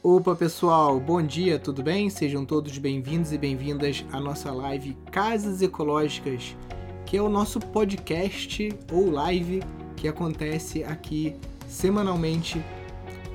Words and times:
Opa 0.00 0.36
pessoal, 0.36 1.00
bom 1.00 1.20
dia, 1.20 1.58
tudo 1.58 1.82
bem? 1.82 2.08
Sejam 2.08 2.44
todos 2.44 2.78
bem-vindos 2.78 3.32
e 3.32 3.36
bem-vindas 3.36 4.06
à 4.12 4.20
nossa 4.20 4.52
live 4.52 4.96
Casas 5.10 5.60
Ecológicas, 5.60 6.56
que 7.04 7.16
é 7.16 7.20
o 7.20 7.28
nosso 7.28 7.58
podcast 7.58 8.68
ou 8.92 9.10
live 9.10 9.60
que 9.96 10.06
acontece 10.06 10.84
aqui 10.84 11.34
semanalmente, 11.66 12.64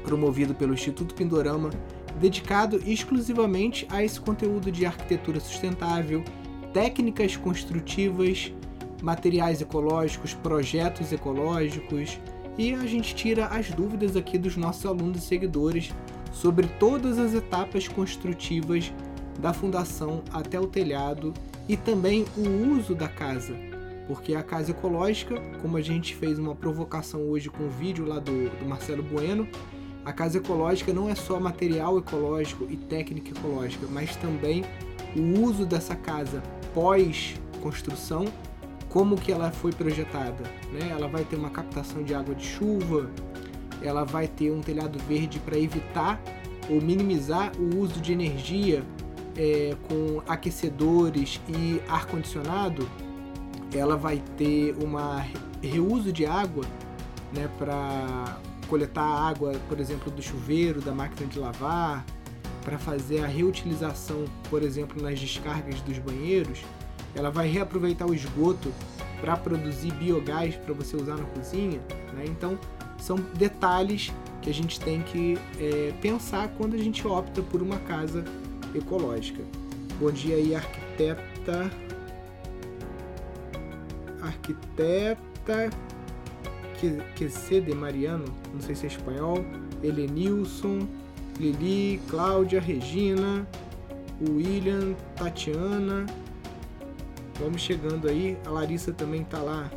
promovido 0.05 0.55
pelo 0.55 0.73
Instituto 0.73 1.13
Pindorama, 1.13 1.69
dedicado 2.17 2.81
exclusivamente 2.89 3.85
a 3.89 4.01
esse 4.01 4.21
conteúdo 4.21 4.71
de 4.71 4.85
arquitetura 4.85 5.41
sustentável, 5.41 6.23
técnicas 6.71 7.35
construtivas, 7.35 8.53
materiais 9.01 9.61
ecológicos, 9.61 10.33
projetos 10.33 11.11
ecológicos 11.11 12.17
e 12.57 12.73
a 12.73 12.85
gente 12.85 13.13
tira 13.13 13.47
as 13.47 13.69
dúvidas 13.69 14.15
aqui 14.15 14.37
dos 14.37 14.55
nossos 14.55 14.85
alunos 14.85 15.17
e 15.17 15.27
seguidores 15.27 15.91
sobre 16.33 16.67
todas 16.67 17.17
as 17.17 17.33
etapas 17.33 17.87
construtivas 17.87 18.91
da 19.39 19.53
fundação 19.53 20.21
até 20.33 20.59
o 20.59 20.67
telhado 20.67 21.33
e 21.69 21.77
também 21.77 22.25
o 22.35 22.75
uso 22.75 22.93
da 22.93 23.07
casa. 23.07 23.55
Porque 24.07 24.35
a 24.35 24.43
casa 24.43 24.71
ecológica, 24.71 25.39
como 25.61 25.77
a 25.77 25.81
gente 25.81 26.13
fez 26.13 26.37
uma 26.37 26.53
provocação 26.53 27.21
hoje 27.21 27.49
com 27.49 27.63
o 27.63 27.69
vídeo 27.69 28.05
lá 28.05 28.19
do, 28.19 28.49
do 28.59 28.65
Marcelo 28.65 29.01
Bueno, 29.01 29.47
a 30.03 30.11
casa 30.11 30.39
ecológica 30.39 30.91
não 30.91 31.09
é 31.09 31.15
só 31.15 31.39
material 31.39 31.97
ecológico 31.97 32.67
e 32.69 32.75
técnica 32.75 33.31
ecológica, 33.31 33.87
mas 33.89 34.15
também 34.17 34.65
o 35.15 35.41
uso 35.41 35.65
dessa 35.65 35.95
casa 35.95 36.43
pós 36.73 37.35
construção, 37.61 38.25
como 38.89 39.15
que 39.15 39.31
ela 39.31 39.49
foi 39.51 39.71
projetada, 39.71 40.43
né? 40.73 40.89
Ela 40.91 41.07
vai 41.07 41.23
ter 41.23 41.37
uma 41.37 41.49
captação 41.49 42.03
de 42.03 42.13
água 42.13 42.35
de 42.35 42.45
chuva, 42.45 43.09
ela 43.83 44.03
vai 44.03 44.27
ter 44.27 44.51
um 44.51 44.61
telhado 44.61 44.97
verde 44.99 45.39
para 45.39 45.57
evitar 45.57 46.21
ou 46.69 46.81
minimizar 46.81 47.51
o 47.59 47.79
uso 47.79 47.99
de 47.99 48.13
energia 48.13 48.83
é, 49.37 49.75
com 49.87 50.21
aquecedores 50.27 51.41
e 51.47 51.81
ar 51.87 52.05
condicionado. 52.05 52.89
Ela 53.73 53.97
vai 53.97 54.21
ter 54.37 54.75
um 54.77 54.95
reuso 55.61 56.11
de 56.11 56.25
água, 56.25 56.63
né, 57.33 57.49
para 57.57 58.37
coletar 58.67 59.03
água, 59.03 59.53
por 59.67 59.79
exemplo, 59.79 60.11
do 60.11 60.21
chuveiro, 60.21 60.79
da 60.79 60.93
máquina 60.93 61.27
de 61.27 61.39
lavar, 61.39 62.05
para 62.63 62.77
fazer 62.77 63.23
a 63.23 63.27
reutilização, 63.27 64.25
por 64.49 64.63
exemplo, 64.63 65.01
nas 65.01 65.19
descargas 65.19 65.81
dos 65.81 65.97
banheiros. 65.97 66.61
Ela 67.15 67.29
vai 67.29 67.47
reaproveitar 67.47 68.07
o 68.07 68.13
esgoto 68.13 68.71
para 69.19 69.37
produzir 69.37 69.91
biogás 69.93 70.55
para 70.55 70.73
você 70.73 70.95
usar 70.95 71.15
na 71.15 71.25
cozinha. 71.25 71.79
Né? 72.13 72.25
Então, 72.25 72.57
são 73.03 73.17
detalhes 73.33 74.13
que 74.41 74.49
a 74.49 74.53
gente 74.53 74.79
tem 74.79 75.01
que 75.01 75.37
é, 75.59 75.93
pensar 76.01 76.47
quando 76.57 76.73
a 76.73 76.77
gente 76.77 77.05
opta 77.05 77.41
por 77.41 77.61
uma 77.61 77.77
casa 77.79 78.23
ecológica. 78.73 79.43
Bom 79.99 80.09
dia 80.09 80.37
aí, 80.37 80.55
arquiteta. 80.55 81.69
Arquiteta 84.21 85.69
que 87.15 87.61
de 87.61 87.75
Mariano, 87.75 88.25
não 88.53 88.61
sei 88.61 88.73
se 88.73 88.85
é 88.85 88.87
espanhol, 88.87 89.37
Helenilson, 89.81 90.87
Lili, 91.37 92.01
Cláudia, 92.09 92.61
Regina, 92.61 93.45
William, 94.21 94.93
Tatiana. 95.17 96.05
Vamos 97.37 97.61
chegando 97.61 98.07
aí. 98.07 98.37
A 98.45 98.49
Larissa 98.49 98.93
também 98.93 99.25
tá 99.25 99.39
lá 99.39 99.69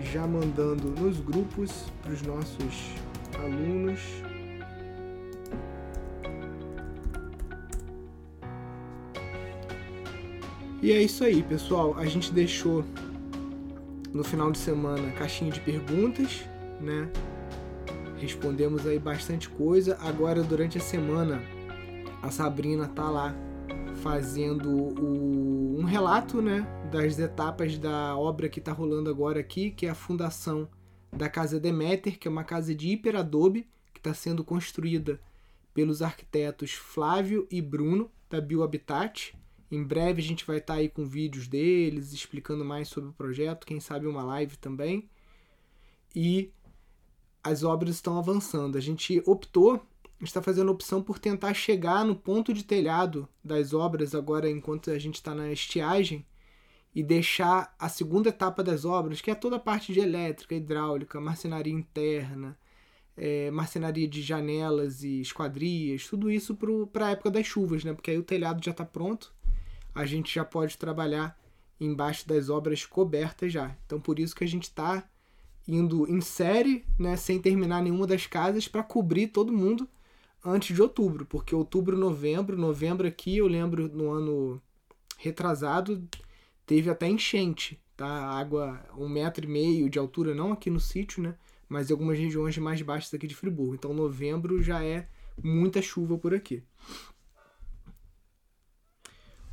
já 0.00 0.26
mandando 0.26 0.88
nos 0.90 1.18
grupos 1.20 1.86
para 2.02 2.12
os 2.12 2.22
nossos 2.22 2.92
alunos. 3.38 4.00
E 10.82 10.92
é 10.92 11.02
isso 11.02 11.24
aí, 11.24 11.42
pessoal. 11.42 11.96
A 11.98 12.04
gente 12.06 12.32
deixou 12.32 12.84
no 14.12 14.22
final 14.22 14.50
de 14.52 14.58
semana 14.58 15.10
caixinha 15.12 15.50
de 15.50 15.60
perguntas, 15.60 16.44
né? 16.80 17.08
Respondemos 18.18 18.86
aí 18.86 18.98
bastante 18.98 19.48
coisa. 19.48 19.98
Agora 20.00 20.42
durante 20.42 20.78
a 20.78 20.80
semana 20.80 21.42
a 22.22 22.30
Sabrina 22.30 22.88
tá 22.88 23.08
lá 23.08 23.34
fazendo 24.02 24.70
o, 24.70 25.76
um 25.78 25.84
relato, 25.84 26.40
né, 26.42 26.66
das 26.90 27.18
etapas 27.18 27.78
da 27.78 28.16
obra 28.16 28.48
que 28.48 28.60
está 28.60 28.72
rolando 28.72 29.10
agora 29.10 29.40
aqui, 29.40 29.70
que 29.70 29.86
é 29.86 29.90
a 29.90 29.94
fundação 29.94 30.68
da 31.12 31.28
Casa 31.28 31.58
Demeter, 31.58 32.18
que 32.18 32.28
é 32.28 32.30
uma 32.30 32.44
casa 32.44 32.74
de 32.74 32.90
hiperadobe 32.90 33.66
que 33.92 33.98
está 33.98 34.14
sendo 34.14 34.44
construída 34.44 35.20
pelos 35.74 36.00
arquitetos 36.00 36.72
Flávio 36.72 37.46
e 37.50 37.60
Bruno 37.60 38.10
da 38.30 38.40
Biohabitat. 38.40 39.36
Em 39.70 39.82
breve 39.82 40.22
a 40.22 40.24
gente 40.24 40.46
vai 40.46 40.58
estar 40.58 40.74
tá 40.74 40.80
aí 40.80 40.88
com 40.88 41.04
vídeos 41.04 41.48
deles 41.48 42.12
explicando 42.12 42.64
mais 42.64 42.88
sobre 42.88 43.10
o 43.10 43.14
projeto, 43.14 43.66
quem 43.66 43.80
sabe 43.80 44.06
uma 44.06 44.22
live 44.22 44.56
também. 44.56 45.08
E 46.14 46.52
as 47.42 47.64
obras 47.64 47.96
estão 47.96 48.18
avançando. 48.18 48.78
A 48.78 48.80
gente 48.80 49.22
optou 49.26 49.84
está 50.18 50.40
fazendo 50.40 50.72
opção 50.72 51.02
por 51.02 51.18
tentar 51.18 51.52
chegar 51.52 52.02
no 52.02 52.16
ponto 52.16 52.54
de 52.54 52.64
telhado 52.64 53.28
das 53.44 53.74
obras 53.74 54.14
agora 54.14 54.48
enquanto 54.48 54.90
a 54.90 54.98
gente 54.98 55.16
está 55.16 55.34
na 55.34 55.52
estiagem 55.52 56.24
e 56.96 57.02
deixar 57.02 57.76
a 57.78 57.90
segunda 57.90 58.30
etapa 58.30 58.64
das 58.64 58.86
obras, 58.86 59.20
que 59.20 59.30
é 59.30 59.34
toda 59.34 59.56
a 59.56 59.60
parte 59.60 59.92
de 59.92 60.00
elétrica, 60.00 60.54
hidráulica, 60.54 61.20
marcenaria 61.20 61.70
interna, 61.70 62.58
é, 63.14 63.50
marcenaria 63.50 64.08
de 64.08 64.22
janelas 64.22 65.02
e 65.02 65.20
esquadrias, 65.20 66.06
tudo 66.06 66.30
isso 66.30 66.56
para 66.90 67.08
a 67.08 67.10
época 67.10 67.30
das 67.30 67.44
chuvas, 67.44 67.84
né? 67.84 67.92
Porque 67.92 68.10
aí 68.10 68.16
o 68.16 68.22
telhado 68.22 68.64
já 68.64 68.70
está 68.70 68.82
pronto, 68.82 69.30
a 69.94 70.06
gente 70.06 70.34
já 70.34 70.42
pode 70.42 70.78
trabalhar 70.78 71.38
embaixo 71.78 72.26
das 72.26 72.48
obras 72.48 72.86
cobertas 72.86 73.52
já. 73.52 73.76
Então 73.84 74.00
por 74.00 74.18
isso 74.18 74.34
que 74.34 74.44
a 74.44 74.48
gente 74.48 74.64
está 74.64 75.06
indo 75.68 76.10
em 76.10 76.22
série, 76.22 76.82
né, 76.98 77.14
sem 77.14 77.38
terminar 77.38 77.82
nenhuma 77.82 78.06
das 78.06 78.26
casas 78.26 78.68
para 78.68 78.82
cobrir 78.82 79.26
todo 79.26 79.52
mundo 79.52 79.86
antes 80.42 80.74
de 80.74 80.80
outubro, 80.80 81.26
porque 81.26 81.54
outubro, 81.54 81.94
novembro, 81.94 82.56
novembro 82.56 83.06
aqui, 83.06 83.36
eu 83.36 83.48
lembro 83.48 83.86
no 83.86 84.10
ano 84.10 84.62
retrasado, 85.18 86.02
teve 86.66 86.90
até 86.90 87.08
enchente, 87.08 87.80
tá? 87.96 88.06
Água 88.06 88.84
um 88.98 89.08
metro 89.08 89.46
e 89.46 89.48
meio 89.48 89.88
de 89.88 89.98
altura, 89.98 90.34
não 90.34 90.52
aqui 90.52 90.68
no 90.68 90.80
sítio, 90.80 91.22
né? 91.22 91.34
Mas 91.68 91.88
em 91.88 91.92
algumas 91.92 92.18
regiões 92.18 92.58
mais 92.58 92.82
baixas 92.82 93.14
aqui 93.14 93.26
de 93.26 93.34
Friburgo. 93.34 93.74
Então 93.74 93.94
novembro 93.94 94.62
já 94.62 94.84
é 94.84 95.08
muita 95.42 95.80
chuva 95.80 96.18
por 96.18 96.34
aqui. 96.34 96.62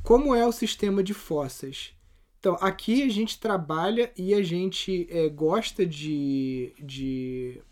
Como 0.02 0.34
é 0.34 0.46
o 0.46 0.52
sistema 0.52 1.02
de 1.02 1.14
fossas? 1.14 1.94
Então, 2.38 2.58
aqui 2.60 3.02
a 3.02 3.08
gente 3.08 3.40
trabalha 3.40 4.12
e 4.14 4.34
a 4.34 4.42
gente 4.42 5.06
é, 5.08 5.30
gosta 5.30 5.86
de, 5.86 6.74
de 6.78 7.62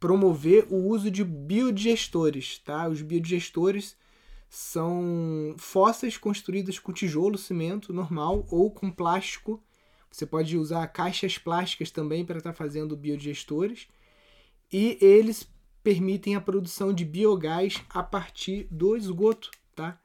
promover 0.00 0.66
o 0.70 0.88
uso 0.88 1.08
de 1.08 1.22
biodigestores, 1.22 2.58
tá? 2.58 2.88
Os 2.88 3.00
biodigestores 3.00 3.96
são 4.54 5.54
fossas 5.56 6.18
construídas 6.18 6.78
com 6.78 6.92
tijolo, 6.92 7.38
cimento 7.38 7.90
normal 7.90 8.46
ou 8.50 8.70
com 8.70 8.90
plástico. 8.90 9.64
Você 10.10 10.26
pode 10.26 10.58
usar 10.58 10.86
caixas 10.88 11.38
plásticas 11.38 11.90
também 11.90 12.22
para 12.22 12.36
estar 12.36 12.52
tá 12.52 12.54
fazendo 12.54 12.94
biodigestores. 12.94 13.88
E 14.70 14.98
eles 15.00 15.48
permitem 15.82 16.36
a 16.36 16.40
produção 16.40 16.92
de 16.92 17.02
biogás 17.02 17.82
a 17.88 18.02
partir 18.02 18.68
do 18.70 18.94
esgoto, 18.94 19.50
tá? 19.74 19.98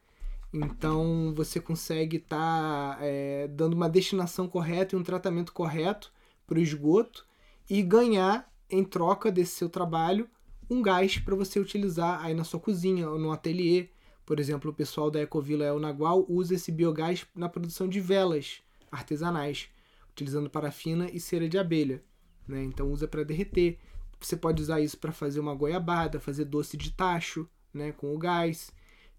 Então 0.53 1.33
você 1.35 1.59
consegue 1.59 2.15
estar 2.15 2.95
tá, 2.95 2.99
é, 3.01 3.49
dando 3.49 3.73
uma 3.73 3.89
destinação 3.89 4.47
correta 4.47 4.95
e 4.95 4.97
um 4.97 5.03
tratamento 5.03 5.51
correto 5.51 6.09
para 6.47 6.57
o 6.57 6.61
esgoto 6.61 7.27
e 7.69 7.81
ganhar 7.81 8.49
em 8.69 8.85
troca 8.85 9.29
desse 9.29 9.57
seu 9.57 9.67
trabalho, 9.67 10.29
um 10.69 10.81
gás 10.81 11.17
para 11.17 11.35
você 11.35 11.59
utilizar 11.59 12.23
aí 12.23 12.33
na 12.33 12.45
sua 12.45 12.61
cozinha 12.61 13.09
ou 13.09 13.19
no 13.19 13.33
ateliê. 13.33 13.89
Por 14.27 14.41
exemplo, 14.41 14.71
o 14.71 14.73
pessoal 14.73 15.09
da 15.09 15.21
Ecovila 15.21 15.63
El 15.63 15.79
Nagual 15.79 16.25
usa 16.27 16.55
esse 16.55 16.69
biogás 16.69 17.25
na 17.33 17.47
produção 17.47 17.87
de 17.87 18.01
velas 18.01 18.61
artesanais, 18.91 19.69
utilizando 20.11 20.49
parafina 20.49 21.09
e 21.09 21.17
cera 21.17 21.47
de 21.47 21.57
abelha. 21.57 22.03
Né? 22.45 22.61
Então 22.65 22.91
usa 22.91 23.07
para 23.07 23.23
derreter. 23.23 23.79
Você 24.19 24.35
pode 24.35 24.61
usar 24.61 24.81
isso 24.81 24.97
para 24.97 25.13
fazer 25.13 25.39
uma 25.39 25.55
goiabada, 25.55 26.19
fazer 26.19 26.43
doce 26.43 26.75
de 26.75 26.91
tacho 26.91 27.47
né, 27.73 27.93
com 27.93 28.13
o 28.13 28.17
gás. 28.17 28.69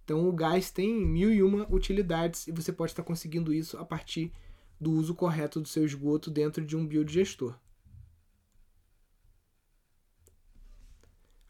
Então 0.04 0.28
o 0.28 0.32
gás 0.32 0.70
tem 0.70 0.94
mil 0.94 1.32
e 1.32 1.42
uma 1.42 1.66
utilidades 1.72 2.46
e 2.46 2.52
você 2.52 2.70
pode 2.70 2.92
estar 2.92 3.02
conseguindo 3.02 3.50
isso 3.50 3.78
a 3.78 3.86
partir 3.86 4.30
do 4.78 4.92
uso 4.92 5.14
correto 5.14 5.58
do 5.58 5.68
seu 5.68 5.86
esgoto 5.86 6.30
dentro 6.30 6.62
de 6.62 6.76
um 6.76 6.86
biodigestor. 6.86 7.54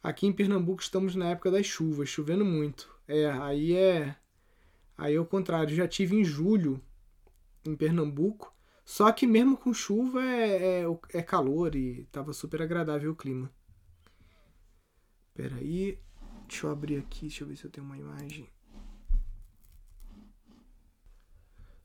Aqui 0.00 0.28
em 0.28 0.32
Pernambuco 0.32 0.80
estamos 0.80 1.16
na 1.16 1.30
época 1.30 1.50
das 1.50 1.66
chuvas, 1.66 2.08
chovendo 2.08 2.44
muito. 2.44 2.97
É, 3.08 3.30
aí 3.30 3.74
é. 3.74 4.14
Aí 4.96 5.14
é 5.14 5.20
o 5.20 5.26
contrário. 5.26 5.74
Já 5.74 5.88
tive 5.88 6.14
em 6.14 6.24
julho 6.24 6.80
em 7.64 7.74
Pernambuco. 7.74 8.54
Só 8.84 9.10
que 9.12 9.26
mesmo 9.26 9.56
com 9.56 9.72
chuva 9.74 10.22
é, 10.22 10.82
é, 10.82 10.84
é 11.14 11.22
calor 11.22 11.74
e 11.74 12.04
tava 12.12 12.32
super 12.32 12.62
agradável 12.62 13.12
o 13.12 13.16
clima. 13.16 13.50
Peraí. 15.34 15.98
Deixa 16.46 16.66
eu 16.66 16.70
abrir 16.70 16.96
aqui, 16.96 17.22
deixa 17.22 17.44
eu 17.44 17.48
ver 17.48 17.56
se 17.56 17.64
eu 17.64 17.70
tenho 17.70 17.86
uma 17.86 17.98
imagem. 17.98 18.48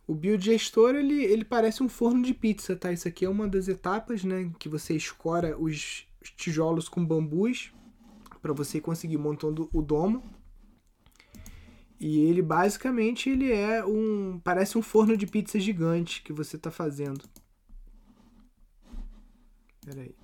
O 0.08 0.16
biodigestor, 0.16 0.96
ele, 0.96 1.24
ele 1.24 1.46
parece 1.46 1.81
um 1.84 1.90
forno 1.90 2.24
de 2.24 2.34
pizza, 2.34 2.75
tá? 2.75 2.92
Isso 2.92 3.08
aqui 3.08 3.25
é 3.25 3.30
uma 3.30 3.48
das 3.48 3.68
etapas, 3.68 4.24
né? 4.24 4.52
Que 4.60 4.70
você 4.70 4.96
escora 4.96 5.58
os 5.58 6.08
tijolos 6.38 6.88
com 6.88 7.06
bambus 7.06 7.74
para 8.42 8.54
você 8.54 8.80
conseguir 8.80 9.18
montando 9.18 9.70
o 9.74 9.81
domo. 9.81 10.24
E 12.00 12.19
ele 12.19 12.42
basicamente 12.42 13.30
ele 13.30 13.51
é 13.51 13.86
um 13.86 14.40
parece 14.44 14.78
um 14.78 14.81
forno 14.81 15.16
de 15.16 15.25
pizza 15.25 15.60
gigante 15.60 16.22
que 16.22 16.34
você 16.34 16.56
está 16.56 16.69
fazendo. 16.69 17.24
Peraí. 19.86 20.16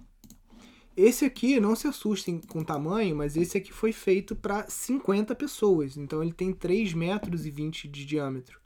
Esse 0.95 1.23
aqui, 1.23 1.61
não 1.61 1.77
se 1.77 1.87
assustem 1.87 2.41
com 2.41 2.59
o 2.59 2.65
tamanho, 2.65 3.15
mas 3.15 3.37
esse 3.37 3.57
aqui 3.57 3.71
foi 3.71 3.93
feito 3.93 4.35
para 4.35 4.69
50 4.69 5.33
pessoas. 5.33 5.95
Então 5.95 6.21
ele 6.21 6.33
tem 6.33 6.51
3 6.51 6.93
metros 6.93 7.45
e 7.45 7.51
20 7.51 7.87
de 7.87 8.05
diâmetro. 8.05 8.59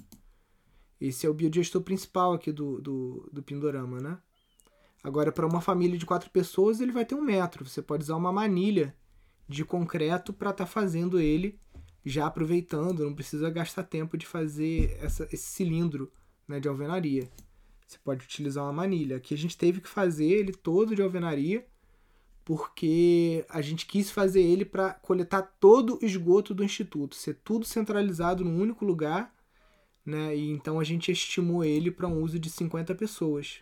Esse 1.00 1.28
é 1.28 1.30
o 1.30 1.34
biodigestor 1.34 1.82
principal 1.82 2.34
aqui 2.34 2.52
do, 2.52 2.82
do, 2.82 3.30
do 3.32 3.44
Pindorama, 3.44 4.00
né? 4.00 4.18
Agora, 5.04 5.32
para 5.32 5.46
uma 5.46 5.60
família 5.60 5.98
de 5.98 6.06
quatro 6.06 6.30
pessoas, 6.30 6.80
ele 6.80 6.92
vai 6.92 7.06
ter 7.06 7.14
um 7.14 7.22
metro. 7.22 7.66
Você 7.66 7.82
pode 7.82 8.04
usar 8.04 8.16
uma 8.16 8.32
manilha 8.32 8.96
de 9.48 9.66
concreto 9.66 10.32
para 10.32 10.52
estar 10.52 10.66
tá 10.66 10.72
fazendo 10.72 11.20
ele 11.20 11.60
já 12.06 12.26
aproveitando, 12.28 13.04
não 13.04 13.14
precisa 13.14 13.50
gastar 13.50 13.84
tempo 13.84 14.18
de 14.18 14.26
fazer 14.26 14.98
essa, 15.02 15.28
esse 15.32 15.48
cilindro 15.48 16.12
né, 16.48 16.60
de 16.60 16.68
alvenaria. 16.68 17.30
Você 17.88 17.98
pode 18.04 18.26
utilizar 18.26 18.64
uma 18.64 18.74
manilha. 18.74 19.18
Aqui 19.18 19.34
a 19.34 19.38
gente 19.38 19.58
teve 19.58 19.80
que 19.80 19.88
fazer 19.88 20.26
ele 20.26 20.52
todo 20.52 20.96
de 20.96 21.02
alvenaria, 21.02 21.66
porque 22.44 23.46
a 23.50 23.62
gente 23.62 23.86
quis 23.86 24.12
fazer 24.12 24.42
ele 24.42 24.66
para 24.66 24.94
coletar 24.96 25.42
todo 25.60 25.98
o 26.02 26.06
esgoto 26.06 26.54
do 26.54 26.64
instituto, 26.64 27.16
ser 27.16 27.36
tudo 27.44 27.66
centralizado 27.66 28.44
num 28.44 28.60
único 28.60 28.84
lugar, 28.84 29.34
né? 30.06 30.36
E 30.36 30.50
então 30.50 30.80
a 30.80 30.84
gente 30.84 31.12
estimou 31.12 31.64
ele 31.64 31.90
para 31.90 32.08
um 32.08 32.22
uso 32.22 32.38
de 32.38 32.50
50 32.50 32.94
pessoas. 32.96 33.60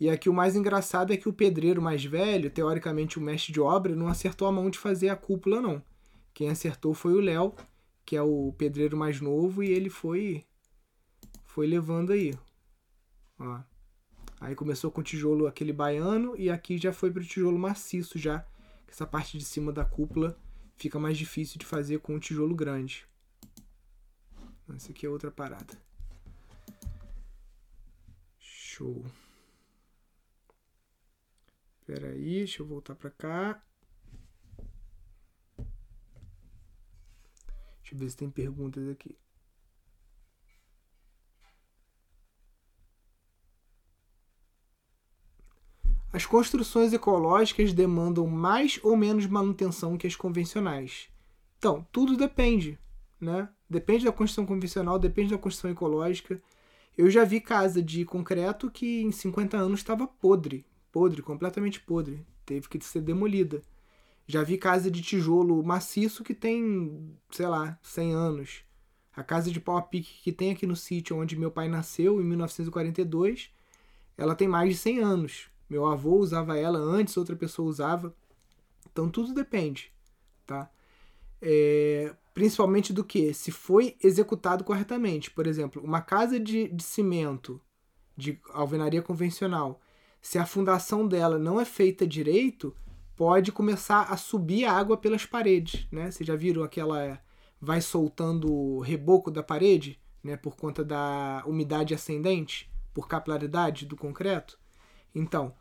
E 0.00 0.10
aqui 0.10 0.28
o 0.28 0.34
mais 0.34 0.56
engraçado 0.56 1.12
é 1.12 1.16
que 1.16 1.28
o 1.28 1.32
pedreiro 1.32 1.80
mais 1.80 2.04
velho, 2.04 2.50
teoricamente 2.50 3.20
o 3.20 3.22
mestre 3.22 3.52
de 3.52 3.60
obra, 3.60 3.94
não 3.94 4.08
acertou 4.08 4.48
a 4.48 4.52
mão 4.52 4.68
de 4.68 4.78
fazer 4.78 5.10
a 5.10 5.16
cúpula 5.16 5.60
não. 5.60 5.80
Quem 6.34 6.50
acertou 6.50 6.94
foi 6.94 7.12
o 7.12 7.20
Léo, 7.20 7.54
que 8.04 8.16
é 8.16 8.22
o 8.22 8.52
pedreiro 8.56 8.96
mais 8.96 9.20
novo, 9.20 9.62
e 9.62 9.70
ele 9.70 9.90
foi 9.90 10.44
foi 11.46 11.66
levando 11.66 12.12
aí. 12.12 12.34
Ó. 13.38 13.60
Aí 14.40 14.54
começou 14.54 14.90
com 14.90 15.02
o 15.02 15.04
tijolo 15.04 15.46
aquele 15.46 15.72
baiano 15.72 16.34
e 16.36 16.50
aqui 16.50 16.78
já 16.78 16.92
foi 16.92 17.10
para 17.12 17.22
o 17.22 17.26
tijolo 17.26 17.58
maciço 17.58 18.18
já. 18.18 18.44
Essa 18.88 19.06
parte 19.06 19.38
de 19.38 19.44
cima 19.44 19.72
da 19.72 19.84
cúpula 19.84 20.36
fica 20.76 20.98
mais 20.98 21.16
difícil 21.16 21.58
de 21.58 21.66
fazer 21.66 22.00
com 22.00 22.16
o 22.16 22.20
tijolo 22.20 22.54
grande. 22.54 23.06
Essa 24.74 24.90
aqui 24.90 25.04
é 25.04 25.08
outra 25.08 25.30
parada. 25.30 25.78
Show. 28.38 29.04
Espera 31.80 32.08
aí, 32.08 32.38
deixa 32.38 32.62
eu 32.62 32.66
voltar 32.66 32.94
para 32.94 33.10
cá. 33.10 33.62
Deixa 37.92 37.94
eu 37.94 37.98
ver 37.98 38.10
se 38.10 38.16
tem 38.16 38.30
perguntas 38.30 38.88
aqui. 38.88 39.14
As 46.10 46.24
construções 46.24 46.92
ecológicas 46.94 47.74
demandam 47.74 48.26
mais 48.26 48.80
ou 48.82 48.96
menos 48.96 49.26
manutenção 49.26 49.98
que 49.98 50.06
as 50.06 50.16
convencionais. 50.16 51.10
Então, 51.58 51.86
tudo 51.92 52.16
depende, 52.16 52.78
né? 53.20 53.48
Depende 53.68 54.06
da 54.06 54.12
construção 54.12 54.46
convencional, 54.46 54.98
depende 54.98 55.30
da 55.30 55.38
construção 55.38 55.70
ecológica. 55.70 56.40
Eu 56.96 57.10
já 57.10 57.24
vi 57.24 57.40
casa 57.40 57.82
de 57.82 58.04
concreto 58.06 58.70
que 58.70 59.02
em 59.02 59.12
50 59.12 59.56
anos 59.56 59.80
estava 59.80 60.06
podre, 60.06 60.66
podre, 60.90 61.20
completamente 61.20 61.80
podre, 61.80 62.26
teve 62.44 62.68
que 62.68 62.82
ser 62.82 63.02
demolida. 63.02 63.62
Já 64.26 64.42
vi 64.42 64.56
casa 64.56 64.90
de 64.90 65.02
tijolo 65.02 65.62
maciço 65.62 66.24
que 66.24 66.34
tem, 66.34 67.16
sei 67.30 67.46
lá, 67.46 67.78
100 67.82 68.12
anos. 68.12 68.64
A 69.14 69.22
casa 69.22 69.50
de 69.50 69.60
pau 69.60 69.76
a 69.76 69.82
pique 69.82 70.22
que 70.22 70.32
tem 70.32 70.52
aqui 70.52 70.66
no 70.66 70.76
sítio 70.76 71.18
onde 71.18 71.36
meu 71.36 71.50
pai 71.50 71.68
nasceu, 71.68 72.20
em 72.20 72.24
1942, 72.24 73.50
ela 74.16 74.34
tem 74.34 74.48
mais 74.48 74.70
de 74.70 74.76
100 74.76 74.98
anos. 75.00 75.50
Meu 75.68 75.86
avô 75.86 76.16
usava 76.16 76.56
ela 76.56 76.78
antes, 76.78 77.16
outra 77.16 77.36
pessoa 77.36 77.68
usava. 77.68 78.14
Então 78.90 79.08
tudo 79.08 79.34
depende, 79.34 79.92
tá? 80.46 80.70
É, 81.40 82.14
principalmente 82.32 82.92
do 82.92 83.04
que? 83.04 83.34
Se 83.34 83.50
foi 83.50 83.96
executado 84.02 84.64
corretamente. 84.64 85.30
Por 85.30 85.46
exemplo, 85.46 85.82
uma 85.82 86.00
casa 86.00 86.38
de, 86.38 86.68
de 86.68 86.82
cimento, 86.82 87.60
de 88.16 88.40
alvenaria 88.50 89.02
convencional, 89.02 89.80
se 90.20 90.38
a 90.38 90.46
fundação 90.46 91.06
dela 91.06 91.38
não 91.38 91.60
é 91.60 91.64
feita 91.64 92.06
direito, 92.06 92.74
pode 93.22 93.52
começar 93.52 94.02
a 94.12 94.16
subir 94.16 94.64
a 94.64 94.72
água 94.72 94.96
pelas 94.96 95.24
paredes, 95.24 95.86
né? 95.92 96.10
Vocês 96.10 96.26
já 96.26 96.34
viram 96.34 96.64
aquela 96.64 97.20
vai 97.60 97.80
soltando 97.80 98.52
o 98.52 98.80
reboco 98.80 99.30
da 99.30 99.44
parede, 99.44 100.00
né, 100.24 100.36
por 100.36 100.56
conta 100.56 100.84
da 100.84 101.40
umidade 101.46 101.94
ascendente, 101.94 102.68
por 102.92 103.06
capilaridade 103.06 103.86
do 103.86 103.96
concreto? 103.96 104.58
Então, 105.14 105.54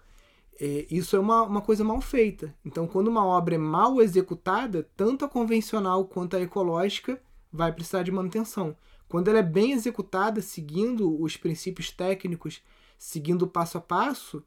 é, 0.60 0.88
isso 0.90 1.16
é 1.16 1.20
uma, 1.20 1.44
uma 1.44 1.62
coisa 1.62 1.84
mal 1.84 2.02
feita. 2.02 2.52
Então, 2.66 2.88
quando 2.88 3.10
uma 3.10 3.24
obra 3.24 3.54
é 3.54 3.60
mal 3.60 4.02
executada, 4.02 4.90
tanto 4.98 5.24
a 5.24 5.30
convencional 5.30 6.06
quanto 6.06 6.36
a 6.36 6.42
ecológica 6.42 7.22
vai 7.54 7.72
precisar 7.72 8.02
de 8.02 8.12
manutenção. 8.12 8.76
Quando 9.08 9.28
ela 9.28 9.38
é 9.38 9.44
bem 9.44 9.72
executada, 9.72 10.42
seguindo 10.42 11.22
os 11.22 11.38
princípios 11.38 11.92
técnicos, 11.92 12.64
seguindo 12.98 13.46
passo 13.46 13.78
a 13.78 13.82
passo, 13.82 14.44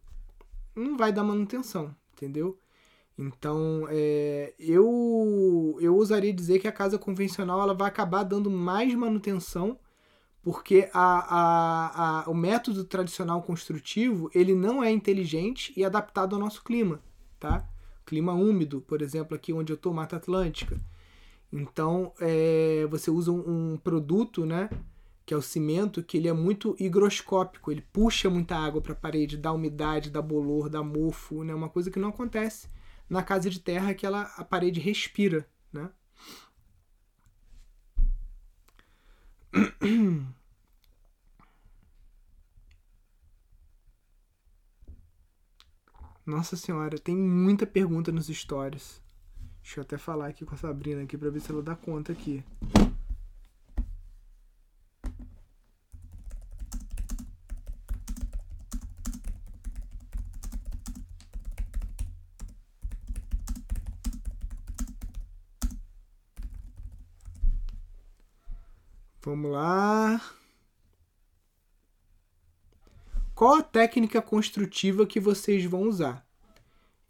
não 0.75 0.97
vai 0.97 1.13
dar 1.13 1.23
manutenção, 1.23 1.95
entendeu? 2.13 2.59
Então, 3.17 3.87
é, 3.91 4.55
eu, 4.59 5.77
eu 5.81 5.95
ousaria 5.95 6.33
dizer 6.33 6.59
que 6.59 6.67
a 6.67 6.73
casa 6.73 6.99
convencional 6.99 7.61
ela 7.61 7.75
vai 7.75 7.89
acabar 7.89 8.25
dando 8.25 8.51
mais 8.51 8.93
manutenção, 8.95 9.79
porque 10.43 10.91
a, 10.93 11.03
a, 11.03 12.25
a, 12.25 12.31
o 12.31 12.35
método 12.35 12.85
tradicional 12.85 13.41
construtivo 13.43 14.29
ele 14.35 14.55
não 14.55 14.83
é 14.83 14.91
inteligente 14.91 15.73
e 15.77 15.85
adaptado 15.85 16.35
ao 16.35 16.41
nosso 16.41 16.63
clima, 16.65 17.01
tá? 17.39 17.67
Clima 18.05 18.35
úmido, 18.35 18.81
por 18.83 19.01
exemplo, 19.01 19.35
aqui 19.35 19.53
onde 19.53 19.73
eu 19.73 19.77
estou, 19.77 19.95
Mata 19.95 20.17
Atlântica. 20.17 20.77
Então, 21.53 22.13
é, 22.21 22.85
você 22.91 23.11
usa 23.11 23.31
um, 23.31 23.75
um 23.75 23.77
produto, 23.79 24.45
né? 24.45 24.69
que 25.27 25.33
é 25.33 25.37
o 25.37 25.41
cimento, 25.41 26.03
que 26.03 26.19
ele 26.19 26.29
é 26.29 26.35
muito 26.35 26.77
higroscópico, 26.79 27.73
ele 27.73 27.81
puxa 27.81 28.29
muita 28.29 28.57
água 28.57 28.83
para 28.83 28.93
a 28.93 28.97
parede, 28.97 29.39
dá 29.39 29.53
umidade, 29.53 30.11
dá 30.11 30.21
bolor, 30.21 30.69
dá 30.69 30.83
mofo, 30.83 31.43
né? 31.43 31.55
Uma 31.55 31.71
coisa 31.71 31.91
que 31.91 31.99
não 31.99 32.11
acontece 32.11 32.69
na 33.09 33.23
casa 33.23 33.49
de 33.51 33.61
terra 33.61 33.95
que 33.95 34.07
ela, 34.07 34.23
a 34.37 34.45
parede 34.45 34.81
respira, 34.81 35.49
né? 35.73 35.91
Nossa 46.27 46.57
senhora, 46.57 46.99
tem 46.99 47.15
muita 47.17 47.67
pergunta 47.67 48.11
nos 48.11 48.27
stories. 48.29 49.03
Deixa 49.63 49.81
eu 49.81 49.83
até 49.83 49.99
falar 49.99 50.29
aqui 50.29 50.45
com 50.45 50.55
a 50.55 50.59
Sabrina 50.59 51.03
aqui 51.03 51.17
para 51.17 51.31
ver 51.31 51.41
se 51.41 51.51
ela 51.51 51.63
dá 51.63 51.77
conta 51.77 52.13
aqui. 52.13 52.43
Vamos 69.25 69.51
lá. 69.51 70.21
Qual 73.35 73.55
a 73.55 73.63
técnica 73.75 74.23
construtiva 74.23 75.05
que 75.05 75.19
vocês 75.19 75.65
vão 75.65 75.83
usar? 75.83 76.25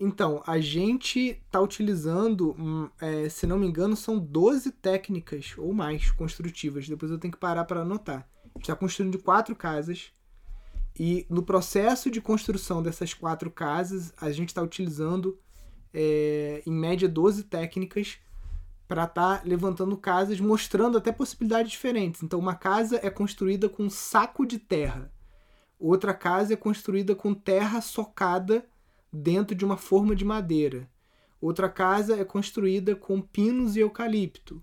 Então, 0.00 0.42
a 0.47 0.59
gente 0.59 1.38
está 1.47 1.61
utilizando, 1.61 2.56
hum, 2.59 2.88
é, 2.99 3.28
se 3.28 3.47
não 3.47 3.59
me 3.59 3.66
engano, 3.66 3.94
são 3.94 4.18
12 4.18 4.73
técnicas 4.73 5.52
ou 5.59 5.75
mais 5.75 6.11
construtivas. 6.11 6.88
Depois 6.88 7.12
eu 7.12 7.18
tenho 7.18 7.33
que 7.33 7.38
parar 7.38 7.66
para 7.66 7.83
anotar. 7.83 8.26
A 8.47 8.59
gente 8.59 8.62
está 8.62 8.75
construindo 8.75 9.18
quatro 9.18 9.54
casas. 9.54 10.11
E 10.99 11.26
no 11.28 11.42
processo 11.42 12.11
de 12.11 12.23
construção 12.23 12.83
dessas 12.83 13.12
quatro 13.12 13.50
casas, 13.50 14.14
a 14.18 14.33
gente 14.33 14.49
está 14.49 14.62
utilizando, 14.62 15.38
é, 15.92 16.62
em 16.66 16.73
média, 16.73 17.06
12 17.06 17.44
técnicas 17.44 18.16
para 18.88 19.04
estar 19.04 19.40
tá 19.40 19.42
levantando 19.44 19.99
casas, 19.99 20.40
mostrando 20.40 20.97
até 20.97 21.12
possibilidades 21.12 21.73
diferentes. 21.73 22.23
Então, 22.23 22.40
uma 22.40 22.54
casa 22.54 22.99
é 23.02 23.11
construída 23.11 23.68
com 23.68 23.83
um 23.83 23.90
saco 23.90 24.47
de 24.47 24.59
terra, 24.59 25.12
outra 25.88 26.14
casa 26.14 26.55
é 26.55 26.57
construída 26.57 27.14
com 27.14 27.35
terra 27.35 27.81
socada 27.81 28.64
dentro 29.12 29.55
de 29.55 29.64
uma 29.64 29.76
forma 29.76 30.14
de 30.17 30.25
madeira, 30.25 30.88
Outra 31.45 31.69
casa 31.69 32.17
é 32.19 32.25
construída 32.25 32.97
com 32.97 33.21
pinos 33.21 33.76
e 33.76 33.81
eucalipto. 33.81 34.62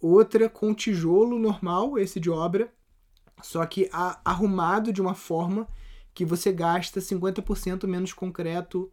Outra 0.00 0.48
com 0.48 0.72
tijolo 0.72 1.38
normal, 1.38 1.98
esse 1.98 2.18
de 2.18 2.30
obra, 2.30 2.72
só 3.42 3.66
que 3.66 3.90
arrumado 4.24 4.90
de 4.90 5.02
uma 5.02 5.12
forma 5.12 5.68
que 6.14 6.24
você 6.24 6.50
gasta 6.50 6.98
50% 6.98 7.86
menos 7.86 8.14
concreto 8.14 8.90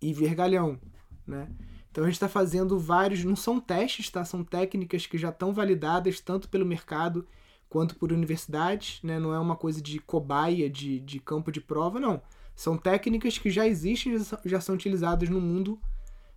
e 0.00 0.14
vergalhão, 0.14 0.78
né? 1.26 1.48
Então 1.90 2.04
a 2.04 2.06
gente 2.06 2.14
está 2.14 2.28
fazendo 2.28 2.78
vários, 2.78 3.24
não 3.24 3.34
são 3.34 3.58
testes, 3.58 4.08
tá? 4.08 4.24
São 4.24 4.44
técnicas 4.44 5.06
que 5.06 5.18
já 5.18 5.30
estão 5.30 5.52
validadas 5.52 6.20
tanto 6.20 6.48
pelo 6.48 6.64
mercado 6.64 7.26
quanto 7.74 7.96
por 7.96 8.12
universidades, 8.12 9.02
né? 9.02 9.18
Não 9.18 9.34
é 9.34 9.38
uma 9.40 9.56
coisa 9.56 9.82
de 9.82 9.98
cobaia, 9.98 10.70
de, 10.70 11.00
de 11.00 11.18
campo 11.18 11.50
de 11.50 11.60
prova, 11.60 11.98
não. 11.98 12.22
São 12.54 12.78
técnicas 12.78 13.36
que 13.36 13.50
já 13.50 13.66
existem, 13.66 14.16
já 14.44 14.60
são 14.60 14.76
utilizadas 14.76 15.28
no 15.28 15.40
mundo, 15.40 15.80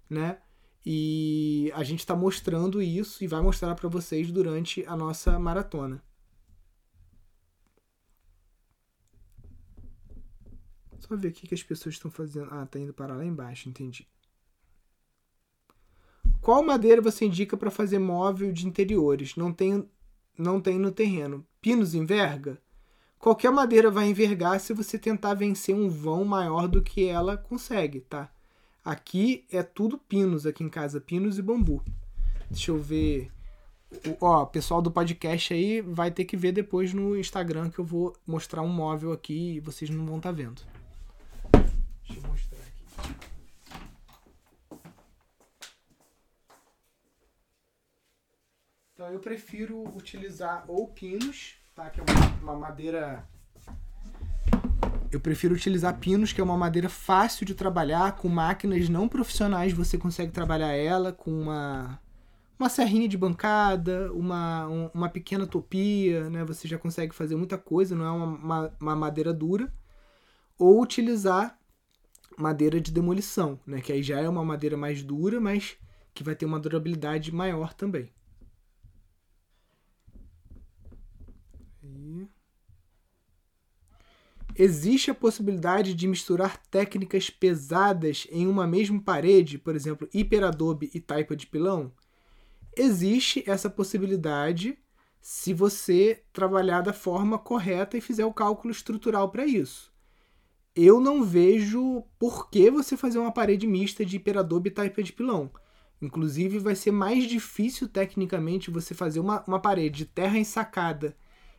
né? 0.09 0.39
E 0.83 1.71
a 1.75 1.83
gente 1.83 1.99
está 1.99 2.15
mostrando 2.15 2.81
isso 2.81 3.23
e 3.23 3.27
vai 3.27 3.39
mostrar 3.39 3.75
para 3.75 3.87
vocês 3.87 4.31
durante 4.31 4.83
a 4.87 4.95
nossa 4.95 5.37
maratona. 5.37 6.01
Só 10.97 11.15
ver 11.15 11.27
o 11.27 11.31
que 11.33 11.53
as 11.53 11.61
pessoas 11.61 11.93
estão 11.93 12.09
fazendo. 12.09 12.47
Ah, 12.49 12.65
tá 12.65 12.79
indo 12.79 12.95
para 12.95 13.15
lá 13.15 13.23
embaixo, 13.23 13.69
entendi. 13.69 14.07
Qual 16.41 16.63
madeira 16.63 16.99
você 16.99 17.25
indica 17.25 17.55
para 17.55 17.69
fazer 17.69 17.99
móvel 17.99 18.51
de 18.51 18.65
interiores? 18.65 19.35
Não 19.35 19.53
tem, 19.53 19.87
não 20.37 20.61
tem 20.61 20.77
no 20.77 20.91
terreno. 20.91 21.45
Pinos 21.61 21.93
enverga? 21.93 22.59
Qualquer 23.19 23.51
madeira 23.51 23.89
vai 23.89 24.07
envergar 24.07 24.59
se 24.59 24.73
você 24.73 24.97
tentar 24.97 25.33
vencer 25.33 25.73
um 25.73 25.89
vão 25.89 26.23
maior 26.23 26.67
do 26.67 26.81
que 26.81 27.05
ela 27.05 27.35
consegue, 27.35 28.01
tá? 28.01 28.29
Aqui 28.85 29.45
é 29.51 29.63
tudo 29.63 29.97
pinos 29.97 30.45
aqui 30.45 30.63
em 30.63 30.69
casa, 30.69 31.01
pinos 31.01 31.37
e 31.37 31.41
bambu. 31.41 31.83
Deixa 32.49 32.71
eu 32.71 32.81
ver. 32.81 33.31
O, 34.05 34.25
ó, 34.25 34.45
pessoal 34.45 34.81
do 34.81 34.91
podcast 34.91 35.53
aí 35.53 35.81
vai 35.81 36.11
ter 36.11 36.25
que 36.25 36.37
ver 36.37 36.51
depois 36.51 36.93
no 36.93 37.17
Instagram 37.17 37.69
que 37.69 37.79
eu 37.79 37.85
vou 37.85 38.13
mostrar 38.25 38.61
um 38.61 38.67
móvel 38.67 39.11
aqui 39.11 39.55
e 39.55 39.59
vocês 39.59 39.89
não 39.89 40.05
vão 40.05 40.17
estar 40.17 40.29
tá 40.29 40.35
vendo. 40.35 40.61
Deixa 42.05 42.21
eu 42.21 42.29
mostrar 42.29 42.59
aqui. 42.59 43.26
Então 48.97 49.11
eu 49.11 49.19
prefiro 49.19 49.83
utilizar 49.95 50.65
ou 50.67 50.87
pinos, 50.87 51.53
tá? 51.75 51.87
Que 51.87 51.99
é 51.99 52.03
uma, 52.03 52.53
uma 52.53 52.55
madeira 52.55 53.23
eu 55.11 55.19
prefiro 55.19 55.53
utilizar 55.53 55.99
pinos, 55.99 56.33
que 56.33 56.41
é 56.41 56.43
uma 56.43 56.57
madeira 56.57 56.89
fácil 56.89 57.45
de 57.45 57.53
trabalhar, 57.53 58.15
com 58.15 58.27
máquinas 58.27 58.89
não 58.89 59.07
profissionais 59.07 59.71
você 59.71 59.99
consegue 59.99 60.31
trabalhar 60.31 60.73
ela, 60.73 61.13
com 61.13 61.29
uma, 61.29 62.01
uma 62.57 62.69
serrinha 62.69 63.07
de 63.07 63.15
bancada, 63.15 64.11
uma, 64.13 64.67
um, 64.67 64.89
uma 64.91 65.09
pequena 65.09 65.45
topia, 65.45 66.27
né? 66.31 66.43
Você 66.45 66.67
já 66.67 66.79
consegue 66.79 67.13
fazer 67.13 67.35
muita 67.35 67.55
coisa, 67.55 67.95
não 67.95 68.03
é 68.03 68.09
uma, 68.09 68.25
uma, 68.25 68.73
uma 68.81 68.95
madeira 68.95 69.31
dura. 69.31 69.71
Ou 70.57 70.81
utilizar 70.81 71.55
madeira 72.35 72.81
de 72.81 72.91
demolição, 72.91 73.59
né? 73.63 73.79
Que 73.79 73.93
aí 73.93 74.01
já 74.01 74.19
é 74.19 74.27
uma 74.27 74.43
madeira 74.43 74.75
mais 74.75 75.03
dura, 75.03 75.39
mas 75.39 75.77
que 76.15 76.23
vai 76.23 76.33
ter 76.33 76.47
uma 76.47 76.59
durabilidade 76.59 77.31
maior 77.31 77.75
também. 77.75 78.11
Existe 84.59 85.11
a 85.11 85.13
possibilidade 85.13 85.93
de 85.93 86.07
misturar 86.07 86.57
técnicas 86.57 87.29
pesadas 87.29 88.25
em 88.31 88.47
uma 88.47 88.65
mesma 88.65 88.99
parede, 88.99 89.59
por 89.59 89.75
exemplo, 89.75 90.09
hiperadobe 90.11 90.89
e 90.95 90.99
taipa 90.99 91.35
de 91.35 91.45
pilão? 91.45 91.91
Existe 92.75 93.43
essa 93.45 93.69
possibilidade 93.69 94.75
se 95.21 95.53
você 95.53 96.23
trabalhar 96.33 96.81
da 96.81 96.91
forma 96.91 97.37
correta 97.37 97.97
e 97.97 98.01
fizer 98.01 98.25
o 98.25 98.33
cálculo 98.33 98.71
estrutural 98.71 99.29
para 99.29 99.45
isso. 99.45 99.93
Eu 100.75 100.99
não 100.99 101.23
vejo 101.23 102.03
por 102.17 102.49
que 102.49 102.71
você 102.71 102.97
fazer 102.97 103.19
uma 103.19 103.31
parede 103.31 103.67
mista 103.67 104.03
de 104.03 104.15
hiperadobe 104.15 104.69
e 104.69 104.73
taipa 104.73 105.03
de 105.03 105.13
pilão. 105.13 105.51
Inclusive, 106.01 106.57
vai 106.57 106.73
ser 106.73 106.91
mais 106.91 107.25
difícil 107.25 107.87
tecnicamente 107.87 108.71
você 108.71 108.95
fazer 108.95 109.19
uma, 109.19 109.43
uma 109.45 109.59
parede 109.59 109.99
de 109.99 110.05
terra 110.05 110.39
ensacada 110.39 111.15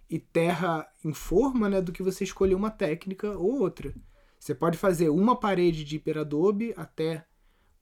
e 0.08 0.18
terra 0.18 0.86
em 1.04 1.12
forma, 1.12 1.68
né, 1.68 1.80
do 1.80 1.92
que 1.92 2.02
você 2.02 2.24
escolher 2.24 2.54
uma 2.54 2.70
técnica 2.70 3.36
ou 3.36 3.60
outra. 3.60 3.94
Você 4.38 4.54
pode 4.54 4.78
fazer 4.78 5.08
uma 5.08 5.36
parede 5.38 5.84
de 5.84 5.96
hiperadobe 5.96 6.72
até 6.76 7.26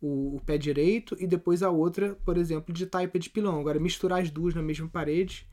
o, 0.00 0.37
o, 0.37 0.40
pé 0.40 0.59
direito 0.59 1.16
e 1.21 1.26
depois 1.26 1.62
a 1.62 1.71
outra, 1.71 2.14
por 2.25 2.37
exemplo, 2.37 2.73
de 2.73 2.87
taipa 2.87 3.18
de 3.18 3.30
pilão. 3.30 3.61
Agora, 3.61 3.78
misturar 3.78 4.23
as 4.23 4.30
duas 4.30 4.54
na 4.54 4.62
mesma 4.62 4.88
parede, 4.88 5.49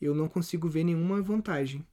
eu 0.00 0.14
não 0.14 0.28
consigo 0.28 0.68
ver 0.68 0.84
nenhuma 0.84 1.20
vantagem. 1.20 1.84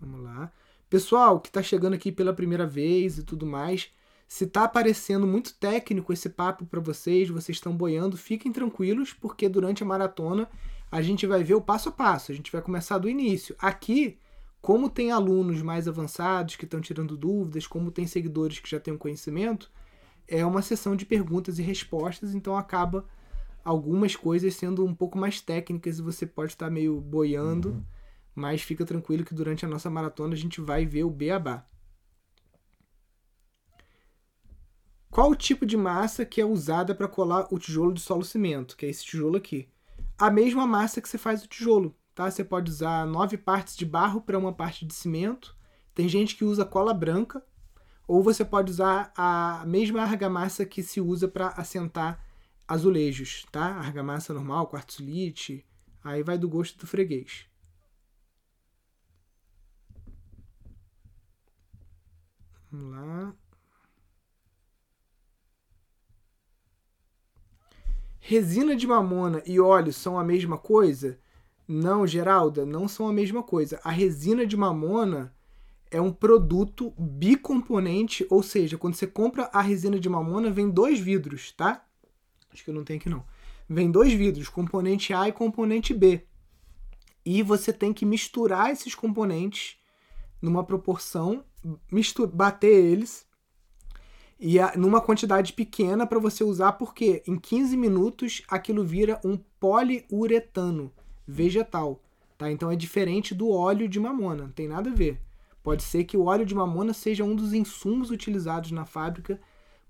Vamos 0.00 0.22
lá. 0.22 0.52
Pessoal 0.88 1.40
que 1.40 1.48
está 1.48 1.62
chegando 1.62 1.94
aqui 1.94 2.12
pela 2.12 2.32
primeira 2.32 2.66
vez 2.66 3.18
e 3.18 3.24
tudo 3.24 3.44
mais, 3.44 3.90
se 4.28 4.44
está 4.44 4.64
aparecendo 4.64 5.26
muito 5.26 5.54
técnico 5.54 6.12
esse 6.12 6.28
papo 6.28 6.64
para 6.64 6.80
vocês, 6.80 7.28
vocês 7.28 7.56
estão 7.56 7.76
boiando, 7.76 8.16
fiquem 8.16 8.52
tranquilos, 8.52 9.12
porque 9.12 9.48
durante 9.48 9.82
a 9.82 9.86
maratona 9.86 10.48
a 10.90 11.02
gente 11.02 11.26
vai 11.26 11.42
ver 11.42 11.54
o 11.54 11.60
passo 11.60 11.88
a 11.88 11.92
passo, 11.92 12.32
a 12.32 12.34
gente 12.34 12.52
vai 12.52 12.62
começar 12.62 12.98
do 12.98 13.08
início. 13.08 13.56
Aqui, 13.58 14.18
como 14.60 14.88
tem 14.88 15.10
alunos 15.10 15.62
mais 15.62 15.88
avançados 15.88 16.56
que 16.56 16.64
estão 16.64 16.80
tirando 16.80 17.16
dúvidas, 17.16 17.66
como 17.66 17.90
tem 17.90 18.06
seguidores 18.06 18.58
que 18.58 18.70
já 18.70 18.80
têm 18.80 18.94
um 18.94 18.98
conhecimento, 18.98 19.70
é 20.28 20.44
uma 20.44 20.62
sessão 20.62 20.96
de 20.96 21.06
perguntas 21.06 21.58
e 21.58 21.62
respostas, 21.62 22.34
então 22.34 22.56
acaba 22.56 23.06
algumas 23.64 24.14
coisas 24.14 24.54
sendo 24.54 24.84
um 24.84 24.94
pouco 24.94 25.18
mais 25.18 25.40
técnicas 25.40 25.98
e 25.98 26.02
você 26.02 26.24
pode 26.26 26.52
estar 26.52 26.70
meio 26.70 27.00
boiando, 27.00 27.70
uhum. 27.70 27.84
mas 28.34 28.62
fica 28.62 28.84
tranquilo 28.84 29.24
que 29.24 29.34
durante 29.34 29.64
a 29.64 29.68
nossa 29.68 29.90
maratona 29.90 30.34
a 30.34 30.38
gente 30.38 30.60
vai 30.60 30.86
ver 30.86 31.04
o 31.04 31.10
beabá. 31.10 31.66
Qual 35.10 35.30
o 35.30 35.36
tipo 35.36 35.64
de 35.64 35.76
massa 35.76 36.26
que 36.26 36.40
é 36.40 36.44
usada 36.44 36.94
para 36.94 37.08
colar 37.08 37.48
o 37.50 37.58
tijolo 37.58 37.92
de 37.94 38.00
solo 38.00 38.22
cimento, 38.24 38.76
que 38.76 38.84
é 38.84 38.90
esse 38.90 39.04
tijolo 39.04 39.36
aqui? 39.36 39.68
A 40.18 40.30
mesma 40.30 40.66
massa 40.66 41.00
que 41.00 41.08
você 41.08 41.18
faz 41.18 41.44
o 41.44 41.48
tijolo. 41.48 41.96
Tá? 42.14 42.30
Você 42.30 42.44
pode 42.44 42.70
usar 42.70 43.06
nove 43.06 43.36
partes 43.36 43.76
de 43.76 43.84
barro 43.84 44.20
para 44.20 44.38
uma 44.38 44.52
parte 44.52 44.86
de 44.86 44.94
cimento. 44.94 45.56
Tem 45.94 46.08
gente 46.08 46.36
que 46.36 46.44
usa 46.44 46.64
cola 46.64 46.94
branca. 46.94 47.44
Ou 48.08 48.22
você 48.22 48.44
pode 48.44 48.70
usar 48.70 49.12
a 49.16 49.64
mesma 49.66 50.02
argamassa 50.02 50.64
que 50.64 50.82
se 50.82 51.00
usa 51.00 51.26
para 51.26 51.48
assentar 51.48 52.24
azulejos, 52.66 53.44
tá? 53.50 53.76
Argamassa 53.76 54.32
normal, 54.32 54.68
quartzolite, 54.68 55.66
aí 56.02 56.22
vai 56.22 56.38
do 56.38 56.48
gosto 56.48 56.78
do 56.78 56.86
freguês. 56.86 57.46
Vamos 62.70 62.90
lá. 62.90 63.45
Resina 68.28 68.74
de 68.74 68.88
mamona 68.88 69.40
e 69.46 69.60
óleo 69.60 69.92
são 69.92 70.18
a 70.18 70.24
mesma 70.24 70.58
coisa? 70.58 71.16
Não, 71.68 72.04
Geralda, 72.04 72.66
não 72.66 72.88
são 72.88 73.06
a 73.06 73.12
mesma 73.12 73.40
coisa. 73.40 73.80
A 73.84 73.90
resina 73.92 74.44
de 74.44 74.56
mamona 74.56 75.32
é 75.92 76.00
um 76.00 76.12
produto 76.12 76.92
bicomponente, 76.98 78.26
ou 78.28 78.42
seja, 78.42 78.76
quando 78.76 78.96
você 78.96 79.06
compra 79.06 79.48
a 79.52 79.60
resina 79.60 79.96
de 80.00 80.08
mamona, 80.08 80.50
vem 80.50 80.68
dois 80.68 80.98
vidros, 80.98 81.52
tá? 81.52 81.86
Acho 82.52 82.64
que 82.64 82.70
eu 82.70 82.74
não 82.74 82.82
tenho 82.82 82.98
aqui 82.98 83.08
não. 83.08 83.24
Vem 83.68 83.92
dois 83.92 84.12
vidros, 84.12 84.48
componente 84.48 85.14
A 85.14 85.28
e 85.28 85.32
componente 85.32 85.94
B. 85.94 86.26
E 87.24 87.44
você 87.44 87.72
tem 87.72 87.92
que 87.92 88.04
misturar 88.04 88.72
esses 88.72 88.92
componentes 88.92 89.76
numa 90.42 90.64
proporção, 90.64 91.44
mistura, 91.92 92.28
bater 92.28 92.74
eles 92.74 93.24
e 94.38 94.60
a, 94.60 94.74
numa 94.76 95.00
quantidade 95.00 95.52
pequena 95.52 96.06
para 96.06 96.18
você 96.18 96.44
usar, 96.44 96.72
porque 96.72 97.22
em 97.26 97.38
15 97.38 97.76
minutos 97.76 98.42
aquilo 98.48 98.84
vira 98.84 99.20
um 99.24 99.38
poliuretano 99.58 100.92
vegetal. 101.26 102.00
Tá? 102.36 102.50
Então 102.50 102.70
é 102.70 102.76
diferente 102.76 103.34
do 103.34 103.50
óleo 103.50 103.88
de 103.88 103.98
mamona, 103.98 104.44
não 104.44 104.52
tem 104.52 104.68
nada 104.68 104.90
a 104.90 104.94
ver. 104.94 105.20
Pode 105.62 105.82
ser 105.82 106.04
que 106.04 106.16
o 106.16 106.26
óleo 106.26 106.46
de 106.46 106.54
mamona 106.54 106.92
seja 106.92 107.24
um 107.24 107.34
dos 107.34 107.52
insumos 107.52 108.10
utilizados 108.10 108.70
na 108.70 108.84
fábrica 108.84 109.40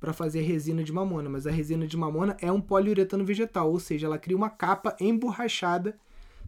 para 0.00 0.12
fazer 0.12 0.42
resina 0.42 0.84
de 0.84 0.92
mamona, 0.92 1.28
mas 1.28 1.46
a 1.46 1.50
resina 1.50 1.86
de 1.86 1.96
mamona 1.96 2.36
é 2.40 2.50
um 2.52 2.60
poliuretano 2.60 3.24
vegetal, 3.24 3.70
ou 3.70 3.80
seja, 3.80 4.06
ela 4.06 4.18
cria 4.18 4.36
uma 4.36 4.50
capa 4.50 4.94
emborrachada 5.00 5.98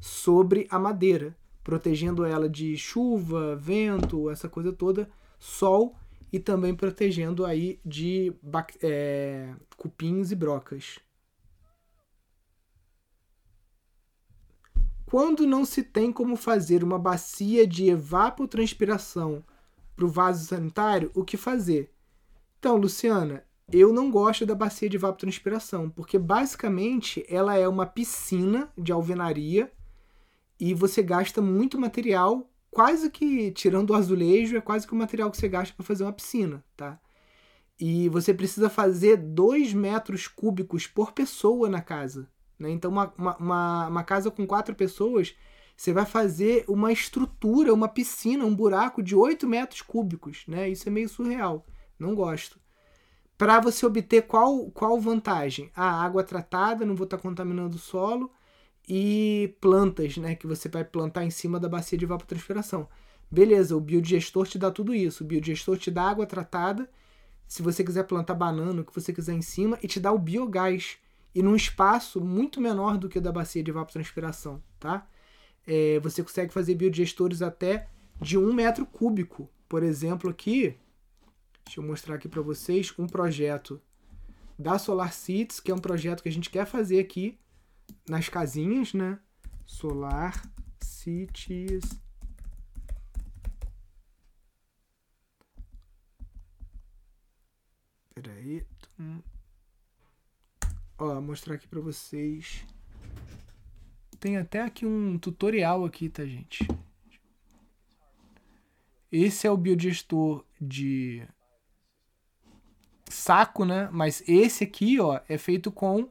sobre 0.01 0.67
a 0.71 0.79
madeira, 0.79 1.37
protegendo 1.65 2.25
ela 2.25 2.49
de 2.49 2.77
chuva, 2.77 3.57
vento, 3.57 4.31
essa 4.31 4.49
coisa 4.49 4.73
toda, 4.73 5.11
sol 5.39 5.97
e 6.33 6.39
também 6.39 6.75
protegendo 6.75 7.45
aí 7.45 7.81
de 7.85 8.33
é, 8.83 9.55
cupins 9.77 10.31
e 10.31 10.37
brocas. 10.37 10.99
Quando 15.07 15.47
não 15.47 15.65
se 15.65 15.83
tem 15.83 16.13
como 16.13 16.37
fazer 16.37 16.85
uma 16.85 16.99
bacia 16.99 17.67
de 17.67 17.89
evapotranspiração 17.89 19.43
para 19.97 20.05
o 20.05 20.09
vaso 20.09 20.47
sanitário, 20.47 21.11
o 21.15 21.25
que 21.25 21.39
fazer? 21.39 21.91
Então, 22.59 22.77
Luciana, 22.77 23.43
eu 23.73 23.93
não 23.93 24.11
gosto 24.11 24.45
da 24.45 24.55
bacia 24.55 24.89
de 24.89 24.97
evapotranspiração, 24.97 25.89
porque 25.89 26.19
basicamente 26.19 27.25
ela 27.29 27.57
é 27.57 27.67
uma 27.67 27.87
piscina 27.87 28.71
de 28.77 28.93
alvenaria 28.93 29.73
e 30.61 30.75
você 30.75 31.03
gasta 31.03 31.41
muito 31.41 31.79
material, 31.79 32.51
quase 32.71 33.11
que 33.11 33.51
tirando 33.53 33.91
o 33.91 33.95
azulejo, 33.95 34.57
é 34.57 34.61
quase 34.61 34.87
que 34.87 34.93
o 34.93 34.97
material 34.97 35.31
que 35.31 35.37
você 35.37 35.49
gasta 35.49 35.75
para 35.75 35.85
fazer 35.85 36.05
uma 36.05 36.13
piscina, 36.13 36.65
tá? 36.77 36.99
E 37.81 38.09
você 38.09 38.35
precisa 38.35 38.69
fazer 38.69 39.17
2 39.17 39.73
metros 39.73 40.27
cúbicos 40.27 40.87
por 40.87 41.13
pessoa 41.13 41.69
na 41.69 41.81
casa. 41.81 42.29
Né? 42.59 42.71
Então, 42.71 42.91
uma, 42.91 43.15
uma, 43.17 43.87
uma 43.87 44.05
casa 44.05 44.31
com 44.31 44.47
quatro 44.47 44.75
pessoas, 44.75 45.37
você 45.77 45.93
vai 45.93 46.05
fazer 46.05 46.65
uma 46.67 46.91
estrutura, 46.93 47.73
uma 47.73 47.89
piscina, 47.89 48.45
um 48.45 48.55
buraco 48.55 49.01
de 49.01 49.15
8 49.15 49.47
metros 49.47 49.81
cúbicos. 49.81 50.45
Né? 50.49 50.69
Isso 50.69 50.89
é 50.89 50.91
meio 50.91 51.09
surreal. 51.09 51.65
Não 51.97 52.17
gosto. 52.17 52.59
Para 53.37 53.61
você 53.61 53.87
obter 53.87 54.23
qual, 54.23 54.69
qual 54.73 55.01
vantagem? 55.01 55.71
A 55.77 56.03
água 56.03 56.25
tratada, 56.25 56.85
não 56.85 56.97
vou 56.97 57.05
estar 57.05 57.19
tá 57.19 57.23
contaminando 57.23 57.77
o 57.77 57.81
solo, 57.81 58.33
e 58.89 59.55
plantas, 59.61 60.17
né, 60.17 60.35
que 60.35 60.47
você 60.47 60.69
vai 60.69 60.83
plantar 60.83 61.25
em 61.25 61.31
cima 61.31 61.61
da 61.61 61.69
bacia 61.69 61.99
de 61.99 62.07
evapotranspiração. 62.07 62.89
Beleza, 63.31 63.77
o 63.77 63.81
biodigestor 63.81 64.47
te 64.47 64.59
dá 64.59 64.71
tudo 64.71 64.95
isso. 64.95 65.23
O 65.23 65.27
biodigestor 65.27 65.77
te 65.77 65.91
dá 65.91 66.05
água 66.05 66.25
tratada, 66.25 66.89
se 67.47 67.63
você 67.63 67.85
quiser 67.85 68.05
plantar 68.05 68.35
banana, 68.35 68.81
o 68.81 68.85
que 68.85 68.95
você 68.95 69.13
quiser 69.13 69.35
em 69.35 69.43
cima, 69.43 69.79
e 69.83 69.87
te 69.87 70.01
dá 70.01 70.11
o 70.11 70.19
biogás. 70.19 70.97
E 71.35 71.43
num 71.43 71.55
espaço 71.55 72.25
muito 72.25 72.61
menor 72.61 72.97
do 72.97 73.09
que 73.09 73.19
o 73.19 73.21
da 73.21 73.31
bacia 73.31 73.63
de 73.63 73.71
evapotranspiração, 73.71 74.63
tá? 74.81 75.07
É, 75.67 76.01
você 76.01 76.23
consegue 76.23 76.53
fazer 76.53 76.75
biodigestores 76.75 77.43
até 77.43 77.89
de 78.19 78.39
um 78.39 78.55
metro 78.55 78.87
cúbico. 78.87 79.51
Por 79.69 79.83
exemplo, 79.83 80.31
aqui, 80.31 80.75
deixa 81.67 81.81
eu 81.81 81.85
mostrar 81.85 82.15
aqui 82.15 82.27
para 82.27 82.41
vocês 82.41 82.95
um 82.99 83.07
projeto 83.07 83.79
da 84.59 84.79
Solar 84.79 85.13
Cities, 85.13 85.61
que 85.61 85.71
é 85.71 85.75
um 85.75 85.79
projeto 85.79 86.23
que 86.23 86.29
a 86.31 86.33
gente 86.33 86.49
quer 86.49 86.65
fazer 86.65 86.99
aqui 86.99 87.39
nas 88.09 88.29
casinhas, 88.29 88.95
né? 88.95 89.19
Solar 89.67 90.43
Cities. 90.83 91.85
Peraí. 98.15 98.67
Ó, 100.99 101.21
mostrar 101.21 101.55
aqui 101.55 101.69
para 101.69 101.81
vocês. 101.81 102.65
Tem 104.19 104.37
até 104.37 104.63
aqui 104.63 104.85
um 104.85 105.17
tutorial 105.19 105.85
aqui, 105.85 106.09
tá, 106.09 106.25
gente? 106.27 106.67
Esse 109.11 109.47
é 109.47 109.51
o 109.51 109.57
biodigestor 109.57 110.45
de 110.61 111.27
saco, 113.09 113.65
né? 113.65 113.89
Mas 113.93 114.23
esse 114.29 114.65
aqui, 114.65 114.99
ó, 114.99 115.21
é 115.29 115.39
feito 115.39 115.71
com 115.71 116.11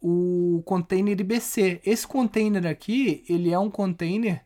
o 0.00 0.62
container 0.64 1.20
IBC. 1.20 1.80
Esse 1.84 2.06
container 2.06 2.66
aqui, 2.66 3.24
ele 3.28 3.52
é 3.52 3.58
um 3.58 3.70
container 3.70 4.42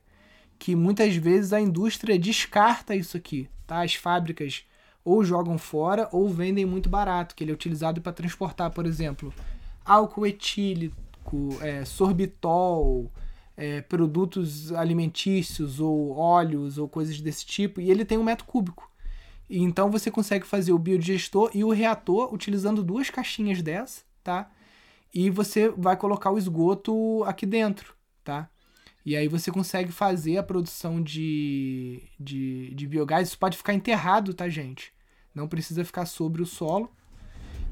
que 0.58 0.74
muitas 0.74 1.14
vezes 1.16 1.52
a 1.52 1.60
indústria 1.60 2.18
descarta 2.18 2.94
isso 2.94 3.16
aqui, 3.16 3.48
tá? 3.66 3.82
As 3.82 3.94
fábricas 3.94 4.64
ou 5.04 5.24
jogam 5.24 5.58
fora 5.58 6.08
ou 6.10 6.28
vendem 6.28 6.64
muito 6.64 6.88
barato, 6.88 7.34
que 7.34 7.44
ele 7.44 7.50
é 7.50 7.54
utilizado 7.54 8.00
para 8.00 8.12
transportar, 8.12 8.70
por 8.70 8.86
exemplo, 8.86 9.32
álcool 9.84 10.26
etílico, 10.26 11.58
é, 11.60 11.84
sorbitol, 11.84 13.12
é, 13.56 13.82
produtos 13.82 14.72
alimentícios 14.72 15.78
ou 15.78 16.16
óleos 16.16 16.78
ou 16.78 16.88
coisas 16.88 17.20
desse 17.20 17.44
tipo, 17.44 17.80
e 17.80 17.90
ele 17.90 18.04
tem 18.04 18.18
um 18.18 18.24
metro 18.24 18.46
cúbico. 18.46 18.90
E 19.48 19.62
então 19.62 19.90
você 19.90 20.10
consegue 20.10 20.46
fazer 20.46 20.72
o 20.72 20.78
biodigestor 20.78 21.50
e 21.52 21.62
o 21.62 21.70
reator 21.70 22.32
utilizando 22.32 22.82
duas 22.82 23.10
caixinhas 23.10 23.60
dessa, 23.60 24.02
tá? 24.22 24.50
E 25.14 25.30
você 25.30 25.68
vai 25.68 25.96
colocar 25.96 26.30
o 26.30 26.38
esgoto 26.38 27.22
aqui 27.24 27.46
dentro, 27.46 27.94
tá? 28.24 28.50
E 29.06 29.14
aí 29.14 29.28
você 29.28 29.50
consegue 29.52 29.92
fazer 29.92 30.38
a 30.38 30.42
produção 30.42 31.00
de, 31.00 32.02
de, 32.18 32.74
de 32.74 32.86
biogás. 32.86 33.28
Isso 33.28 33.38
pode 33.38 33.56
ficar 33.56 33.74
enterrado, 33.74 34.34
tá, 34.34 34.48
gente? 34.48 34.92
Não 35.32 35.46
precisa 35.46 35.84
ficar 35.84 36.06
sobre 36.06 36.42
o 36.42 36.46
solo. 36.46 36.90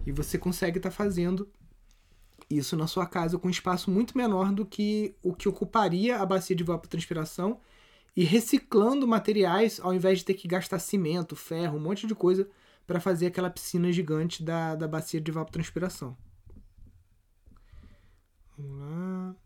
E 0.07 0.12
você 0.12 0.38
consegue 0.38 0.78
estar 0.78 0.90
tá 0.90 0.94
fazendo 0.94 1.48
isso 2.50 2.76
na 2.76 2.87
sua 2.87 3.07
casa 3.07 3.38
com 3.38 3.48
um 3.48 3.50
espaço 3.50 3.90
muito 3.90 4.16
menor 4.16 4.52
do 4.52 4.66
que 4.66 5.16
o 5.22 5.33
que 5.35 5.48
ocuparia 5.48 6.18
a 6.18 6.26
bacia 6.26 6.55
de 6.55 6.62
evapotranspiração 6.62 7.59
e 8.14 8.24
reciclando 8.24 9.09
materiais 9.09 9.81
ao 9.81 9.94
invés 9.94 10.18
de 10.18 10.26
ter 10.26 10.35
que 10.35 10.46
gastar 10.46 10.78
cimento, 10.78 11.35
ferro, 11.35 11.78
um 11.78 11.81
monte 11.81 12.07
de 12.07 12.14
coisa 12.14 12.48
para 12.87 13.00
fazer 13.00 13.26
aquela 13.26 13.48
piscina 13.48 13.90
gigante 13.90 14.42
da, 14.42 14.74
da 14.74 14.87
bacia 14.87 15.20
de 15.20 15.31
evapotranspiração. 15.31 16.16
Vamos 18.62 18.79
lá. 18.79 19.37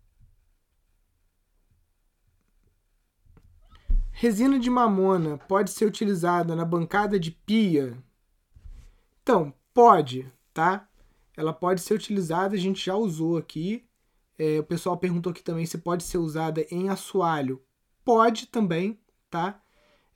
Resina 4.13 4.59
de 4.59 4.71
mamona 4.71 5.39
pode 5.39 5.71
ser 5.71 5.87
utilizada 5.87 6.55
na 6.57 6.65
bancada 6.65 7.19
de 7.19 7.31
pia? 7.31 7.97
Então, 9.23 9.53
pode, 9.75 10.31
tá? 10.55 10.89
Ela 11.37 11.53
pode 11.53 11.81
ser 11.81 11.95
utilizada, 11.95 12.55
a 12.55 12.59
gente 12.59 12.85
já 12.85 12.95
usou 12.95 13.37
aqui. 13.37 13.85
É, 14.39 14.59
o 14.59 14.65
pessoal 14.65 14.97
perguntou 14.97 15.31
aqui 15.31 15.43
também 15.43 15.67
se 15.67 15.79
pode 15.79 16.03
ser 16.05 16.19
usada 16.19 16.67
em 16.71 16.89
assoalho. 16.89 17.63
Pode 18.05 18.47
também, 18.47 18.99
tá? 19.31 19.61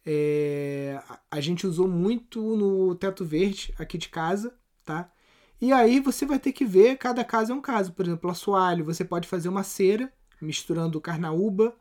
É, 0.04 1.02
a 1.30 1.40
gente 1.40 1.66
usou 1.66 1.86
muito 1.88 2.56
no 2.56 2.94
teto 2.94 3.24
verde 3.24 3.74
aqui 3.78 3.98
de 3.98 4.08
casa, 4.08 4.56
tá? 4.84 5.12
E 5.60 5.72
aí 5.72 6.00
você 6.00 6.24
vai 6.24 6.38
ter 6.38 6.52
que 6.52 6.64
ver, 6.64 6.96
cada 6.96 7.22
caso 7.22 7.52
é 7.52 7.54
um 7.54 7.60
caso. 7.60 7.92
Por 7.92 8.06
exemplo, 8.06 8.30
assoalho, 8.30 8.84
você 8.84 9.04
pode 9.04 9.28
fazer 9.28 9.48
uma 9.48 9.62
cera 9.62 10.12
misturando 10.40 11.00
carnaúba, 11.00 11.76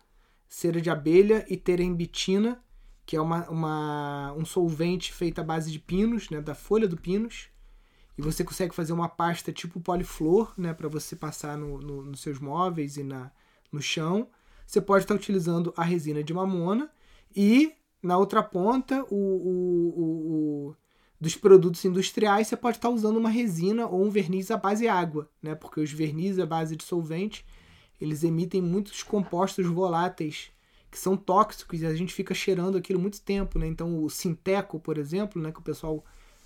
cera 0.48 0.82
de 0.82 0.90
abelha 0.90 1.46
e 1.50 1.56
terembitina, 1.56 2.62
que 3.06 3.16
é 3.16 3.22
uma, 3.22 3.50
uma, 3.50 4.34
um 4.34 4.44
solvente 4.44 5.14
feito 5.14 5.40
à 5.40 5.44
base 5.44 5.72
de 5.72 5.80
pinos, 5.80 6.30
né, 6.30 6.42
da 6.42 6.54
folha 6.54 6.88
do 6.88 6.98
pinos. 6.98 7.50
E 8.18 8.22
você 8.22 8.44
consegue 8.44 8.76
fazer 8.76 8.92
uma 8.92 9.08
pasta 9.08 9.54
tipo 9.54 9.80
poliflor, 9.80 10.54
né, 10.58 10.74
para 10.74 10.90
você 10.90 11.16
passar 11.16 11.58
no, 11.58 11.80
no, 11.80 12.04
nos 12.04 12.20
seus 12.20 12.38
móveis 12.38 12.98
e 12.98 13.04
na, 13.04 13.32
no 13.72 13.82
chão. 13.82 14.28
Você 14.68 14.82
pode 14.82 15.06
estar 15.06 15.16
utilizando 15.16 15.74
a 15.78 15.84
resina 15.84 16.22
de 16.22 16.34
mamona 16.34 16.92
e 17.34 17.74
na 18.04 18.18
outra 18.18 18.44
ponta 18.44 19.04
o, 19.10 19.16
o, 19.16 20.68
o 20.70 20.76
dos 21.20 21.36
produtos 21.36 21.84
industriais, 21.84 22.48
você 22.48 22.56
pode 22.56 22.78
estar 22.78 22.90
usando 22.90 23.18
uma 23.18 23.30
resina 23.30 23.86
ou 23.86 24.06
um 24.06 24.10
verniz 24.10 24.50
à 24.52 24.58
base 24.58 24.84
de 24.84 24.88
água, 24.88 25.30
né? 25.42 25.54
Porque 25.54 25.82
os 25.82 25.92
vernizes 25.92 26.40
à 26.40 26.46
base 26.46 26.76
de 26.76 26.84
solvente, 26.84 27.46
eles 28.00 28.24
emitem 28.24 28.62
muitos 28.62 29.04
compostos 29.04 29.66
voláteis 29.66 30.52
que 30.90 30.98
são 30.98 31.16
tóxicos 31.16 31.82
e 31.82 31.86
a 31.86 31.94
gente 31.94 32.14
fica 32.14 32.34
cheirando 32.34 32.78
aquilo 32.78 33.00
muito 33.00 33.22
tempo, 33.22 33.60
né? 33.60 33.68
Então 33.68 34.02
o 34.04 34.10
sinteco, 34.10 34.80
por 34.80 34.98
exemplo, 34.98 35.42
né, 35.42 35.52
que 35.52 35.60
o 35.60 35.64
pessoal 35.64 36.04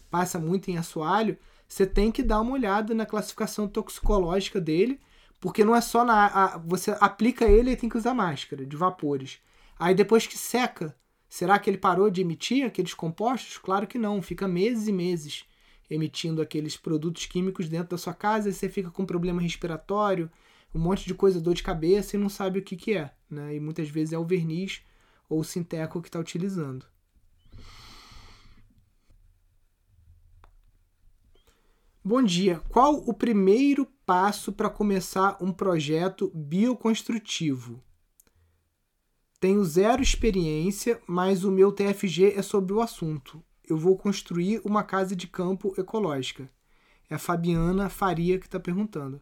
passa 0.10 0.40
muito 0.40 0.70
em 0.70 0.78
assoalho, 0.78 1.38
você 1.68 1.86
tem 1.86 2.12
que 2.12 2.22
dar 2.22 2.42
uma 2.42 2.54
olhada 2.54 2.94
na 2.94 3.06
classificação 3.06 3.68
toxicológica 3.68 4.60
dele, 4.60 5.00
porque 5.40 5.64
não 5.64 5.76
é 5.76 5.82
só 5.82 6.04
na 6.04 6.28
a, 6.28 6.58
você 6.58 6.96
aplica 7.00 7.46
ele 7.46 7.72
e 7.72 7.76
tem 7.76 7.90
que 7.90 7.98
usar 7.98 8.14
máscara 8.14 8.66
de 8.66 8.76
vapores. 8.76 9.40
Aí 9.78 9.96
depois 9.96 10.28
que 10.28 10.38
seca, 10.38 10.96
Será 11.34 11.58
que 11.58 11.68
ele 11.68 11.80
parou 11.80 12.12
de 12.12 12.22
emitir 12.22 12.64
aqueles 12.64 12.94
compostos? 12.94 13.58
Claro 13.58 13.88
que 13.88 13.98
não, 13.98 14.22
fica 14.22 14.48
meses 14.48 14.88
e 14.88 14.92
meses 14.92 15.46
emitindo 15.90 16.44
aqueles 16.44 16.78
produtos 16.78 17.26
químicos 17.26 17.68
dentro 17.68 17.90
da 17.90 17.98
sua 17.98 18.14
casa 18.14 18.50
e 18.50 18.54
você 18.54 18.70
fica 18.70 18.92
com 18.92 19.04
problema 19.04 19.42
respiratório, 19.42 20.30
um 20.76 20.78
monte 20.78 21.08
de 21.08 21.16
coisa, 21.16 21.42
dor 21.42 21.56
de 21.56 21.64
cabeça 21.64 22.16
e 22.16 22.20
não 22.20 22.30
sabe 22.30 22.60
o 22.60 22.62
que, 22.62 22.76
que 22.76 22.96
é. 22.96 23.12
Né? 23.28 23.56
E 23.56 23.60
muitas 23.60 23.90
vezes 23.90 24.14
é 24.14 24.18
o 24.20 24.24
verniz 24.24 24.84
ou 25.28 25.40
o 25.40 25.44
sinteco 25.44 26.04
que 26.04 26.08
está 26.08 26.20
utilizando. 26.20 26.86
Bom 32.06 32.22
dia. 32.22 32.62
Qual 32.70 32.94
o 32.94 33.12
primeiro 33.12 33.88
passo 34.06 34.54
para 34.54 34.70
começar 34.70 35.36
um 35.42 35.52
projeto 35.52 36.32
bioconstrutivo? 36.36 37.84
Tenho 39.44 39.62
zero 39.66 40.02
experiência, 40.02 41.02
mas 41.06 41.44
o 41.44 41.52
meu 41.52 41.70
TFG 41.70 42.32
é 42.34 42.42
sobre 42.42 42.72
o 42.72 42.80
assunto. 42.80 43.44
Eu 43.68 43.76
vou 43.76 43.98
construir 43.98 44.62
uma 44.64 44.84
casa 44.84 45.18
de 45.18 45.28
campo 45.28 45.74
ecológica. 45.78 46.50
É 47.10 47.16
a 47.16 47.20
Fabiana 47.20 47.90
Faria 47.90 48.40
que 48.40 48.46
está 48.46 48.58
perguntando. 48.58 49.20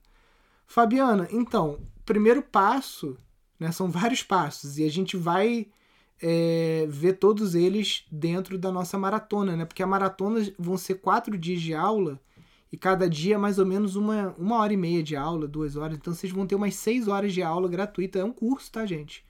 Fabiana, 0.67 1.27
então, 1.31 1.79
primeiro 2.05 2.43
passo, 2.43 3.17
né, 3.59 3.71
são 3.71 3.89
vários 3.89 4.21
passos 4.21 4.77
e 4.77 4.83
a 4.83 4.91
gente 4.91 5.17
vai 5.17 5.65
é, 6.21 6.85
ver 6.87 7.13
todos 7.13 7.55
eles 7.55 8.05
dentro 8.11 8.59
da 8.59 8.71
nossa 8.71 8.99
maratona, 8.99 9.55
né? 9.57 9.65
Porque 9.65 9.81
a 9.81 9.87
maratona 9.87 10.53
vão 10.59 10.77
ser 10.77 11.01
quatro 11.01 11.35
dias 11.35 11.63
de 11.63 11.73
aula 11.73 12.21
e 12.71 12.77
cada 12.77 13.09
dia 13.09 13.39
mais 13.39 13.57
ou 13.57 13.65
menos 13.65 13.95
uma, 13.95 14.35
uma 14.37 14.57
hora 14.57 14.71
e 14.71 14.77
meia 14.77 15.01
de 15.01 15.15
aula, 15.15 15.47
duas 15.47 15.75
horas. 15.75 15.97
Então 15.97 16.13
vocês 16.13 16.31
vão 16.31 16.45
ter 16.45 16.53
umas 16.53 16.75
seis 16.75 17.07
horas 17.07 17.33
de 17.33 17.41
aula 17.41 17.67
gratuita. 17.67 18.19
É 18.19 18.23
um 18.23 18.31
curso, 18.31 18.71
tá, 18.71 18.85
gente? 18.85 19.25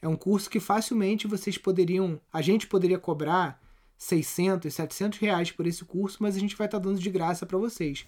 É 0.00 0.08
um 0.08 0.16
curso 0.16 0.48
que 0.48 0.60
facilmente 0.60 1.26
vocês 1.26 1.58
poderiam, 1.58 2.20
a 2.32 2.40
gente 2.40 2.66
poderia 2.66 2.98
cobrar 2.98 3.60
600, 3.98 4.72
700 4.72 5.18
reais 5.18 5.50
por 5.50 5.66
esse 5.66 5.84
curso, 5.84 6.18
mas 6.20 6.36
a 6.36 6.38
gente 6.38 6.56
vai 6.56 6.68
estar 6.68 6.78
tá 6.78 6.84
dando 6.84 7.00
de 7.00 7.10
graça 7.10 7.44
para 7.44 7.58
vocês. 7.58 8.06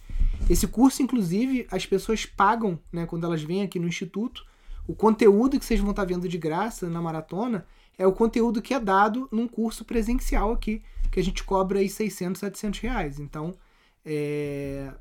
Esse 0.49 0.69
curso, 0.69 1.03
inclusive, 1.03 1.67
as 1.71 1.85
pessoas 1.85 2.25
pagam, 2.25 2.79
né, 2.93 3.07
quando 3.07 3.27
elas 3.27 3.43
vêm 3.43 3.63
aqui 3.63 3.79
no 3.81 3.89
instituto. 3.89 4.47
O 4.87 4.95
conteúdo 4.95 5.59
que 5.59 5.65
vocês 5.65 5.81
vão 5.81 5.91
estar 5.91 6.03
tá 6.03 6.09
vendo 6.09 6.29
de 6.29 6.39
graça 6.39 6.89
na 6.89 7.03
maratona 7.03 7.67
é 7.99 8.07
o 8.07 8.13
conteúdo 8.13 8.63
que 8.63 8.73
é 8.73 8.79
dado 8.79 9.29
num 9.33 9.49
curso 9.49 9.85
presencial 9.85 10.53
aqui, 10.53 10.83
que 11.11 11.19
a 11.19 11.25
gente 11.25 11.43
cobra 11.43 11.81
aí 11.81 11.89
600, 11.89 12.39
700 12.39 12.81
reais. 12.81 13.19
Então, 13.19 13.53
é... 14.05 14.93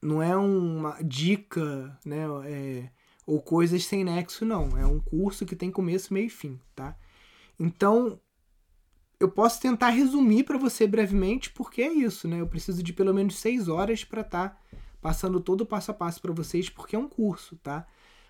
não 0.00 0.22
é 0.22 0.36
uma 0.36 0.98
dica, 1.02 1.98
né, 2.04 2.26
é... 2.44 2.90
ou 3.26 3.42
coisas 3.42 3.84
sem 3.84 4.04
nexo, 4.04 4.44
não. 4.44 4.78
É 4.78 4.86
um 4.86 5.00
curso 5.00 5.44
que 5.44 5.56
tem 5.56 5.70
começo, 5.70 6.14
meio 6.14 6.26
e 6.26 6.30
fim, 6.30 6.60
tá? 6.74 6.96
Então, 7.58 8.20
eu 9.18 9.28
posso 9.28 9.60
tentar 9.60 9.90
resumir 9.90 10.44
para 10.44 10.56
você 10.56 10.86
brevemente, 10.86 11.50
porque 11.50 11.82
é 11.82 11.92
isso, 11.92 12.28
né? 12.28 12.40
Eu 12.40 12.46
preciso 12.46 12.82
de 12.82 12.92
pelo 12.92 13.12
menos 13.12 13.36
seis 13.38 13.66
horas 13.66 14.04
para 14.04 14.20
estar 14.20 14.50
tá 14.50 14.58
passando 15.00 15.40
todo 15.40 15.62
o 15.62 15.66
passo 15.66 15.90
a 15.90 15.94
passo 15.94 16.20
para 16.20 16.32
vocês, 16.32 16.68
porque 16.68 16.94
é 16.94 16.98
um 16.98 17.08
curso, 17.08 17.56
tá? 17.56 17.86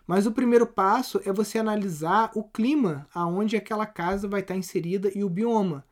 Mas 0.07 0.25
o 0.27 0.33
primeiro 0.33 0.67
passo 0.67 1.21
é 1.25 1.33
você 1.33 1.59
analisar 1.59 2.31
o 2.35 2.45
clima 2.45 3.09
aonde 3.13 3.57
aquela 3.57 3.87
casa 3.87 4.29
vai 4.29 4.41
estar 4.41 4.55
tá 4.55 4.59
inserida 4.59 5.11
e 5.15 5.25
o 5.25 5.29
bioma, 5.29 5.85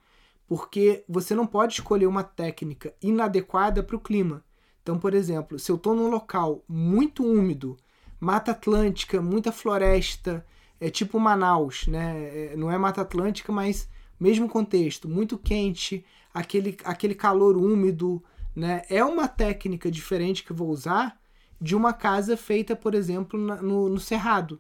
porque 0.46 1.04
você 1.08 1.34
não 1.34 1.46
pode 1.46 1.74
escolher 1.74 2.06
uma 2.06 2.22
técnica 2.22 2.94
inadequada 3.02 3.82
para 3.82 3.96
o 3.96 4.00
clima. 4.00 4.44
Então, 4.82 4.98
por 4.98 5.14
exemplo, 5.14 5.58
se 5.58 5.72
eu 5.72 5.76
estou 5.76 5.96
num 5.96 6.08
local 6.08 6.62
muito 6.68 7.24
úmido, 7.24 7.76
Mata 8.24 8.52
Atlântica, 8.52 9.20
muita 9.20 9.52
floresta, 9.52 10.44
é 10.80 10.88
tipo 10.88 11.20
Manaus, 11.20 11.86
né? 11.86 12.52
É, 12.52 12.56
não 12.56 12.70
é 12.70 12.78
Mata 12.78 13.02
Atlântica, 13.02 13.52
mas 13.52 13.86
mesmo 14.18 14.48
contexto, 14.48 15.06
muito 15.06 15.36
quente, 15.36 16.04
aquele, 16.32 16.74
aquele 16.84 17.14
calor 17.14 17.54
úmido, 17.54 18.24
né? 18.56 18.82
É 18.88 19.04
uma 19.04 19.28
técnica 19.28 19.90
diferente 19.90 20.42
que 20.42 20.52
eu 20.52 20.56
vou 20.56 20.70
usar 20.70 21.20
de 21.60 21.76
uma 21.76 21.92
casa 21.92 22.34
feita, 22.34 22.74
por 22.74 22.94
exemplo, 22.94 23.38
no, 23.38 23.90
no 23.90 24.00
Cerrado, 24.00 24.58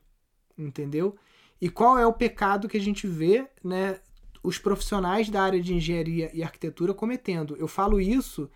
entendeu? 0.58 1.16
E 1.58 1.70
qual 1.70 1.98
é 1.98 2.06
o 2.06 2.12
pecado 2.12 2.68
que 2.68 2.76
a 2.76 2.80
gente 2.80 3.06
vê, 3.06 3.48
né? 3.64 3.98
Os 4.42 4.58
profissionais 4.58 5.30
da 5.30 5.42
área 5.42 5.60
de 5.60 5.72
engenharia 5.72 6.30
e 6.34 6.42
arquitetura 6.42 6.92
cometendo. 6.92 7.56
Eu 7.56 7.66
falo 7.66 7.98
isso 7.98 8.50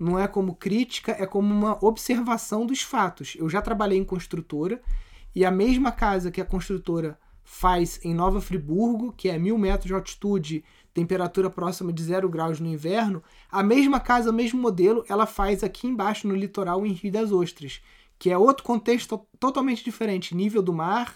não 0.00 0.18
é 0.18 0.26
como 0.26 0.54
crítica, 0.54 1.12
é 1.12 1.26
como 1.26 1.52
uma 1.52 1.78
observação 1.84 2.64
dos 2.64 2.80
fatos. 2.80 3.36
Eu 3.38 3.50
já 3.50 3.60
trabalhei 3.60 3.98
em 3.98 4.04
construtora 4.04 4.80
e 5.34 5.44
a 5.44 5.50
mesma 5.50 5.92
casa 5.92 6.30
que 6.30 6.40
a 6.40 6.44
construtora 6.44 7.18
faz 7.44 8.00
em 8.02 8.14
Nova 8.14 8.40
Friburgo, 8.40 9.12
que 9.12 9.28
é 9.28 9.38
mil 9.38 9.58
metros 9.58 9.88
de 9.88 9.94
altitude, 9.94 10.64
temperatura 10.94 11.50
próxima 11.50 11.92
de 11.92 12.02
zero 12.02 12.28
graus 12.28 12.58
no 12.58 12.66
inverno, 12.66 13.22
a 13.50 13.62
mesma 13.62 14.00
casa, 14.00 14.30
o 14.30 14.32
mesmo 14.32 14.60
modelo, 14.60 15.04
ela 15.06 15.26
faz 15.26 15.62
aqui 15.62 15.86
embaixo 15.86 16.26
no 16.26 16.34
litoral 16.34 16.86
em 16.86 16.92
Rio 16.92 17.12
das 17.12 17.30
Ostras, 17.30 17.82
que 18.18 18.30
é 18.30 18.38
outro 18.38 18.64
contexto 18.64 19.26
totalmente 19.38 19.84
diferente, 19.84 20.34
nível 20.34 20.62
do 20.62 20.72
mar, 20.72 21.14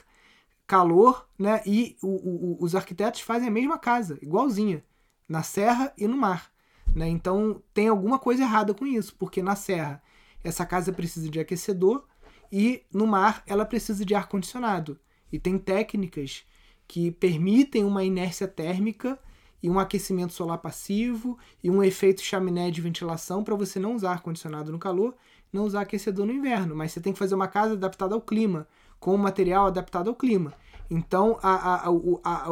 calor, 0.67 1.27
né? 1.39 1.63
E 1.65 1.97
o, 2.03 2.09
o, 2.09 2.57
os 2.61 2.75
arquitetos 2.75 3.21
fazem 3.21 3.49
a 3.49 3.53
mesma 3.53 3.79
casa, 3.79 4.19
igualzinha, 4.21 4.85
na 5.27 5.43
serra 5.43 5.93
e 5.97 6.07
no 6.07 6.17
mar. 6.17 6.54
Né? 6.95 7.09
Então 7.09 7.63
tem 7.73 7.89
alguma 7.89 8.19
coisa 8.19 8.43
errada 8.43 8.73
com 8.73 8.87
isso, 8.87 9.15
porque 9.19 9.43
na 9.43 9.57
serra 9.57 10.03
essa 10.43 10.65
casa 10.65 10.93
precisa 10.93 11.29
de 11.29 11.41
aquecedor 11.41 12.05
e 12.53 12.83
no 12.93 13.07
mar 13.07 13.43
ela 13.47 13.65
precisa 13.65 14.05
de 14.05 14.15
ar 14.15 14.29
condicionado. 14.29 14.99
E 15.33 15.39
tem 15.39 15.59
técnicas 15.59 16.45
que 16.87 17.11
permitem 17.11 17.85
uma 17.85 18.05
inércia 18.05 18.47
térmica 18.47 19.19
e 19.63 19.71
um 19.71 19.79
aquecimento 19.79 20.35
solar 20.35 20.59
passivo 20.59 21.39
e 21.63 21.71
um 21.71 21.83
efeito 21.83 22.23
chaminé 22.23 22.71
de 22.71 22.83
ventilação 22.83 23.43
para 23.43 23.55
você 23.55 23.81
não 23.81 23.95
usar 23.95 24.13
ar-condicionado 24.13 24.71
no 24.71 24.79
calor, 24.79 25.17
não 25.51 25.65
usar 25.65 25.81
aquecedor 25.81 26.27
no 26.27 26.33
inverno. 26.33 26.77
Mas 26.77 26.93
você 26.93 27.01
tem 27.01 27.15
que 27.15 27.19
fazer 27.19 27.35
uma 27.35 27.49
casa 27.49 27.73
adaptada 27.73 28.15
ao 28.15 28.21
clima, 28.21 28.69
com 29.01 29.15
um 29.15 29.19
material 29.19 29.67
adaptado 29.67 30.09
ao 30.09 30.15
clima. 30.15 30.53
Então, 30.91 31.39
a, 31.43 31.87
a, 31.87 31.89
a 31.89 32.51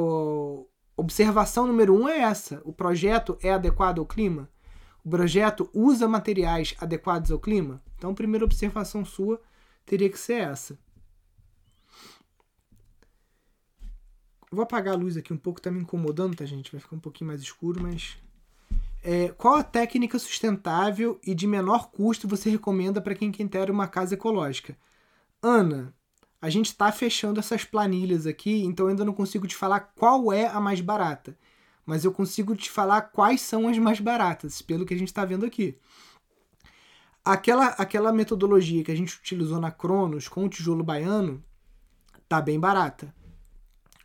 observação 0.96 1.66
número 1.66 1.94
um 1.94 2.08
é 2.08 2.20
essa: 2.20 2.60
o 2.64 2.72
projeto 2.72 3.38
é 3.42 3.52
adequado 3.52 3.98
ao 3.98 4.06
clima? 4.06 4.48
O 5.04 5.10
projeto 5.10 5.68
usa 5.74 6.06
materiais 6.06 6.74
adequados 6.80 7.30
ao 7.30 7.38
clima? 7.38 7.82
Então, 7.96 8.10
a 8.10 8.14
primeira 8.14 8.44
observação 8.44 9.04
sua 9.04 9.40
teria 9.84 10.08
que 10.08 10.18
ser 10.18 10.40
essa. 10.40 10.78
Vou 14.50 14.62
apagar 14.62 14.94
a 14.94 14.96
luz 14.96 15.16
aqui 15.16 15.32
um 15.32 15.36
pouco, 15.36 15.60
tá 15.60 15.70
me 15.70 15.80
incomodando, 15.80 16.36
tá, 16.36 16.44
gente? 16.44 16.70
Vai 16.70 16.80
ficar 16.80 16.94
um 16.94 17.00
pouquinho 17.00 17.28
mais 17.28 17.40
escuro, 17.40 17.82
mas. 17.82 18.18
É, 19.02 19.30
qual 19.30 19.56
a 19.56 19.64
técnica 19.64 20.18
sustentável 20.18 21.18
e 21.24 21.34
de 21.34 21.46
menor 21.46 21.90
custo 21.90 22.28
você 22.28 22.48
recomenda 22.48 23.00
para 23.00 23.16
quem 23.16 23.32
quer 23.32 23.48
ter 23.48 23.70
uma 23.70 23.88
casa 23.88 24.14
ecológica? 24.14 24.76
Ana, 25.42 25.92
a 26.42 26.50
gente 26.50 26.66
está 26.66 26.90
fechando 26.90 27.38
essas 27.38 27.64
planilhas 27.64 28.26
aqui, 28.26 28.64
então 28.64 28.86
eu 28.86 28.90
ainda 28.90 29.04
não 29.04 29.12
consigo 29.12 29.46
te 29.46 29.54
falar 29.54 29.78
qual 29.78 30.32
é 30.32 30.48
a 30.48 30.58
mais 30.58 30.80
barata. 30.80 31.38
Mas 31.86 32.04
eu 32.04 32.12
consigo 32.12 32.56
te 32.56 32.68
falar 32.68 33.00
quais 33.02 33.40
são 33.40 33.68
as 33.68 33.78
mais 33.78 34.00
baratas, 34.00 34.60
pelo 34.60 34.84
que 34.84 34.92
a 34.92 34.98
gente 34.98 35.06
está 35.06 35.24
vendo 35.24 35.46
aqui. 35.46 35.78
Aquela, 37.24 37.66
aquela 37.66 38.12
metodologia 38.12 38.82
que 38.82 38.90
a 38.90 38.96
gente 38.96 39.16
utilizou 39.16 39.60
na 39.60 39.70
Cronos 39.70 40.26
com 40.26 40.44
o 40.44 40.48
tijolo 40.48 40.82
baiano 40.82 41.42
tá 42.28 42.42
bem 42.42 42.58
barata. 42.58 43.14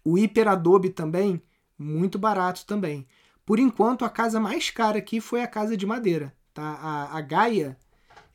O 0.04 0.16
Hiper 0.16 0.48
Adobe 0.48 0.92
também, 0.92 1.42
muito 1.78 2.20
barato 2.20 2.68
também. 2.68 3.08
Por 3.44 3.58
enquanto, 3.58 4.06
a 4.06 4.12
casa 4.12 4.40
mais 4.40 4.70
cara 4.70 5.00
aqui 5.00 5.20
foi 5.20 5.42
a 5.42 5.48
casa 5.48 5.76
de 5.76 5.88
madeira. 5.88 6.36
Tá? 6.54 6.62
A, 6.64 7.18
a 7.18 7.22
Gaia, 7.22 7.80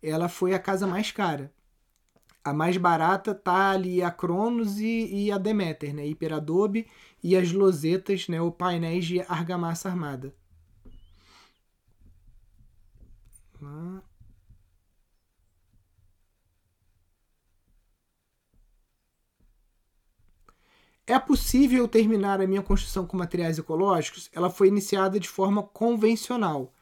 ela 0.03 0.29
foi 0.29 0.55
a 0.55 0.59
casa 0.59 0.89
mais 0.89 1.13
cara. 1.13 1.53
A 2.45 2.53
mais 2.53 2.77
barata 2.77 3.35
tá 3.35 3.71
ali 3.71 4.03
a 4.03 4.11
Cronos 4.11 4.79
e, 4.79 5.27
e 5.27 5.33
a 5.33 5.39
Demeter, 5.39 5.95
né? 5.95 6.07
Hiper 6.07 6.33
Adobe 6.35 6.89
e 7.23 7.37
as 7.37 7.53
losetas, 7.53 8.29
né? 8.29 8.41
O 8.41 8.51
painéis 8.53 9.05
de 9.05 9.21
argamassa 9.23 9.89
armada. 9.89 10.35
É 21.07 21.17
possível 21.19 21.87
terminar 21.87 22.41
a 22.41 22.47
minha 22.47 22.63
construção 22.63 23.07
com 23.07 23.17
materiais 23.17 23.59
ecológicos? 23.59 24.29
Ela 24.33 24.51
foi 24.51 24.67
iniciada 24.69 25.19
de 25.21 25.29
forma 25.29 25.63
convencional. 25.63 26.73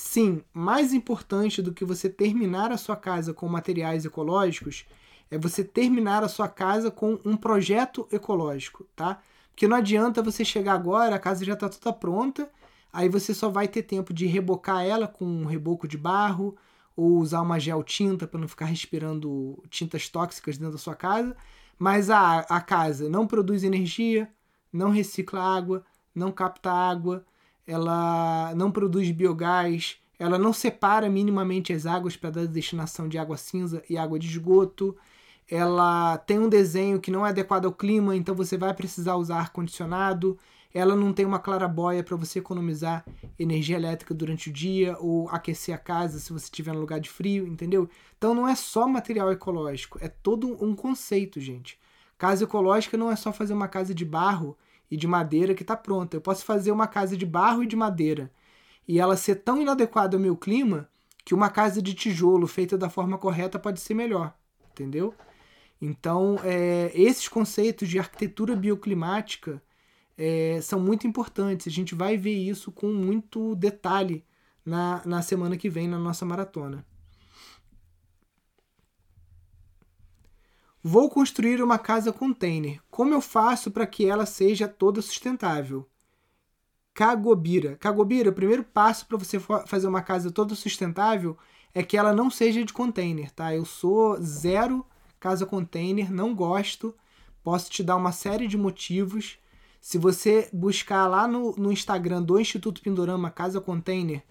Sim, 0.00 0.44
mais 0.54 0.94
importante 0.94 1.60
do 1.60 1.74
que 1.74 1.84
você 1.84 2.08
terminar 2.08 2.70
a 2.70 2.76
sua 2.78 2.96
casa 2.96 3.34
com 3.34 3.48
materiais 3.48 4.04
ecológicos 4.04 4.86
é 5.30 5.36
você 5.36 5.64
terminar 5.64 6.22
a 6.22 6.28
sua 6.28 6.48
casa 6.48 6.88
com 6.90 7.18
um 7.24 7.36
projeto 7.36 8.06
ecológico, 8.12 8.84
tá? 8.94 9.20
Porque 9.50 9.66
não 9.66 9.76
adianta 9.76 10.22
você 10.22 10.44
chegar 10.44 10.74
agora, 10.74 11.16
a 11.16 11.18
casa 11.18 11.44
já 11.44 11.54
está 11.54 11.68
toda 11.68 11.92
pronta, 11.92 12.48
aí 12.92 13.08
você 13.08 13.34
só 13.34 13.48
vai 13.48 13.66
ter 13.66 13.82
tempo 13.82 14.14
de 14.14 14.24
rebocar 14.26 14.84
ela 14.84 15.08
com 15.08 15.24
um 15.24 15.44
reboco 15.44 15.88
de 15.88 15.98
barro 15.98 16.56
ou 16.96 17.18
usar 17.18 17.42
uma 17.42 17.58
gel 17.58 17.82
tinta 17.82 18.26
para 18.26 18.40
não 18.40 18.48
ficar 18.48 18.66
respirando 18.66 19.60
tintas 19.68 20.08
tóxicas 20.08 20.56
dentro 20.58 20.72
da 20.74 20.78
sua 20.78 20.94
casa 20.94 21.36
mas 21.78 22.10
a, 22.10 22.40
a 22.40 22.60
casa 22.60 23.08
não 23.08 23.26
produz 23.26 23.62
energia, 23.62 24.28
não 24.72 24.90
recicla 24.90 25.40
água, 25.40 25.84
não 26.14 26.32
capta 26.32 26.72
água, 26.72 27.24
ela 27.68 28.52
não 28.56 28.72
produz 28.72 29.10
biogás, 29.12 29.98
ela 30.18 30.36
não 30.36 30.52
separa 30.52 31.08
minimamente 31.08 31.72
as 31.72 31.86
águas 31.86 32.16
para 32.16 32.30
dar 32.30 32.46
destinação 32.46 33.08
de 33.08 33.18
água 33.18 33.36
cinza 33.36 33.82
e 33.88 33.96
água 33.96 34.18
de 34.18 34.26
esgoto. 34.26 34.96
Ela 35.48 36.18
tem 36.18 36.38
um 36.38 36.48
desenho 36.48 37.00
que 37.00 37.10
não 37.10 37.24
é 37.24 37.28
adequado 37.28 37.66
ao 37.66 37.72
clima, 37.72 38.16
então 38.16 38.34
você 38.34 38.58
vai 38.58 38.74
precisar 38.74 39.14
usar 39.14 39.38
ar 39.38 39.50
condicionado 39.50 40.36
ela 40.72 40.94
não 40.94 41.12
tem 41.12 41.24
uma 41.24 41.38
clarabóia 41.38 42.04
para 42.04 42.16
você 42.16 42.38
economizar 42.38 43.04
energia 43.38 43.76
elétrica 43.76 44.12
durante 44.12 44.50
o 44.50 44.52
dia 44.52 44.96
ou 45.00 45.28
aquecer 45.30 45.74
a 45.74 45.78
casa 45.78 46.18
se 46.18 46.32
você 46.32 46.44
estiver 46.44 46.74
no 46.74 46.80
lugar 46.80 47.00
de 47.00 47.08
frio, 47.08 47.46
entendeu? 47.46 47.88
Então 48.16 48.34
não 48.34 48.46
é 48.46 48.54
só 48.54 48.86
material 48.86 49.32
ecológico, 49.32 49.98
é 50.00 50.08
todo 50.08 50.62
um 50.62 50.74
conceito, 50.74 51.40
gente. 51.40 51.78
Casa 52.18 52.44
ecológica 52.44 52.96
não 52.96 53.10
é 53.10 53.16
só 53.16 53.32
fazer 53.32 53.54
uma 53.54 53.68
casa 53.68 53.94
de 53.94 54.04
barro 54.04 54.56
e 54.90 54.96
de 54.96 55.06
madeira 55.06 55.54
que 55.54 55.62
está 55.62 55.76
pronta. 55.76 56.16
Eu 56.16 56.20
posso 56.20 56.44
fazer 56.44 56.70
uma 56.70 56.86
casa 56.86 57.16
de 57.16 57.26
barro 57.26 57.62
e 57.62 57.66
de 57.66 57.76
madeira 57.76 58.30
e 58.86 58.98
ela 58.98 59.16
ser 59.16 59.36
tão 59.36 59.60
inadequada 59.60 60.16
ao 60.16 60.20
meu 60.20 60.36
clima 60.36 60.88
que 61.24 61.34
uma 61.34 61.50
casa 61.50 61.82
de 61.82 61.92
tijolo 61.92 62.46
feita 62.46 62.78
da 62.78 62.88
forma 62.88 63.18
correta 63.18 63.58
pode 63.58 63.80
ser 63.80 63.92
melhor, 63.92 64.34
entendeu? 64.72 65.14
Então, 65.80 66.40
é, 66.42 66.90
esses 66.94 67.28
conceitos 67.28 67.88
de 67.88 67.98
arquitetura 67.98 68.56
bioclimática 68.56 69.62
é, 70.16 70.58
são 70.62 70.80
muito 70.80 71.06
importantes. 71.06 71.66
A 71.66 71.70
gente 71.70 71.94
vai 71.94 72.16
ver 72.16 72.34
isso 72.34 72.72
com 72.72 72.88
muito 72.88 73.54
detalhe 73.54 74.24
na, 74.64 75.02
na 75.04 75.22
semana 75.22 75.56
que 75.56 75.68
vem, 75.68 75.86
na 75.86 75.98
nossa 75.98 76.24
maratona. 76.24 76.84
Vou 80.82 81.10
construir 81.10 81.62
uma 81.62 81.78
casa 81.78 82.12
container. 82.12 82.80
Como 82.90 83.12
eu 83.12 83.20
faço 83.20 83.70
para 83.70 83.86
que 83.86 84.06
ela 84.06 84.24
seja 84.24 84.68
toda 84.68 85.02
sustentável? 85.02 85.88
Cagobira. 86.94 87.76
Cagobira, 87.76 88.30
o 88.30 88.34
primeiro 88.34 88.64
passo 88.64 89.06
para 89.06 89.18
você 89.18 89.38
fazer 89.66 89.86
uma 89.86 90.02
casa 90.02 90.30
toda 90.30 90.54
sustentável 90.54 91.36
é 91.74 91.82
que 91.82 91.96
ela 91.96 92.14
não 92.14 92.30
seja 92.30 92.64
de 92.64 92.72
container, 92.72 93.30
tá? 93.30 93.54
Eu 93.54 93.64
sou 93.64 94.20
zero 94.20 94.84
casa 95.18 95.44
container, 95.44 96.12
não 96.12 96.34
gosto. 96.34 96.94
Posso 97.42 97.70
te 97.70 97.82
dar 97.82 97.96
uma 97.96 98.12
série 98.12 98.46
de 98.46 98.56
motivos. 98.56 99.38
Se 99.80 99.98
você 99.98 100.48
buscar 100.52 101.06
lá 101.06 101.26
no, 101.26 101.54
no 101.56 101.72
Instagram 101.72 102.22
do 102.22 102.38
Instituto 102.38 102.82
Pindorama 102.82 103.30
Casa 103.30 103.60
Container, 103.60 104.22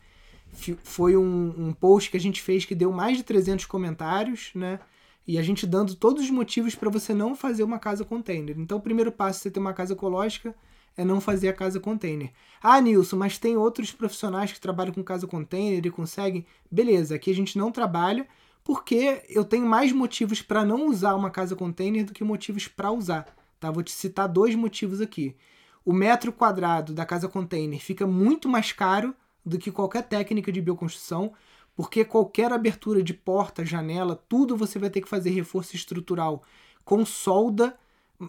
foi 0.84 1.16
um, 1.18 1.54
um 1.58 1.74
post 1.74 2.12
que 2.12 2.18
a 2.18 2.20
gente 2.20 2.42
fez 2.42 2.66
que 2.66 2.76
deu 2.76 2.92
mais 2.92 3.18
de 3.18 3.24
300 3.24 3.66
comentários, 3.66 4.52
né? 4.54 4.80
E 5.28 5.38
a 5.38 5.42
gente 5.42 5.68
dando 5.68 5.94
todos 5.94 6.24
os 6.24 6.30
motivos 6.30 6.74
para 6.74 6.90
você 6.90 7.14
não 7.14 7.36
fazer 7.36 7.64
uma 7.64 7.78
casa 7.78 8.06
container. 8.06 8.58
Então, 8.58 8.78
o 8.78 8.82
primeiro 8.82 9.12
passo 9.12 9.42
você 9.42 9.52
ter 9.52 9.60
uma 9.60 9.74
casa 9.74 9.94
ecológica 9.94 10.56
é 10.96 11.04
não 11.04 11.20
fazer 11.20 11.50
a 11.50 11.54
casa 11.54 11.80
container. 11.80 12.32
Ah, 12.62 12.80
Nilson, 12.80 13.18
mas 13.18 13.38
tem 13.38 13.58
outros 13.58 13.92
profissionais 13.92 14.52
que 14.52 14.60
trabalham 14.60 14.94
com 14.94 15.04
casa 15.04 15.28
container 15.28 15.86
e 15.86 15.92
conseguem. 15.92 16.46
Beleza, 16.72 17.16
aqui 17.16 17.30
a 17.30 17.36
gente 17.36 17.58
não 17.58 17.72
trabalha 17.72 18.26
porque 18.64 19.24
eu 19.30 19.46
tenho 19.46 19.66
mais 19.66 19.94
motivos 19.94 20.42
para 20.42 20.66
não 20.66 20.88
usar 20.88 21.16
uma 21.16 21.30
casa 21.30 21.56
container 21.56 22.04
do 22.04 22.14
que 22.14 22.24
motivos 22.24 22.68
para 22.68 22.92
usar. 22.92 23.26
Tá? 23.60 23.72
Vou 23.72 23.84
te 23.84 23.92
citar 23.92 24.28
dois 24.28 24.56
motivos 24.56 25.00
aqui. 25.00 25.36
O 25.86 25.94
metro 25.94 26.34
quadrado 26.34 26.94
da 26.94 27.06
casa 27.06 27.30
container 27.30 27.80
fica 27.80 28.06
muito 28.06 28.50
mais 28.50 28.74
caro 28.74 29.16
do 29.46 29.58
que 29.58 29.72
qualquer 29.72 30.04
técnica 30.04 30.52
de 30.52 30.62
bioconstrução, 30.62 31.32
porque 31.78 32.04
qualquer 32.04 32.52
abertura 32.52 33.04
de 33.04 33.14
porta, 33.14 33.64
janela, 33.64 34.20
tudo 34.28 34.58
você 34.58 34.80
vai 34.80 34.90
ter 34.90 35.00
que 35.00 35.08
fazer 35.08 35.30
reforço 35.30 35.76
estrutural 35.76 36.42
com 36.84 37.06
solda, 37.06 37.78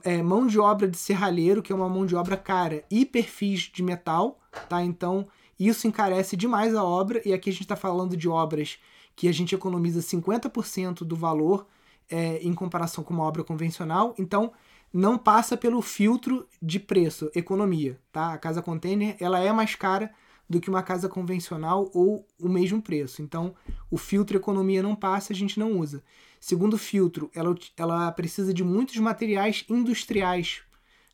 é, 0.04 0.22
mão 0.22 0.46
de 0.46 0.60
obra 0.60 0.86
de 0.86 0.98
serralheiro, 0.98 1.62
que 1.62 1.72
é 1.72 1.74
uma 1.74 1.88
mão 1.88 2.04
de 2.04 2.14
obra 2.14 2.36
cara, 2.36 2.84
e 2.90 3.06
perfis 3.06 3.62
de 3.62 3.82
metal, 3.82 4.38
tá? 4.68 4.84
Então 4.84 5.26
isso 5.58 5.88
encarece 5.88 6.36
demais 6.36 6.74
a 6.74 6.84
obra, 6.84 7.22
e 7.24 7.32
aqui 7.32 7.48
a 7.48 7.52
gente 7.52 7.62
está 7.62 7.74
falando 7.74 8.18
de 8.18 8.28
obras 8.28 8.78
que 9.16 9.26
a 9.26 9.32
gente 9.32 9.54
economiza 9.54 10.00
50% 10.00 10.98
do 10.98 11.16
valor 11.16 11.66
é, 12.10 12.36
em 12.42 12.52
comparação 12.52 13.02
com 13.02 13.14
uma 13.14 13.24
obra 13.24 13.42
convencional, 13.42 14.14
então 14.18 14.52
não 14.92 15.16
passa 15.16 15.56
pelo 15.56 15.80
filtro 15.80 16.46
de 16.60 16.78
preço, 16.78 17.30
economia, 17.34 17.98
tá? 18.12 18.34
A 18.34 18.38
casa 18.38 18.60
container 18.60 19.16
ela 19.18 19.40
é 19.40 19.50
mais 19.54 19.74
cara 19.74 20.12
do 20.48 20.60
que 20.60 20.70
uma 20.70 20.82
casa 20.82 21.08
convencional 21.08 21.90
ou 21.92 22.26
o 22.40 22.48
mesmo 22.48 22.80
preço. 22.80 23.20
Então, 23.20 23.54
o 23.90 23.98
filtro 23.98 24.36
economia 24.36 24.82
não 24.82 24.96
passa, 24.96 25.32
a 25.32 25.36
gente 25.36 25.58
não 25.58 25.78
usa. 25.78 26.02
Segundo 26.40 26.78
filtro, 26.78 27.30
ela, 27.34 27.54
ela 27.76 28.12
precisa 28.12 28.54
de 28.54 28.64
muitos 28.64 28.96
materiais 28.96 29.64
industriais, 29.68 30.62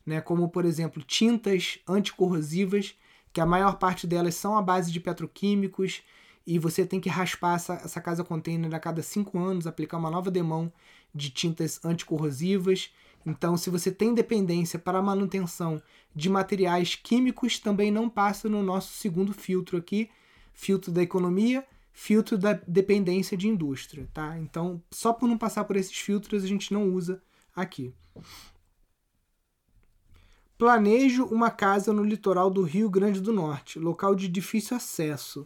né, 0.05 0.21
como, 0.21 0.47
por 0.49 0.65
exemplo, 0.65 1.03
tintas 1.03 1.79
anticorrosivas, 1.87 2.95
que 3.33 3.41
a 3.41 3.45
maior 3.45 3.77
parte 3.77 4.07
delas 4.07 4.35
são 4.35 4.57
à 4.57 4.61
base 4.61 4.91
de 4.91 4.99
petroquímicos, 4.99 6.01
e 6.47 6.59
você 6.59 6.85
tem 6.85 6.99
que 6.99 7.09
raspar 7.09 7.55
essa, 7.55 7.73
essa 7.73 7.99
casa 7.99 8.23
container 8.23 8.73
a 8.73 8.79
cada 8.79 9.01
cinco 9.01 9.39
anos, 9.39 9.65
aplicar 9.65 9.97
uma 9.97 10.11
nova 10.11 10.29
demão 10.29 10.71
de 11.13 11.31
tintas 11.31 11.83
anticorrosivas. 11.83 12.91
Então, 13.25 13.57
se 13.57 13.71
você 13.71 13.91
tem 13.91 14.13
dependência 14.13 14.77
para 14.77 15.01
manutenção 15.01 15.81
de 16.15 16.29
materiais 16.29 16.95
químicos, 16.95 17.59
também 17.59 17.91
não 17.91 18.09
passa 18.09 18.47
no 18.47 18.63
nosso 18.63 18.93
segundo 18.93 19.33
filtro 19.33 19.77
aqui, 19.77 20.09
filtro 20.53 20.91
da 20.91 21.03
economia, 21.03 21.65
filtro 21.91 22.37
da 22.37 22.53
dependência 22.53 23.35
de 23.35 23.47
indústria, 23.47 24.07
tá? 24.13 24.37
Então, 24.39 24.81
só 24.89 25.11
por 25.11 25.27
não 25.27 25.37
passar 25.37 25.65
por 25.65 25.75
esses 25.75 25.97
filtros, 25.97 26.43
a 26.43 26.47
gente 26.47 26.73
não 26.73 26.89
usa 26.89 27.21
aqui. 27.53 27.93
Planejo 30.57 31.25
uma 31.25 31.51
casa 31.51 31.91
no 31.91 32.03
litoral 32.03 32.49
do 32.49 32.63
Rio 32.63 32.89
Grande 32.89 33.19
do 33.19 33.33
Norte, 33.33 33.77
local 33.77 34.15
de 34.15 34.29
difícil 34.29 34.77
acesso. 34.77 35.45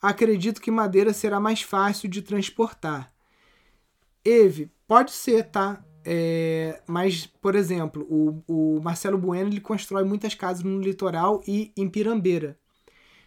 Acredito 0.00 0.60
que 0.60 0.70
madeira 0.70 1.12
será 1.12 1.38
mais 1.38 1.60
fácil 1.60 2.08
de 2.08 2.22
transportar. 2.22 3.12
Eve, 4.24 4.70
pode 4.86 5.10
ser, 5.10 5.50
tá? 5.50 5.84
É, 6.10 6.80
mas, 6.86 7.26
por 7.26 7.54
exemplo, 7.54 8.06
o, 8.08 8.42
o 8.48 8.80
Marcelo 8.80 9.18
Bueno 9.18 9.50
ele 9.50 9.60
constrói 9.60 10.04
muitas 10.04 10.34
casas 10.34 10.62
no 10.62 10.80
litoral 10.80 11.42
e 11.46 11.70
em 11.76 11.86
Pirambeira. 11.86 12.58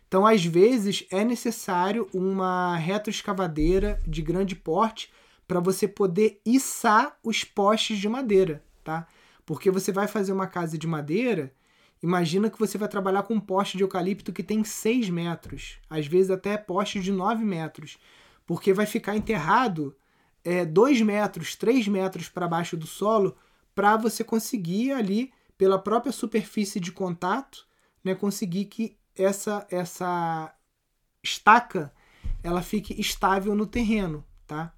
Então, 0.08 0.26
às 0.26 0.44
vezes, 0.44 1.06
é 1.12 1.24
necessário 1.24 2.10
uma 2.12 2.76
retroescavadeira 2.76 4.02
de 4.08 4.24
grande 4.24 4.56
porte 4.56 5.14
para 5.48 5.60
você 5.60 5.88
poder 5.88 6.42
içar 6.44 7.16
os 7.24 7.44
postes 7.44 8.00
de 8.00 8.10
madeira, 8.10 8.64
tá? 8.84 9.08
Porque 9.46 9.70
você 9.70 9.92
vai 9.92 10.08
fazer 10.08 10.34
uma 10.34 10.48
casa 10.48 10.76
de 10.76 10.88
madeira, 10.88 11.54
imagina 12.02 12.50
que 12.50 12.58
você 12.58 12.80
vai 12.80 12.90
trabalhar 12.90 13.22
com 13.24 13.36
um 13.36 13.40
poste 13.40 13.78
de 13.78 13.84
eucalipto 13.84 14.34
que 14.34 14.42
tem 14.42 14.64
6 14.64 15.08
metros, 15.12 15.78
às 15.88 16.08
vezes 16.08 16.32
até 16.32 16.58
poste 16.58 17.00
de 17.00 17.12
9 17.12 17.46
metros, 17.46 18.00
porque 18.48 18.74
vai 18.74 18.88
ficar 18.88 19.16
enterrado 19.16 19.96
é, 20.44 20.66
dois 20.66 21.02
metros, 21.02 21.56
três 21.56 21.88
metros 21.88 22.30
para 22.30 22.48
baixo 22.48 22.76
do 22.76 22.88
solo 22.88 23.36
para 23.74 23.96
você 23.98 24.24
conseguir 24.24 24.92
ali, 24.92 25.32
pela 25.58 25.80
própria 25.80 26.12
superfície 26.12 26.80
de 26.80 26.92
contato, 26.92 27.66
né, 28.04 28.16
conseguir 28.16 28.66
que 28.66 28.98
essa, 29.16 29.66
essa 29.70 30.54
estaca 31.24 31.94
ela 32.44 32.62
fique 32.62 33.00
estável 33.00 33.56
no 33.56 33.68
terreno, 33.68 34.26
tá? 34.48 34.74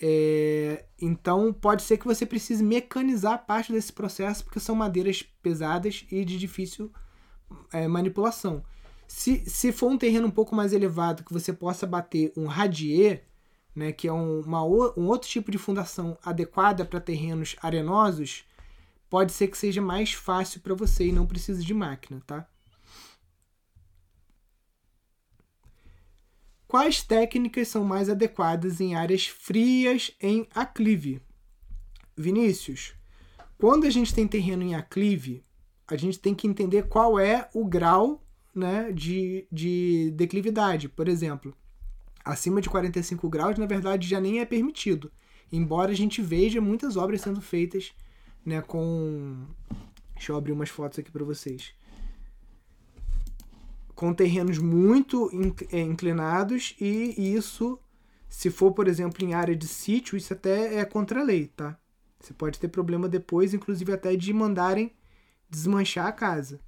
É, 0.00 0.84
então 1.00 1.52
pode 1.52 1.82
ser 1.82 1.98
que 1.98 2.06
você 2.06 2.24
precise 2.24 2.62
mecanizar 2.62 3.44
parte 3.44 3.72
desse 3.72 3.92
processo 3.92 4.44
porque 4.44 4.60
são 4.60 4.74
madeiras 4.74 5.22
pesadas 5.42 6.06
e 6.10 6.24
de 6.24 6.38
difícil 6.38 6.92
é, 7.72 7.88
manipulação. 7.88 8.64
Se, 9.08 9.42
se 9.48 9.72
for 9.72 9.90
um 9.90 9.98
terreno 9.98 10.28
um 10.28 10.30
pouco 10.30 10.54
mais 10.54 10.72
elevado 10.72 11.24
que 11.24 11.32
você 11.32 11.52
possa 11.52 11.86
bater 11.86 12.32
um 12.36 12.46
radier, 12.46 13.24
né, 13.78 13.92
que 13.92 14.08
é 14.08 14.12
um, 14.12 14.40
uma, 14.40 14.64
um 14.64 15.06
outro 15.06 15.28
tipo 15.28 15.52
de 15.52 15.56
fundação 15.56 16.18
adequada 16.24 16.84
para 16.84 17.00
terrenos 17.00 17.54
arenosos, 17.62 18.44
pode 19.08 19.30
ser 19.32 19.46
que 19.46 19.56
seja 19.56 19.80
mais 19.80 20.12
fácil 20.12 20.60
para 20.60 20.74
você 20.74 21.06
e 21.06 21.12
não 21.12 21.24
precise 21.24 21.64
de 21.64 21.72
máquina, 21.72 22.20
tá? 22.26 22.46
Quais 26.66 27.02
técnicas 27.02 27.68
são 27.68 27.84
mais 27.84 28.10
adequadas 28.10 28.80
em 28.80 28.94
áreas 28.96 29.26
frias 29.28 30.10
em 30.20 30.46
aclive? 30.54 31.22
Vinícius, 32.16 32.94
quando 33.56 33.86
a 33.86 33.90
gente 33.90 34.12
tem 34.12 34.26
terreno 34.26 34.64
em 34.64 34.74
aclive, 34.74 35.44
a 35.86 35.96
gente 35.96 36.18
tem 36.18 36.34
que 36.34 36.48
entender 36.48 36.88
qual 36.88 37.18
é 37.18 37.48
o 37.54 37.64
grau 37.64 38.22
né, 38.52 38.92
de, 38.92 39.46
de 39.50 40.10
declividade. 40.16 40.88
Por 40.88 41.08
exemplo, 41.08 41.56
acima 42.24 42.60
de 42.60 42.68
45 42.68 43.28
graus, 43.28 43.58
na 43.58 43.66
verdade, 43.66 44.08
já 44.08 44.20
nem 44.20 44.40
é 44.40 44.44
permitido. 44.44 45.10
Embora 45.50 45.92
a 45.92 45.94
gente 45.94 46.20
veja 46.20 46.60
muitas 46.60 46.96
obras 46.96 47.20
sendo 47.20 47.40
feitas 47.40 47.92
né, 48.44 48.60
com. 48.62 49.46
Deixa 50.14 50.32
eu 50.32 50.36
abrir 50.36 50.52
umas 50.52 50.68
fotos 50.68 50.98
aqui 50.98 51.10
para 51.10 51.24
vocês. 51.24 51.74
Com 53.94 54.14
terrenos 54.14 54.58
muito 54.58 55.30
é, 55.72 55.80
inclinados, 55.80 56.76
e 56.80 57.34
isso, 57.34 57.78
se 58.28 58.50
for, 58.50 58.72
por 58.72 58.86
exemplo, 58.86 59.24
em 59.24 59.34
área 59.34 59.56
de 59.56 59.66
sítio, 59.66 60.16
isso 60.16 60.32
até 60.32 60.76
é 60.76 60.84
contra 60.84 61.20
a 61.20 61.24
lei, 61.24 61.48
tá? 61.48 61.78
Você 62.20 62.32
pode 62.32 62.58
ter 62.58 62.68
problema 62.68 63.08
depois, 63.08 63.54
inclusive 63.54 63.92
até 63.92 64.14
de 64.16 64.32
mandarem 64.32 64.92
desmanchar 65.48 66.06
a 66.06 66.12
casa. 66.12 66.60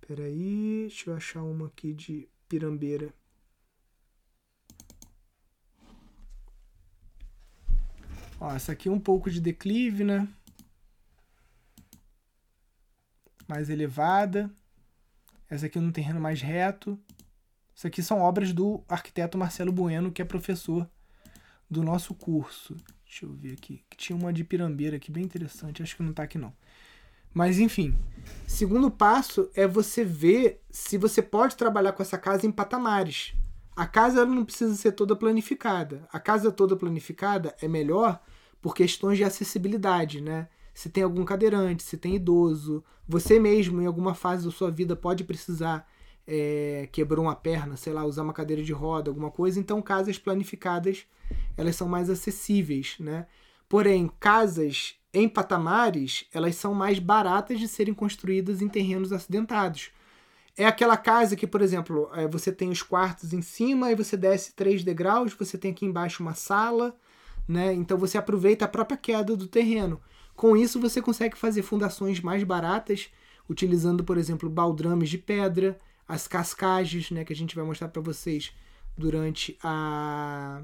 Peraí, 0.00 0.86
deixa 0.88 1.10
eu 1.10 1.14
achar 1.14 1.42
uma 1.42 1.66
aqui 1.66 1.92
de 1.92 2.28
pirambeira. 2.48 3.14
Ó, 8.40 8.50
essa 8.54 8.72
aqui 8.72 8.88
é 8.88 8.92
um 8.92 8.98
pouco 8.98 9.30
de 9.30 9.38
declive, 9.38 10.02
né? 10.02 10.26
Mais 13.46 13.68
elevada. 13.68 14.50
Essa 15.48 15.66
aqui 15.66 15.76
é 15.76 15.80
um 15.80 15.92
terreno 15.92 16.18
mais 16.18 16.40
reto. 16.40 16.98
Isso 17.74 17.86
aqui 17.86 18.02
são 18.02 18.20
obras 18.20 18.52
do 18.52 18.82
arquiteto 18.88 19.36
Marcelo 19.36 19.70
Bueno, 19.70 20.10
que 20.10 20.22
é 20.22 20.24
professor 20.24 20.88
do 21.68 21.82
nosso 21.82 22.14
curso. 22.14 22.74
Deixa 23.04 23.26
eu 23.26 23.32
ver 23.32 23.52
aqui. 23.52 23.84
Tinha 23.96 24.16
uma 24.16 24.32
de 24.32 24.42
pirambeira 24.42 24.96
aqui 24.96 25.12
bem 25.12 25.24
interessante. 25.24 25.82
Acho 25.82 25.96
que 25.96 26.02
não 26.02 26.14
tá 26.14 26.22
aqui 26.22 26.38
não. 26.38 26.54
Mas 27.32 27.58
enfim, 27.58 27.94
segundo 28.46 28.90
passo 28.90 29.50
é 29.54 29.66
você 29.66 30.04
ver 30.04 30.62
se 30.70 30.96
você 30.96 31.20
pode 31.20 31.56
trabalhar 31.56 31.92
com 31.92 32.02
essa 32.02 32.16
casa 32.16 32.46
em 32.46 32.50
patamares. 32.50 33.34
A 33.76 33.86
casa 33.86 34.24
não 34.26 34.44
precisa 34.44 34.74
ser 34.74 34.92
toda 34.92 35.14
planificada. 35.14 36.08
A 36.12 36.18
casa 36.18 36.50
toda 36.50 36.76
planificada 36.76 37.54
é 37.60 37.68
melhor 37.68 38.20
por 38.60 38.74
questões 38.74 39.18
de 39.18 39.24
acessibilidade, 39.24 40.20
né? 40.20 40.48
Se 40.72 40.88
tem 40.88 41.02
algum 41.02 41.24
cadeirante, 41.24 41.82
se 41.82 41.96
tem 41.96 42.14
idoso, 42.14 42.84
você 43.06 43.38
mesmo 43.38 43.80
em 43.82 43.86
alguma 43.86 44.14
fase 44.14 44.44
da 44.44 44.50
sua 44.50 44.70
vida 44.70 44.94
pode 44.94 45.24
precisar 45.24 45.86
é, 46.26 46.88
quebrou 46.92 47.24
uma 47.24 47.34
perna, 47.34 47.76
sei 47.76 47.92
lá, 47.92 48.04
usar 48.04 48.22
uma 48.22 48.32
cadeira 48.32 48.62
de 48.62 48.72
roda, 48.72 49.10
alguma 49.10 49.30
coisa. 49.32 49.58
Então 49.58 49.82
casas 49.82 50.16
planificadas 50.16 51.04
elas 51.56 51.74
são 51.74 51.88
mais 51.88 52.08
acessíveis, 52.08 52.96
né? 53.00 53.26
Porém 53.68 54.10
casas 54.20 54.94
em 55.12 55.28
patamares 55.28 56.26
elas 56.32 56.54
são 56.54 56.72
mais 56.72 57.00
baratas 57.00 57.58
de 57.58 57.66
serem 57.66 57.92
construídas 57.92 58.62
em 58.62 58.68
terrenos 58.68 59.12
acidentados. 59.12 59.90
É 60.56 60.66
aquela 60.66 60.96
casa 60.96 61.36
que, 61.36 61.46
por 61.46 61.62
exemplo, 61.62 62.10
é, 62.14 62.28
você 62.28 62.52
tem 62.52 62.70
os 62.70 62.82
quartos 62.82 63.32
em 63.32 63.42
cima 63.42 63.90
e 63.90 63.96
você 63.96 64.16
desce 64.16 64.54
três 64.54 64.84
degraus, 64.84 65.32
você 65.32 65.56
tem 65.56 65.72
aqui 65.72 65.86
embaixo 65.86 66.22
uma 66.22 66.34
sala, 66.34 66.94
né? 67.50 67.74
Então 67.74 67.98
você 67.98 68.16
aproveita 68.16 68.64
a 68.64 68.68
própria 68.68 68.96
queda 68.96 69.36
do 69.36 69.48
terreno. 69.48 70.00
Com 70.36 70.56
isso 70.56 70.80
você 70.80 71.02
consegue 71.02 71.36
fazer 71.36 71.62
fundações 71.62 72.20
mais 72.20 72.44
baratas, 72.44 73.10
utilizando, 73.48 74.04
por 74.04 74.16
exemplo, 74.16 74.48
baldrames 74.48 75.10
de 75.10 75.18
pedra, 75.18 75.76
as 76.06 76.28
cascagens, 76.28 77.10
né, 77.10 77.24
que 77.24 77.32
a 77.32 77.36
gente 77.36 77.56
vai 77.56 77.64
mostrar 77.64 77.88
para 77.88 78.00
vocês 78.00 78.52
durante 78.96 79.58
a, 79.62 80.62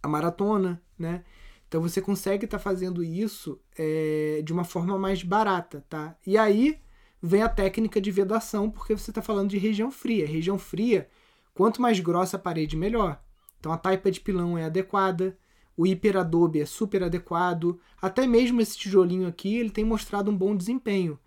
a 0.00 0.08
maratona, 0.08 0.80
né? 0.96 1.24
Então 1.66 1.82
você 1.82 2.00
consegue 2.00 2.44
estar 2.44 2.58
tá 2.58 2.62
fazendo 2.62 3.02
isso 3.02 3.60
é, 3.76 4.40
de 4.44 4.52
uma 4.52 4.62
forma 4.62 4.96
mais 4.96 5.24
barata, 5.24 5.84
tá? 5.88 6.16
E 6.24 6.38
aí 6.38 6.78
vem 7.20 7.42
a 7.42 7.48
técnica 7.48 8.00
de 8.00 8.12
vedação, 8.12 8.70
porque 8.70 8.96
você 8.96 9.10
está 9.10 9.20
falando 9.20 9.50
de 9.50 9.58
região 9.58 9.90
fria. 9.90 10.24
Região 10.24 10.56
fria, 10.56 11.08
quanto 11.52 11.82
mais 11.82 11.98
grossa 11.98 12.36
a 12.36 12.40
parede, 12.40 12.76
melhor. 12.76 13.20
Então 13.58 13.72
a 13.72 13.78
taipa 13.78 14.08
de 14.08 14.20
pilão 14.20 14.56
é 14.56 14.64
adequada, 14.64 15.36
o 15.76 15.86
hiperadobe 15.86 16.60
é 16.60 16.66
super 16.66 17.02
adequado, 17.02 17.78
até 18.00 18.26
mesmo 18.26 18.60
esse 18.60 18.78
tijolinho 18.78 19.28
aqui 19.28 19.56
ele 19.56 19.70
tem 19.70 19.84
mostrado 19.84 20.30
um 20.30 20.36
bom 20.36 20.56
desempenho. 20.56 21.18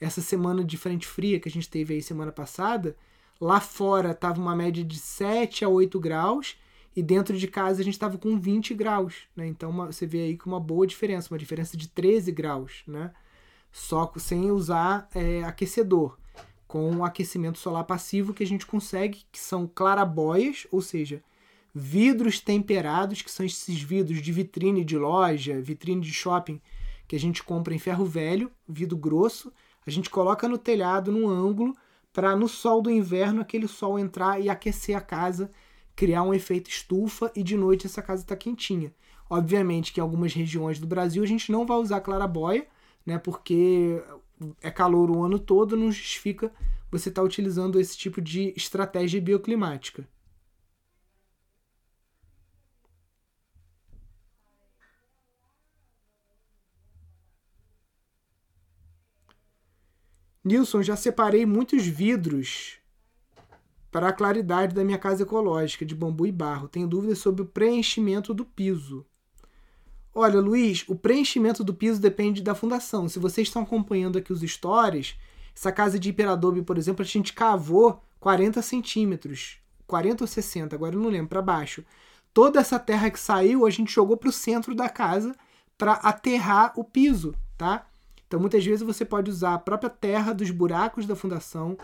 Essa 0.00 0.20
semana 0.20 0.62
de 0.62 0.76
frente 0.76 1.06
fria 1.06 1.40
que 1.40 1.48
a 1.48 1.52
gente 1.52 1.68
teve 1.68 1.94
aí 1.94 2.02
semana 2.02 2.30
passada, 2.30 2.96
lá 3.40 3.60
fora 3.60 4.12
estava 4.12 4.40
uma 4.40 4.54
média 4.54 4.84
de 4.84 4.98
7 4.98 5.64
a 5.64 5.68
8 5.68 5.98
graus 5.98 6.56
e 6.94 7.02
dentro 7.02 7.36
de 7.36 7.48
casa 7.48 7.80
a 7.80 7.84
gente 7.84 7.94
estava 7.94 8.16
com 8.16 8.38
20 8.38 8.74
graus, 8.74 9.24
né? 9.34 9.46
Então 9.46 9.70
uma, 9.70 9.86
você 9.86 10.06
vê 10.06 10.22
aí 10.22 10.36
que 10.36 10.46
uma 10.46 10.60
boa 10.60 10.86
diferença, 10.86 11.32
uma 11.32 11.38
diferença 11.38 11.76
de 11.76 11.88
13 11.88 12.30
graus, 12.30 12.82
né? 12.86 13.12
Só 13.72 14.10
sem 14.16 14.50
usar 14.50 15.08
é, 15.14 15.42
aquecedor, 15.42 16.16
com 16.66 16.96
o 16.96 17.04
aquecimento 17.04 17.58
solar 17.58 17.84
passivo 17.84 18.32
que 18.32 18.42
a 18.42 18.46
gente 18.46 18.66
consegue, 18.66 19.24
que 19.30 19.38
são 19.38 19.66
clarabóias, 19.66 20.66
ou 20.70 20.80
seja, 20.80 21.22
vidros 21.78 22.40
temperados, 22.40 23.20
que 23.20 23.30
são 23.30 23.44
esses 23.44 23.82
vidros 23.82 24.22
de 24.22 24.32
vitrine 24.32 24.82
de 24.82 24.96
loja, 24.96 25.60
vitrine 25.60 26.00
de 26.00 26.10
shopping, 26.10 26.58
que 27.06 27.14
a 27.14 27.20
gente 27.20 27.42
compra 27.42 27.74
em 27.74 27.78
ferro 27.78 28.06
velho, 28.06 28.50
vidro 28.66 28.96
grosso, 28.96 29.52
a 29.86 29.90
gente 29.90 30.08
coloca 30.08 30.48
no 30.48 30.56
telhado, 30.56 31.12
num 31.12 31.28
ângulo, 31.28 31.76
para 32.14 32.34
no 32.34 32.48
sol 32.48 32.80
do 32.80 32.90
inverno 32.90 33.42
aquele 33.42 33.68
sol 33.68 33.98
entrar 33.98 34.40
e 34.40 34.48
aquecer 34.48 34.96
a 34.96 35.02
casa 35.02 35.50
criar 35.94 36.22
um 36.22 36.32
efeito 36.32 36.70
estufa 36.70 37.30
e 37.36 37.42
de 37.42 37.58
noite 37.58 37.86
essa 37.86 38.00
casa 38.00 38.22
está 38.22 38.34
quentinha. 38.34 38.90
Obviamente 39.28 39.92
que 39.92 40.00
em 40.00 40.02
algumas 40.02 40.32
regiões 40.32 40.78
do 40.78 40.86
Brasil 40.86 41.22
a 41.22 41.26
gente 41.26 41.52
não 41.52 41.66
vai 41.66 41.76
usar 41.76 42.00
clarabóia, 42.00 42.66
né, 43.04 43.18
porque 43.18 44.02
é 44.62 44.70
calor 44.70 45.10
o 45.10 45.22
ano 45.22 45.38
todo, 45.38 45.76
não 45.76 45.92
justifica 45.92 46.50
você 46.90 47.10
estar 47.10 47.20
tá 47.20 47.26
utilizando 47.26 47.78
esse 47.78 47.98
tipo 47.98 48.22
de 48.22 48.54
estratégia 48.56 49.20
bioclimática. 49.20 50.08
Nilson, 60.46 60.80
já 60.80 60.94
separei 60.94 61.44
muitos 61.44 61.84
vidros 61.84 62.78
para 63.90 64.10
a 64.10 64.12
claridade 64.12 64.76
da 64.76 64.84
minha 64.84 64.96
casa 64.96 65.24
ecológica 65.24 65.84
de 65.84 65.92
bambu 65.92 66.24
e 66.24 66.30
barro. 66.30 66.68
Tenho 66.68 66.86
dúvidas 66.86 67.18
sobre 67.18 67.42
o 67.42 67.46
preenchimento 67.46 68.32
do 68.32 68.44
piso. 68.44 69.04
Olha, 70.14 70.40
Luiz, 70.40 70.84
o 70.86 70.94
preenchimento 70.94 71.64
do 71.64 71.74
piso 71.74 72.00
depende 72.00 72.42
da 72.42 72.54
fundação. 72.54 73.08
Se 73.08 73.18
vocês 73.18 73.48
estão 73.48 73.62
acompanhando 73.62 74.18
aqui 74.18 74.32
os 74.32 74.40
stories, 74.40 75.16
essa 75.52 75.72
casa 75.72 75.98
de 75.98 76.10
hiperadobe, 76.10 76.62
por 76.62 76.78
exemplo, 76.78 77.02
a 77.02 77.04
gente 77.04 77.32
cavou 77.32 78.00
40 78.20 78.62
centímetros, 78.62 79.58
40 79.84 80.22
ou 80.22 80.28
60, 80.28 80.76
agora 80.76 80.94
eu 80.94 81.00
não 81.00 81.10
lembro, 81.10 81.30
para 81.30 81.42
baixo. 81.42 81.84
Toda 82.32 82.60
essa 82.60 82.78
terra 82.78 83.10
que 83.10 83.18
saiu, 83.18 83.66
a 83.66 83.70
gente 83.70 83.92
jogou 83.92 84.16
para 84.16 84.28
o 84.28 84.32
centro 84.32 84.76
da 84.76 84.88
casa 84.88 85.34
para 85.76 85.94
aterrar 85.94 86.72
o 86.76 86.84
piso, 86.84 87.34
tá? 87.58 87.84
Então, 88.26 88.40
muitas 88.40 88.64
vezes 88.64 88.84
você 88.84 89.04
pode 89.04 89.30
usar 89.30 89.54
a 89.54 89.58
própria 89.58 89.90
terra 89.90 90.32
dos 90.32 90.50
buracos 90.50 91.06
da 91.06 91.14
fundação 91.14 91.76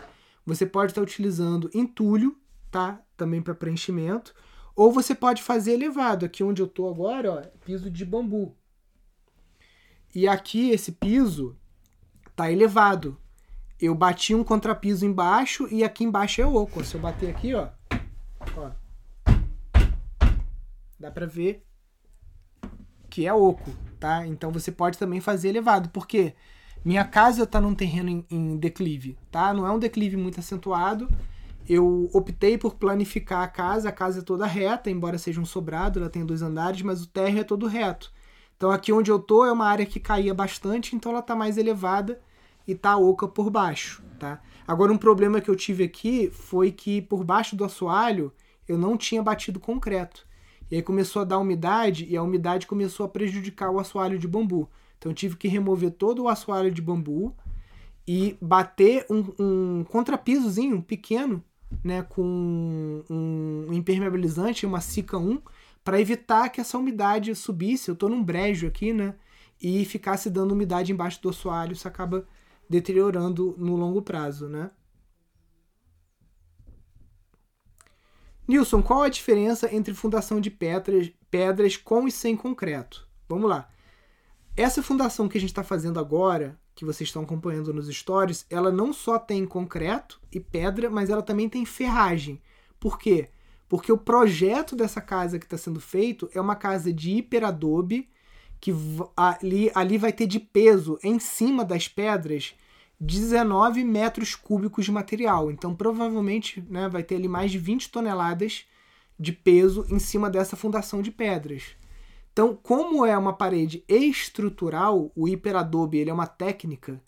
você 0.45 0.65
pode 0.65 0.91
estar 0.91 1.01
utilizando 1.01 1.69
entulho, 1.73 2.37
tá? 2.69 3.01
Também 3.15 3.41
para 3.41 3.55
preenchimento. 3.55 4.33
Ou 4.75 4.91
você 4.91 5.15
pode 5.15 5.41
fazer 5.41 5.73
elevado. 5.73 6.25
Aqui 6.25 6.43
onde 6.43 6.61
eu 6.61 6.65
estou 6.65 6.89
agora, 6.89 7.31
ó, 7.31 7.41
piso 7.63 7.89
de 7.89 8.03
bambu. 8.03 8.55
E 10.13 10.27
aqui 10.27 10.71
esse 10.71 10.91
piso 10.91 11.57
tá 12.35 12.51
elevado. 12.51 13.17
Eu 13.79 13.95
bati 13.95 14.35
um 14.35 14.43
contrapiso 14.43 15.05
embaixo 15.05 15.67
e 15.71 15.83
aqui 15.83 16.03
embaixo 16.03 16.41
é 16.41 16.45
oco. 16.45 16.83
Se 16.83 16.95
eu 16.95 17.01
bater 17.01 17.29
aqui, 17.29 17.53
ó, 17.53 17.69
ó 18.57 18.71
dá 20.99 21.11
para 21.11 21.25
ver 21.25 21.65
que 23.13 23.27
é 23.27 23.33
oco, 23.33 23.69
tá? 23.99 24.25
Então 24.25 24.51
você 24.51 24.71
pode 24.71 24.97
também 24.97 25.21
fazer 25.21 25.49
elevado, 25.49 25.89
porque 25.89 26.33
minha 26.83 27.05
casa 27.05 27.43
está 27.43 27.61
num 27.61 27.75
terreno 27.75 28.09
em, 28.09 28.25
em, 28.27 28.57
declive, 28.57 29.15
tá? 29.29 29.53
Não 29.53 29.67
é 29.67 29.71
um 29.71 29.77
declive 29.77 30.17
muito 30.17 30.39
acentuado. 30.39 31.07
Eu 31.69 32.09
optei 32.11 32.57
por 32.57 32.73
planificar 32.73 33.43
a 33.43 33.47
casa, 33.47 33.89
a 33.89 33.91
casa 33.91 34.21
é 34.21 34.23
toda 34.23 34.47
reta, 34.47 34.89
embora 34.89 35.19
seja 35.19 35.39
um 35.39 35.45
sobrado, 35.45 35.99
ela 35.99 36.09
tem 36.09 36.25
dois 36.25 36.41
andares, 36.41 36.81
mas 36.81 37.03
o 37.03 37.07
térreo 37.07 37.41
é 37.41 37.43
todo 37.43 37.67
reto. 37.67 38.11
Então 38.57 38.71
aqui 38.71 38.91
onde 38.91 39.11
eu 39.11 39.19
tô 39.19 39.45
é 39.45 39.51
uma 39.51 39.67
área 39.67 39.85
que 39.85 39.99
caía 39.99 40.33
bastante, 40.33 40.95
então 40.95 41.11
ela 41.11 41.21
está 41.21 41.35
mais 41.35 41.55
elevada 41.55 42.19
e 42.67 42.73
tá 42.73 42.97
oca 42.97 43.27
por 43.27 43.51
baixo, 43.51 44.03
tá? 44.17 44.41
Agora 44.67 44.91
um 44.91 44.97
problema 44.97 45.39
que 45.39 45.49
eu 45.49 45.55
tive 45.55 45.83
aqui 45.83 46.31
foi 46.31 46.71
que 46.71 46.99
por 46.99 47.23
baixo 47.23 47.55
do 47.55 47.63
assoalho 47.63 48.33
eu 48.67 48.75
não 48.75 48.97
tinha 48.97 49.21
batido 49.21 49.59
concreto. 49.59 50.25
E 50.71 50.75
aí 50.75 50.81
começou 50.81 51.21
a 51.21 51.25
dar 51.25 51.39
umidade 51.39 52.05
e 52.09 52.17
a 52.17 52.23
umidade 52.23 52.67
começou 52.67 53.05
a 53.05 53.09
prejudicar 53.09 53.69
o 53.69 53.79
assoalho 53.79 54.17
de 54.17 54.27
bambu. 54.27 54.69
Então 54.97 55.13
tive 55.13 55.35
que 55.35 55.47
remover 55.47 55.91
todo 55.91 56.23
o 56.23 56.29
assoalho 56.29 56.71
de 56.71 56.81
bambu 56.81 57.35
e 58.07 58.37
bater 58.41 59.05
um, 59.09 59.25
um 59.39 59.83
contrapisozinho 59.83 60.81
pequeno, 60.81 61.43
né, 61.83 62.03
com 62.03 63.03
um 63.09 63.67
impermeabilizante, 63.71 64.65
uma 64.65 64.81
Sica 64.81 65.17
1, 65.17 65.41
para 65.83 65.99
evitar 65.99 66.49
que 66.49 66.61
essa 66.61 66.77
umidade 66.77 67.33
subisse. 67.35 67.89
Eu 67.89 67.93
estou 67.93 68.09
num 68.09 68.23
brejo 68.23 68.67
aqui, 68.67 68.93
né, 68.93 69.15
e 69.61 69.85
ficasse 69.85 70.29
dando 70.29 70.51
umidade 70.51 70.91
embaixo 70.91 71.21
do 71.21 71.29
assoalho, 71.29 71.73
isso 71.73 71.87
acaba 71.87 72.25
deteriorando 72.69 73.55
no 73.57 73.75
longo 73.75 74.01
prazo, 74.01 74.47
né? 74.47 74.71
Nilson, 78.47 78.81
qual 78.81 79.03
a 79.03 79.09
diferença 79.09 79.73
entre 79.73 79.93
fundação 79.93 80.41
de 80.41 80.51
pedras, 80.51 81.11
pedras 81.31 81.77
com 81.77 82.07
e 82.07 82.11
sem 82.11 82.35
concreto? 82.35 83.07
Vamos 83.27 83.49
lá. 83.49 83.69
Essa 84.55 84.83
fundação 84.83 85.27
que 85.27 85.37
a 85.37 85.41
gente 85.41 85.49
está 85.49 85.63
fazendo 85.63 85.99
agora, 85.99 86.59
que 86.75 86.85
vocês 86.85 87.07
estão 87.07 87.23
acompanhando 87.23 87.73
nos 87.73 87.87
stories, 87.87 88.45
ela 88.49 88.71
não 88.71 88.91
só 88.91 89.17
tem 89.17 89.45
concreto 89.45 90.19
e 90.31 90.39
pedra, 90.39 90.89
mas 90.89 91.09
ela 91.09 91.21
também 91.21 91.47
tem 91.47 91.65
ferragem. 91.65 92.41
Por 92.79 92.99
quê? 92.99 93.29
Porque 93.69 93.91
o 93.91 93.97
projeto 93.97 94.75
dessa 94.75 95.01
casa 95.01 95.39
que 95.39 95.45
está 95.45 95.57
sendo 95.57 95.79
feito 95.79 96.29
é 96.33 96.41
uma 96.41 96.55
casa 96.55 96.91
de 96.91 97.11
hiperadobe, 97.11 98.09
que 98.59 98.71
ali, 99.15 99.71
ali 99.73 99.97
vai 99.97 100.13
ter 100.13 100.27
de 100.27 100.39
peso 100.39 100.99
em 101.03 101.17
cima 101.17 101.65
das 101.65 101.87
pedras 101.87 102.55
19 103.03 103.83
metros 103.83 104.33
cúbicos 104.33 104.85
de 104.85 104.91
material. 104.91 105.51
Então, 105.51 105.75
provavelmente, 105.75 106.65
né, 106.69 106.87
vai 106.87 107.03
ter 107.03 107.15
ali 107.15 107.27
mais 107.27 107.51
de 107.51 107.59
20 107.59 107.91
toneladas 107.91 108.65
de 109.19 109.33
peso 109.33 109.85
em 109.89 109.99
cima 109.99 110.29
dessa 110.29 110.55
fundação 110.55 111.01
de 111.01 111.11
pedras. 111.11 111.75
Então, 112.31 112.55
como 112.55 113.05
é 113.05 113.17
uma 113.17 113.33
parede 113.33 113.83
estrutural, 113.89 115.11
o 115.15 115.27
hiperadobe 115.27 115.97
ele 115.97 116.09
é 116.09 116.13
uma 116.13 116.25
técnica. 116.25 117.03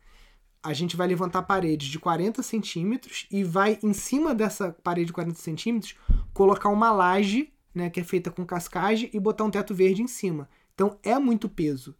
A 0.61 0.73
gente 0.73 0.97
vai 0.97 1.07
levantar 1.07 1.43
paredes 1.43 1.87
de 1.87 1.97
40 1.97 2.43
centímetros 2.43 3.25
e 3.31 3.43
vai, 3.43 3.79
em 3.81 3.93
cima 3.93 4.35
dessa 4.35 4.75
parede 4.83 5.07
de 5.07 5.13
40 5.13 5.39
centímetros, 5.39 5.95
colocar 6.33 6.69
uma 6.69 6.91
laje, 6.91 7.53
né, 7.73 7.89
que 7.89 8.01
é 8.01 8.03
feita 8.03 8.29
com 8.29 8.45
cascagem, 8.45 9.09
e 9.13 9.19
botar 9.19 9.45
um 9.45 9.51
teto 9.51 9.73
verde 9.73 10.01
em 10.01 10.07
cima. 10.07 10.49
Então, 10.73 10.99
é 11.01 11.17
muito 11.17 11.47
peso. 11.47 11.95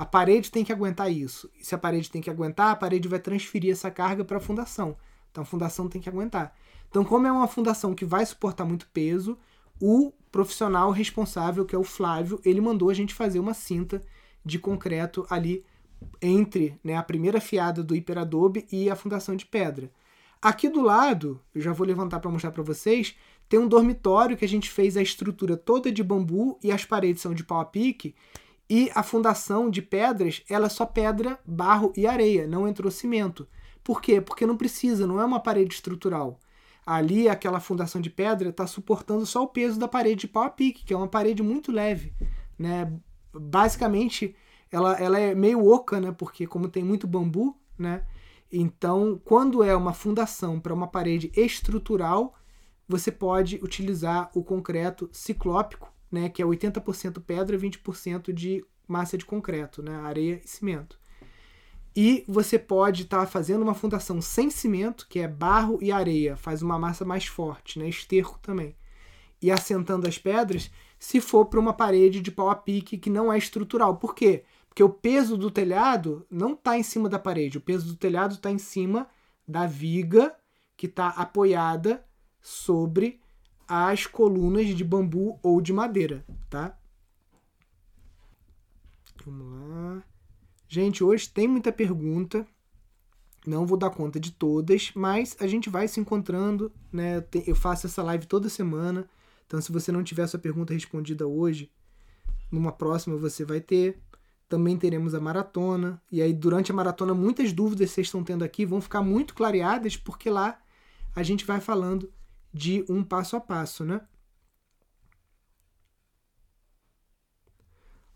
A 0.00 0.06
parede 0.06 0.50
tem 0.50 0.64
que 0.64 0.72
aguentar 0.72 1.12
isso. 1.12 1.50
E 1.60 1.62
se 1.62 1.74
a 1.74 1.78
parede 1.78 2.10
tem 2.10 2.22
que 2.22 2.30
aguentar, 2.30 2.70
a 2.70 2.74
parede 2.74 3.06
vai 3.06 3.18
transferir 3.18 3.70
essa 3.70 3.90
carga 3.90 4.24
para 4.24 4.38
a 4.38 4.40
fundação. 4.40 4.96
Então, 5.30 5.42
a 5.42 5.44
fundação 5.44 5.90
tem 5.90 6.00
que 6.00 6.08
aguentar. 6.08 6.56
Então, 6.88 7.04
como 7.04 7.26
é 7.26 7.30
uma 7.30 7.46
fundação 7.46 7.94
que 7.94 8.06
vai 8.06 8.24
suportar 8.24 8.64
muito 8.64 8.88
peso, 8.94 9.36
o 9.78 10.10
profissional 10.32 10.90
responsável, 10.90 11.66
que 11.66 11.76
é 11.76 11.78
o 11.78 11.84
Flávio, 11.84 12.40
ele 12.46 12.62
mandou 12.62 12.88
a 12.88 12.94
gente 12.94 13.12
fazer 13.12 13.38
uma 13.40 13.52
cinta 13.52 14.00
de 14.42 14.58
concreto 14.58 15.26
ali 15.28 15.66
entre 16.22 16.80
né, 16.82 16.96
a 16.96 17.02
primeira 17.02 17.38
fiada 17.38 17.82
do 17.82 17.94
hiperadobe 17.94 18.66
e 18.72 18.88
a 18.88 18.96
fundação 18.96 19.36
de 19.36 19.44
pedra. 19.44 19.92
Aqui 20.40 20.70
do 20.70 20.80
lado, 20.80 21.38
eu 21.54 21.60
já 21.60 21.74
vou 21.74 21.86
levantar 21.86 22.20
para 22.20 22.30
mostrar 22.30 22.52
para 22.52 22.62
vocês, 22.62 23.14
tem 23.50 23.60
um 23.60 23.68
dormitório 23.68 24.34
que 24.34 24.46
a 24.46 24.48
gente 24.48 24.70
fez 24.70 24.96
a 24.96 25.02
estrutura 25.02 25.58
toda 25.58 25.92
de 25.92 26.02
bambu 26.02 26.58
e 26.64 26.72
as 26.72 26.86
paredes 26.86 27.20
são 27.20 27.34
de 27.34 27.44
pau 27.44 27.60
a 27.60 27.66
pique 27.66 28.14
e 28.70 28.88
a 28.94 29.02
fundação 29.02 29.68
de 29.68 29.82
pedras, 29.82 30.44
ela 30.48 30.66
é 30.66 30.68
só 30.68 30.86
pedra, 30.86 31.40
barro 31.44 31.92
e 31.96 32.06
areia, 32.06 32.46
não 32.46 32.68
entrou 32.68 32.88
cimento, 32.88 33.48
Por 33.82 34.00
quê? 34.00 34.20
Porque 34.20 34.46
não 34.46 34.56
precisa, 34.56 35.06
não 35.06 35.20
é 35.20 35.24
uma 35.24 35.40
parede 35.40 35.74
estrutural. 35.74 36.38
Ali, 36.86 37.28
aquela 37.28 37.58
fundação 37.58 38.00
de 38.00 38.08
pedra 38.08 38.50
está 38.50 38.66
suportando 38.66 39.26
só 39.26 39.42
o 39.42 39.48
peso 39.48 39.78
da 39.80 39.88
parede 39.88 40.20
de 40.20 40.28
pau 40.28 40.44
a 40.44 40.50
pique, 40.50 40.84
que 40.84 40.94
é 40.94 40.96
uma 40.96 41.08
parede 41.08 41.42
muito 41.42 41.72
leve. 41.72 42.14
Né? 42.56 42.92
Basicamente, 43.32 44.36
ela, 44.70 44.92
ela 45.00 45.18
é 45.18 45.34
meio 45.34 45.66
oca, 45.66 46.00
né? 46.00 46.12
porque 46.12 46.46
como 46.46 46.68
tem 46.68 46.84
muito 46.84 47.08
bambu, 47.08 47.56
né? 47.76 48.04
então 48.52 49.20
quando 49.24 49.64
é 49.64 49.74
uma 49.74 49.92
fundação 49.92 50.60
para 50.60 50.74
uma 50.74 50.86
parede 50.86 51.32
estrutural, 51.34 52.34
você 52.86 53.10
pode 53.10 53.56
utilizar 53.62 54.30
o 54.34 54.44
concreto 54.44 55.08
ciclópico, 55.12 55.92
né? 56.10 56.28
que 56.28 56.42
é 56.42 56.44
80% 56.44 57.22
pedra 57.22 57.56
e 57.56 57.58
20% 57.58 58.32
de 58.32 58.64
massa 58.86 59.16
de 59.16 59.24
concreto, 59.24 59.82
né? 59.82 59.94
areia 59.96 60.40
e 60.44 60.48
cimento. 60.48 60.98
E 61.94 62.24
você 62.28 62.58
pode 62.58 63.02
estar 63.02 63.20
tá 63.20 63.26
fazendo 63.26 63.62
uma 63.62 63.74
fundação 63.74 64.20
sem 64.20 64.48
cimento, 64.50 65.06
que 65.08 65.18
é 65.18 65.28
barro 65.28 65.78
e 65.82 65.90
areia, 65.90 66.36
faz 66.36 66.62
uma 66.62 66.78
massa 66.78 67.04
mais 67.04 67.26
forte, 67.26 67.78
né? 67.78 67.88
esterco 67.88 68.38
também. 68.40 68.76
E 69.42 69.50
assentando 69.50 70.06
as 70.06 70.18
pedras, 70.18 70.70
se 70.98 71.20
for 71.20 71.46
para 71.46 71.58
uma 71.58 71.72
parede 71.72 72.20
de 72.20 72.30
pau 72.30 72.50
a 72.50 72.54
pique 72.54 72.98
que 72.98 73.08
não 73.08 73.32
é 73.32 73.38
estrutural. 73.38 73.96
Por 73.96 74.14
quê? 74.14 74.44
Porque 74.68 74.82
o 74.82 74.90
peso 74.90 75.36
do 75.36 75.50
telhado 75.50 76.24
não 76.30 76.52
está 76.52 76.78
em 76.78 76.82
cima 76.82 77.08
da 77.08 77.18
parede, 77.18 77.58
o 77.58 77.60
peso 77.60 77.88
do 77.88 77.96
telhado 77.96 78.34
está 78.34 78.50
em 78.50 78.58
cima 78.58 79.08
da 79.48 79.66
viga 79.66 80.34
que 80.76 80.86
está 80.86 81.08
apoiada 81.08 82.04
sobre 82.40 83.20
as 83.72 84.04
colunas 84.04 84.66
de 84.66 84.82
bambu 84.82 85.38
ou 85.40 85.60
de 85.60 85.72
madeira, 85.72 86.24
tá? 86.48 86.76
Vamos 89.24 89.46
lá. 89.46 90.02
Gente, 90.68 91.04
hoje 91.04 91.28
tem 91.28 91.46
muita 91.46 91.70
pergunta. 91.70 92.44
Não 93.46 93.64
vou 93.64 93.78
dar 93.78 93.90
conta 93.90 94.18
de 94.18 94.32
todas, 94.32 94.90
mas 94.92 95.36
a 95.38 95.46
gente 95.46 95.70
vai 95.70 95.86
se 95.86 96.00
encontrando, 96.00 96.72
né? 96.92 97.24
Eu 97.46 97.54
faço 97.54 97.86
essa 97.86 98.02
live 98.02 98.26
toda 98.26 98.48
semana. 98.48 99.08
Então, 99.46 99.60
se 99.60 99.70
você 99.70 99.92
não 99.92 100.02
tiver 100.02 100.26
sua 100.26 100.40
pergunta 100.40 100.74
respondida 100.74 101.24
hoje, 101.24 101.70
numa 102.50 102.72
próxima 102.72 103.16
você 103.16 103.44
vai 103.44 103.60
ter. 103.60 104.00
Também 104.48 104.76
teremos 104.76 105.14
a 105.14 105.20
maratona. 105.20 106.02
E 106.10 106.20
aí, 106.20 106.32
durante 106.32 106.72
a 106.72 106.74
maratona, 106.74 107.14
muitas 107.14 107.52
dúvidas 107.52 107.90
que 107.90 107.94
vocês 107.94 108.08
estão 108.08 108.24
tendo 108.24 108.42
aqui 108.42 108.66
vão 108.66 108.80
ficar 108.80 109.00
muito 109.00 109.32
clareadas, 109.32 109.96
porque 109.96 110.28
lá 110.28 110.60
a 111.14 111.22
gente 111.22 111.44
vai 111.44 111.60
falando 111.60 112.12
de 112.52 112.84
um 112.88 113.02
passo 113.02 113.36
a 113.36 113.40
passo, 113.40 113.84
né? 113.84 114.00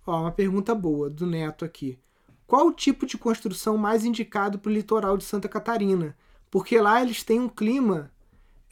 Ó, 0.07 0.21
uma 0.21 0.33
pergunta 0.33 0.75
boa 0.75 1.09
do 1.09 1.27
Neto 1.27 1.65
aqui. 1.65 1.99
Qual 2.47 2.67
o 2.67 2.73
tipo 2.73 3.07
de 3.07 3.17
construção 3.17 3.79
mais 3.79 4.05
indicado 4.05 4.59
para 4.59 4.71
o 4.71 4.73
litoral 4.73 5.17
de 5.17 5.25
Santa 5.25 5.49
Catarina? 5.49 6.17
Porque 6.51 6.79
lá 6.79 7.01
eles 7.01 7.23
têm 7.23 7.41
um 7.41 7.49
clima 7.49 8.13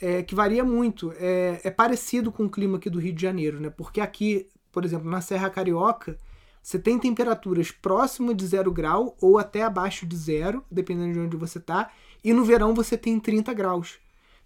é, 0.00 0.22
que 0.22 0.34
varia 0.34 0.62
muito. 0.62 1.12
É, 1.16 1.60
é, 1.64 1.70
parecido 1.70 2.30
com 2.30 2.44
o 2.44 2.50
clima 2.50 2.76
aqui 2.76 2.90
do 2.90 2.98
Rio 2.98 3.12
de 3.14 3.22
Janeiro, 3.22 3.58
né? 3.60 3.70
Porque 3.70 4.00
aqui, 4.00 4.48
por 4.70 4.84
exemplo, 4.84 5.08
na 5.08 5.20
Serra 5.20 5.48
Carioca, 5.48 6.18
você 6.62 6.78
tem 6.78 6.98
temperaturas 6.98 7.70
próximas 7.70 8.36
de 8.36 8.46
zero 8.46 8.70
grau 8.70 9.16
ou 9.20 9.38
até 9.38 9.62
abaixo 9.62 10.06
de 10.06 10.16
zero, 10.16 10.64
dependendo 10.70 11.14
de 11.14 11.18
onde 11.20 11.36
você 11.36 11.58
está. 11.58 11.90
E 12.22 12.32
no 12.32 12.44
verão 12.44 12.74
você 12.74 12.96
tem 12.96 13.18
30 13.18 13.52
graus. 13.54 13.98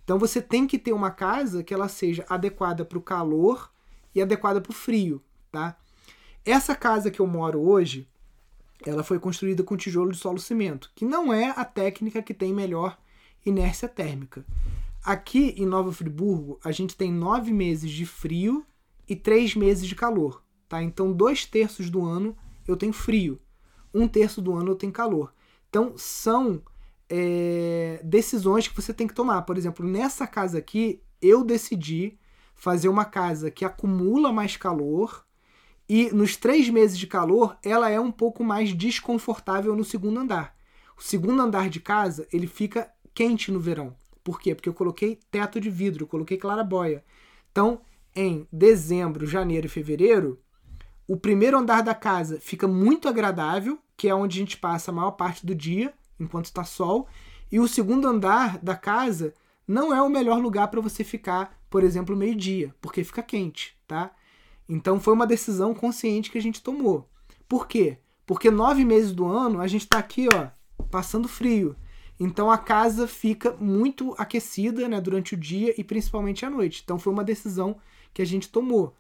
Então 0.07 0.21
você 0.21 0.41
tem 0.41 0.69
que 0.69 0.79
ter 0.79 0.93
uma 0.93 1.11
casa 1.11 1.65
que 1.65 1.75
ela 1.75 1.89
seja 1.89 2.25
adequada 2.29 2.85
para 2.85 2.97
o 2.97 3.03
calor 3.03 3.73
e 4.15 4.23
adequada 4.23 4.61
para 4.61 4.71
o 4.71 4.73
frio, 4.75 5.21
tá? 5.51 5.77
Essa 6.45 6.77
casa 6.77 7.11
que 7.11 7.19
eu 7.19 7.27
moro 7.27 7.61
hoje, 7.61 8.09
ela 8.87 9.03
foi 9.03 9.19
construída 9.19 9.65
com 9.65 9.77
tijolo 9.77 10.13
de 10.13 10.19
solo 10.19 10.39
cimento, 10.39 10.93
que 10.95 11.05
não 11.05 11.33
é 11.33 11.53
a 11.57 11.65
técnica 11.65 12.23
que 12.23 12.33
tem 12.33 12.55
melhor 12.55 12.97
inércia 13.45 13.89
térmica. 13.89 14.47
Aqui 15.05 15.57
em 15.59 15.67
Nova 15.67 15.93
Friburgo, 15.93 16.61
a 16.63 16.71
gente 16.71 16.97
tem 16.97 17.11
nove 17.11 17.53
meses 17.53 17.91
de 17.91 18.07
frio 18.07 18.65
e 19.09 19.17
três 19.17 19.57
meses 19.57 19.89
de 19.89 19.97
calor. 19.97 20.41
Tá? 20.69 20.81
Então, 20.81 21.13
dois 21.13 21.45
terços 21.45 21.91
do 21.91 22.05
ano 22.05 22.37
eu 22.65 22.77
tenho 22.77 22.93
frio, 22.93 23.41
um 23.93 24.07
terço 24.07 24.41
do 24.41 24.55
ano 24.55 24.71
eu 24.71 24.77
tenho 24.77 24.93
calor. 24.93 25.35
Então, 25.69 25.95
são 25.97 26.63
é, 27.09 28.01
decisões 28.03 28.69
que 28.69 28.75
você 28.75 28.93
tem 28.93 29.07
que 29.07 29.15
tomar. 29.15 29.43
Por 29.43 29.57
exemplo, 29.57 29.87
nessa 29.87 30.27
casa 30.27 30.59
aqui, 30.59 31.03
eu 31.21 31.45
decidi 31.45 32.19
fazer 32.55 32.89
uma 32.89 33.05
casa 33.05 33.51
que 33.51 33.65
acumula 33.65 34.33
mais 34.33 34.57
calor 34.57 35.25
e 35.89 36.11
nos 36.13 36.37
três 36.37 36.69
meses 36.69 36.99
de 36.99 37.07
calor, 37.07 37.57
ela 37.63 37.89
é 37.89 38.01
um 38.01 38.11
pouco 38.11 38.43
mais 38.43 38.75
desconfortável 38.75 39.77
no 39.77 39.85
segundo 39.85 40.19
andar. 40.19 40.57
O 40.99 41.03
segundo 41.03 41.41
andar 41.41 41.69
de 41.69 41.79
casa, 41.79 42.27
ele 42.33 42.47
fica 42.47 42.91
quente 43.15 43.53
no 43.53 43.61
verão. 43.61 43.95
Por 44.25 44.41
quê? 44.41 44.55
Porque 44.55 44.69
eu 44.69 44.75
coloquei 44.75 45.21
teto 45.31 45.61
de 45.61 45.71
vidro, 45.71 46.05
eu 46.05 46.09
coloquei 46.09 46.37
clarabóia. 46.37 47.05
Então, 47.53 47.81
em 48.15 48.49
dezembro, 48.51 49.27
janeiro 49.27 49.67
e 49.67 49.71
fevereiro, 49.71 50.41
o 51.07 51.17
primeiro 51.17 51.57
andar 51.57 51.83
da 51.83 51.95
casa 51.95 52.41
fica 52.41 52.67
muito 52.67 53.09
agradável, 53.09 53.79
que 53.97 54.09
é 54.09 54.15
onde 54.15 54.39
a 54.39 54.41
gente 54.41 54.57
passa 54.57 54.91
a 54.91 54.95
maior 54.95 55.13
parte 55.13 55.47
do 55.47 55.55
dia, 55.55 55.95
enquanto 56.19 56.47
está 56.47 56.65
sol. 56.65 57.07
E 57.51 57.61
o 57.61 57.69
segundo 57.69 58.09
andar 58.09 58.59
da 58.59 58.75
casa 58.75 59.35
não 59.67 59.95
é 59.95 60.01
o 60.01 60.09
melhor 60.09 60.39
lugar 60.39 60.69
para 60.69 60.81
você 60.81 61.03
ficar, 61.03 61.59
por 61.69 61.83
exemplo, 61.83 62.17
meio-dia, 62.17 62.75
porque 62.81 63.03
fica 63.03 63.23
quente, 63.23 63.77
tá? 63.87 64.13
Então 64.69 65.01
foi 65.01 65.15
uma 65.15 65.27
decisão 65.27 65.75
consciente 65.75 66.31
que 66.31 66.39
a 66.39 66.43
gente 66.43 66.63
tomou. 66.63 67.09
Por 67.49 67.67
quê? 67.67 67.99
Porque 68.25 68.51
nove 68.51 68.85
meses 68.85 69.13
do 69.13 69.27
ano 69.27 69.61
a 69.61 69.67
gente 69.67 69.83
está 69.83 69.99
aqui, 69.99 70.29
ó, 70.33 70.49
passando 70.91 71.29
frio. 71.29 71.77
Então 72.19 72.51
a 72.51 72.59
casa 72.59 73.07
fica 73.07 73.53
muito 73.53 74.15
aquecida 74.19 74.89
né, 74.89 75.01
durante 75.01 75.35
o 75.35 75.37
dia 75.37 75.75
e 75.79 75.85
principalmente 75.85 76.45
à 76.45 76.51
noite. 76.51 76.81
Então 76.83 76.99
foi 76.99 77.13
uma 77.13 77.23
decisão 77.23 77.77
que 78.13 78.23
a 78.23 78.27
gente 78.27 78.49
tomou. 78.49 78.95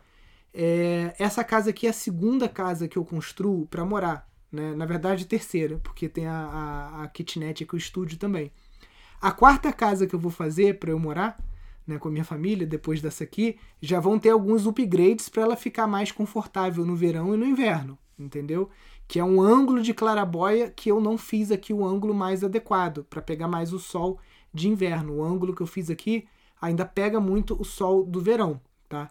É, 0.52 1.14
essa 1.18 1.42
casa 1.42 1.70
aqui 1.70 1.86
é 1.86 1.90
a 1.90 1.94
segunda 1.94 2.48
casa 2.48 2.86
que 2.86 2.96
eu 2.96 3.04
construo 3.04 3.66
para 3.66 3.84
morar. 3.84 4.28
Né? 4.56 4.74
Na 4.74 4.86
verdade, 4.86 5.26
terceira, 5.26 5.78
porque 5.82 6.08
tem 6.08 6.26
a, 6.26 6.32
a, 6.32 7.02
a 7.02 7.08
kitnet 7.08 7.62
aqui, 7.62 7.74
o 7.74 7.76
estúdio 7.76 8.18
também. 8.18 8.50
A 9.20 9.30
quarta 9.30 9.70
casa 9.70 10.06
que 10.06 10.14
eu 10.14 10.18
vou 10.18 10.30
fazer 10.30 10.78
para 10.78 10.90
eu 10.90 10.98
morar 10.98 11.36
né, 11.86 11.98
com 11.98 12.08
a 12.08 12.10
minha 12.10 12.24
família, 12.24 12.66
depois 12.66 13.02
dessa 13.02 13.22
aqui, 13.22 13.58
já 13.80 14.00
vão 14.00 14.18
ter 14.18 14.30
alguns 14.30 14.66
upgrades 14.66 15.28
para 15.28 15.42
ela 15.42 15.56
ficar 15.56 15.86
mais 15.86 16.10
confortável 16.10 16.86
no 16.86 16.96
verão 16.96 17.34
e 17.34 17.36
no 17.36 17.44
inverno, 17.44 17.98
entendeu? 18.18 18.70
Que 19.06 19.20
é 19.20 19.24
um 19.24 19.40
ângulo 19.40 19.82
de 19.82 19.92
clarabóia 19.92 20.70
que 20.70 20.90
eu 20.90 21.00
não 21.00 21.18
fiz 21.18 21.52
aqui 21.52 21.72
o 21.72 21.84
ângulo 21.84 22.14
mais 22.14 22.42
adequado 22.42 23.04
para 23.04 23.22
pegar 23.22 23.46
mais 23.46 23.74
o 23.74 23.78
sol 23.78 24.18
de 24.52 24.68
inverno. 24.68 25.16
O 25.16 25.24
ângulo 25.24 25.54
que 25.54 25.62
eu 25.62 25.66
fiz 25.66 25.90
aqui 25.90 26.26
ainda 26.60 26.84
pega 26.84 27.20
muito 27.20 27.60
o 27.60 27.64
sol 27.64 28.04
do 28.04 28.20
verão, 28.20 28.60
tá? 28.88 29.10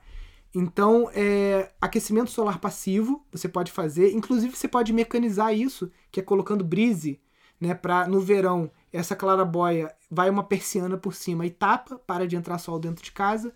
Então, 0.56 1.12
é, 1.14 1.70
aquecimento 1.82 2.32
solar 2.32 2.60
passivo 2.60 3.26
você 3.30 3.46
pode 3.50 3.74
fazer, 3.74 4.14
inclusive 4.14 4.56
você 4.56 4.70
pode 4.70 4.94
mecanizar 4.94 5.54
isso, 5.54 5.92
que 6.10 6.22
é 6.22 6.24
colocando 6.24 6.64
brise, 6.64 7.20
né, 7.60 7.74
para 7.74 8.08
no 8.08 8.22
verão 8.22 8.72
essa 8.92 9.18
clarabóia 9.18 9.94
vai 10.10 10.30
uma 10.30 10.44
persiana 10.46 10.98
por 10.98 11.14
cima 11.14 11.46
e 11.46 11.50
tapa, 11.50 12.00
para 12.00 12.26
de 12.26 12.38
entrar 12.38 12.58
sol 12.58 12.80
dentro 12.80 13.04
de 13.04 13.12
casa. 13.12 13.54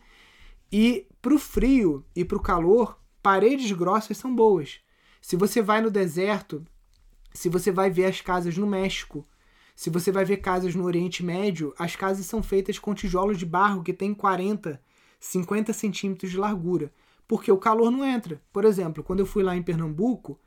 E 0.69 1.07
para 1.21 1.33
o 1.33 1.39
frio 1.39 2.05
e 2.13 2.25
para 2.25 2.37
o 2.37 2.41
calor, 2.41 2.99
paredes 3.23 3.71
grossas 3.71 4.17
são 4.17 4.35
boas. 4.35 4.81
Se 5.21 5.37
você 5.37 5.61
vai 5.61 5.81
no 5.81 5.89
deserto, 5.89 6.65
se 7.33 7.47
você 7.47 7.71
vai 7.71 7.89
ver 7.89 8.05
as 8.05 8.19
casas 8.19 8.57
no 8.57 8.67
México, 8.67 9.25
se 9.73 9.89
você 9.89 10.11
vai 10.11 10.25
ver 10.25 10.37
casas 10.37 10.75
no 10.75 10.83
Oriente 10.83 11.23
Médio, 11.23 11.73
as 11.79 11.95
casas 11.95 12.25
são 12.25 12.43
feitas 12.43 12.77
com 12.77 12.93
tijolos 12.93 13.37
de 13.37 13.45
barro 13.45 13.83
que 13.83 13.93
tem 13.93 14.13
40, 14.13 14.81
50 15.19 15.73
centímetros 15.73 16.31
de 16.31 16.37
largura, 16.37 16.91
porque 17.27 17.51
o 17.51 17.57
calor 17.57 17.91
não 17.91 18.05
entra. 18.05 18.41
Por 18.51 18.65
exemplo, 18.65 19.03
quando 19.03 19.19
eu 19.19 19.25
fui 19.25 19.43
lá 19.43 19.55
em 19.55 19.61
Pernambuco, 19.61 20.39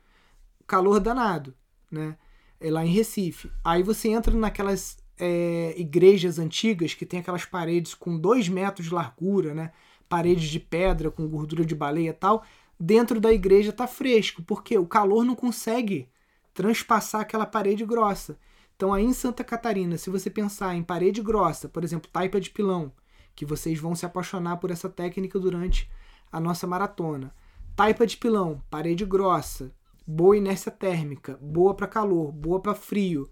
calor 0.65 0.99
danado, 0.99 1.53
né? 1.91 2.17
É 2.59 2.71
lá 2.71 2.85
em 2.85 2.89
Recife. 2.89 3.51
Aí 3.63 3.83
você 3.83 4.09
entra 4.09 4.35
naquelas 4.35 4.97
é, 5.17 5.73
igrejas 5.77 6.39
antigas 6.39 6.93
que 6.93 7.05
tem 7.05 7.19
aquelas 7.19 7.45
paredes 7.45 7.93
com 7.93 8.17
dois 8.17 8.49
metros 8.49 8.87
de 8.87 8.93
largura, 8.93 9.53
né? 9.53 9.71
Paredes 10.09 10.49
de 10.49 10.59
pedra 10.59 11.11
com 11.11 11.27
gordura 11.27 11.65
de 11.65 11.75
baleia 11.75 12.09
e 12.09 12.13
tal. 12.13 12.43
Dentro 12.79 13.19
da 13.19 13.31
igreja 13.31 13.71
tá 13.71 13.87
fresco, 13.87 14.41
porque 14.43 14.77
o 14.77 14.85
calor 14.85 15.23
não 15.23 15.35
consegue 15.35 16.09
transpassar 16.53 17.21
aquela 17.21 17.45
parede 17.45 17.85
grossa. 17.85 18.37
Então 18.75 18.93
aí 18.93 19.03
em 19.03 19.13
Santa 19.13 19.43
Catarina, 19.43 19.97
se 19.97 20.09
você 20.09 20.29
pensar 20.29 20.75
em 20.75 20.83
parede 20.83 21.21
grossa, 21.21 21.69
por 21.69 21.83
exemplo, 21.83 22.09
taipa 22.11 22.39
de 22.39 22.49
pilão, 22.49 22.91
que 23.35 23.45
vocês 23.45 23.79
vão 23.79 23.95
se 23.95 24.05
apaixonar 24.05 24.57
por 24.57 24.71
essa 24.71 24.89
técnica 24.89 25.39
durante 25.39 25.89
a 26.31 26.39
nossa 26.39 26.67
maratona. 26.67 27.33
Taipa 27.75 28.05
de 28.05 28.17
pilão, 28.17 28.61
parede 28.69 29.05
grossa, 29.05 29.73
boa 30.05 30.37
inércia 30.37 30.71
térmica, 30.71 31.37
boa 31.41 31.73
para 31.73 31.87
calor, 31.87 32.31
boa 32.31 32.59
para 32.59 32.75
frio, 32.75 33.29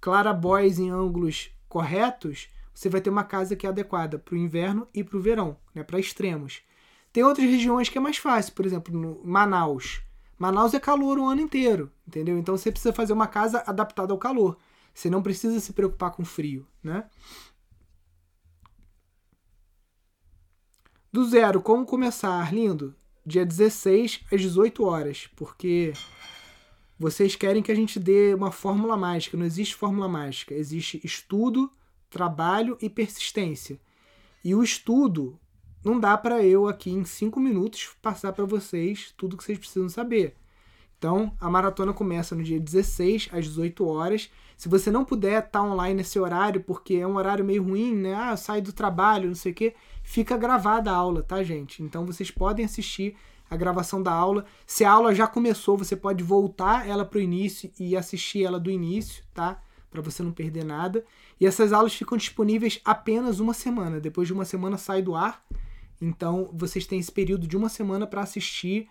clarabóias 0.00 0.78
em 0.78 0.90
ângulos 0.90 1.50
corretos, 1.68 2.48
você 2.74 2.88
vai 2.88 3.00
ter 3.00 3.10
uma 3.10 3.24
casa 3.24 3.56
que 3.56 3.66
é 3.66 3.70
adequada 3.70 4.18
para 4.18 4.34
o 4.34 4.38
inverno 4.38 4.86
e 4.92 5.02
para 5.02 5.16
o 5.16 5.20
verão, 5.20 5.56
né, 5.74 5.82
para 5.82 5.98
extremos. 5.98 6.62
Tem 7.12 7.24
outras 7.24 7.48
regiões 7.48 7.88
que 7.88 7.96
é 7.96 8.00
mais 8.00 8.18
fácil, 8.18 8.52
por 8.52 8.66
exemplo, 8.66 8.92
no 8.92 9.20
Manaus. 9.24 10.02
Manaus 10.38 10.74
é 10.74 10.80
calor 10.80 11.18
o 11.18 11.26
ano 11.26 11.40
inteiro, 11.40 11.90
entendeu? 12.06 12.36
Então 12.38 12.56
você 12.56 12.70
precisa 12.70 12.92
fazer 12.92 13.14
uma 13.14 13.26
casa 13.26 13.64
adaptada 13.66 14.12
ao 14.12 14.18
calor. 14.18 14.58
Você 14.92 15.08
não 15.08 15.22
precisa 15.22 15.58
se 15.60 15.72
preocupar 15.72 16.10
com 16.10 16.24
frio, 16.24 16.66
né? 16.82 17.04
Do 21.16 21.24
zero, 21.24 21.62
como 21.62 21.86
começar, 21.86 22.52
lindo? 22.52 22.94
Dia 23.24 23.46
16 23.46 24.20
às 24.30 24.38
18 24.38 24.84
horas, 24.84 25.30
porque 25.34 25.94
vocês 26.98 27.34
querem 27.34 27.62
que 27.62 27.72
a 27.72 27.74
gente 27.74 27.98
dê 27.98 28.34
uma 28.34 28.52
fórmula 28.52 28.98
mágica. 28.98 29.34
Não 29.34 29.46
existe 29.46 29.74
fórmula 29.74 30.06
mágica. 30.06 30.52
Existe 30.52 31.00
estudo, 31.02 31.72
trabalho 32.10 32.76
e 32.82 32.90
persistência. 32.90 33.80
E 34.44 34.54
o 34.54 34.62
estudo 34.62 35.40
não 35.82 35.98
dá 35.98 36.18
para 36.18 36.44
eu 36.44 36.68
aqui 36.68 36.90
em 36.90 37.06
cinco 37.06 37.40
minutos 37.40 37.96
passar 38.02 38.34
para 38.34 38.44
vocês 38.44 39.14
tudo 39.16 39.38
que 39.38 39.44
vocês 39.44 39.56
precisam 39.56 39.88
saber. 39.88 40.36
Então, 40.98 41.34
a 41.40 41.48
maratona 41.48 41.94
começa 41.94 42.34
no 42.34 42.44
dia 42.44 42.60
16 42.60 43.30
às 43.32 43.46
18 43.46 43.86
horas. 43.86 44.30
Se 44.56 44.68
você 44.68 44.90
não 44.90 45.04
puder 45.04 45.38
estar 45.38 45.60
tá 45.60 45.62
online 45.62 45.94
nesse 45.94 46.18
horário, 46.18 46.62
porque 46.62 46.94
é 46.94 47.06
um 47.06 47.16
horário 47.16 47.44
meio 47.44 47.62
ruim, 47.62 47.94
né? 47.94 48.14
Ah, 48.14 48.36
sai 48.36 48.60
do 48.60 48.72
trabalho, 48.72 49.28
não 49.28 49.34
sei 49.34 49.52
o 49.52 49.54
quê, 49.54 49.74
fica 50.02 50.36
gravada 50.36 50.90
a 50.90 50.94
aula, 50.94 51.22
tá, 51.22 51.42
gente? 51.42 51.82
Então 51.82 52.06
vocês 52.06 52.30
podem 52.30 52.64
assistir 52.64 53.16
a 53.50 53.56
gravação 53.56 54.02
da 54.02 54.12
aula. 54.12 54.44
Se 54.66 54.84
a 54.84 54.90
aula 54.90 55.14
já 55.14 55.26
começou, 55.26 55.76
você 55.76 55.94
pode 55.94 56.24
voltar 56.24 56.88
ela 56.88 57.04
para 57.04 57.18
o 57.18 57.22
início 57.22 57.70
e 57.78 57.96
assistir 57.96 58.44
ela 58.44 58.58
do 58.58 58.70
início, 58.70 59.22
tá? 59.34 59.60
Para 59.90 60.00
você 60.00 60.22
não 60.22 60.32
perder 60.32 60.64
nada. 60.64 61.04
E 61.38 61.46
essas 61.46 61.72
aulas 61.72 61.94
ficam 61.94 62.16
disponíveis 62.16 62.80
apenas 62.84 63.40
uma 63.40 63.54
semana. 63.54 64.00
Depois 64.00 64.26
de 64.26 64.34
uma 64.34 64.44
semana 64.44 64.78
sai 64.78 65.02
do 65.02 65.14
ar. 65.14 65.44
Então 66.00 66.50
vocês 66.52 66.86
têm 66.86 66.98
esse 66.98 67.12
período 67.12 67.46
de 67.46 67.56
uma 67.56 67.68
semana 67.68 68.06
para 68.06 68.22
assistir 68.22 68.88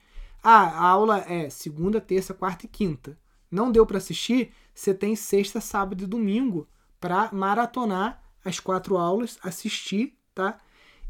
ah, 0.48 0.62
a 0.62 0.88
aula 0.90 1.26
é 1.28 1.50
segunda, 1.50 2.00
terça, 2.00 2.32
quarta 2.32 2.68
e 2.68 2.70
quinta. 2.70 3.18
Não 3.50 3.72
deu 3.72 3.84
para 3.84 3.98
assistir? 3.98 4.52
Você 4.76 4.94
tem 4.94 5.16
sexta, 5.16 5.62
sábado 5.62 6.04
e 6.04 6.08
domingo 6.08 6.68
para 7.00 7.30
maratonar 7.32 8.22
as 8.44 8.60
quatro 8.60 8.98
aulas, 8.98 9.40
assistir, 9.42 10.16
tá? 10.34 10.60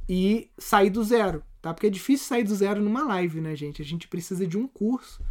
E 0.08 0.50
sair 0.58 0.90
do 0.90 1.04
zero, 1.04 1.44
tá? 1.62 1.74
Porque 1.74 1.88
é 1.88 1.90
difícil 1.90 2.28
sair 2.28 2.44
do 2.44 2.56
zero 2.56 2.82
numa 2.82 3.04
live, 3.04 3.42
né, 3.42 3.56
gente? 3.56 3.82
A 3.82 3.86
gente 3.86 4.08
precisa 4.08 4.46
de 4.46 4.58
um 4.58 4.68
curso 4.68 5.22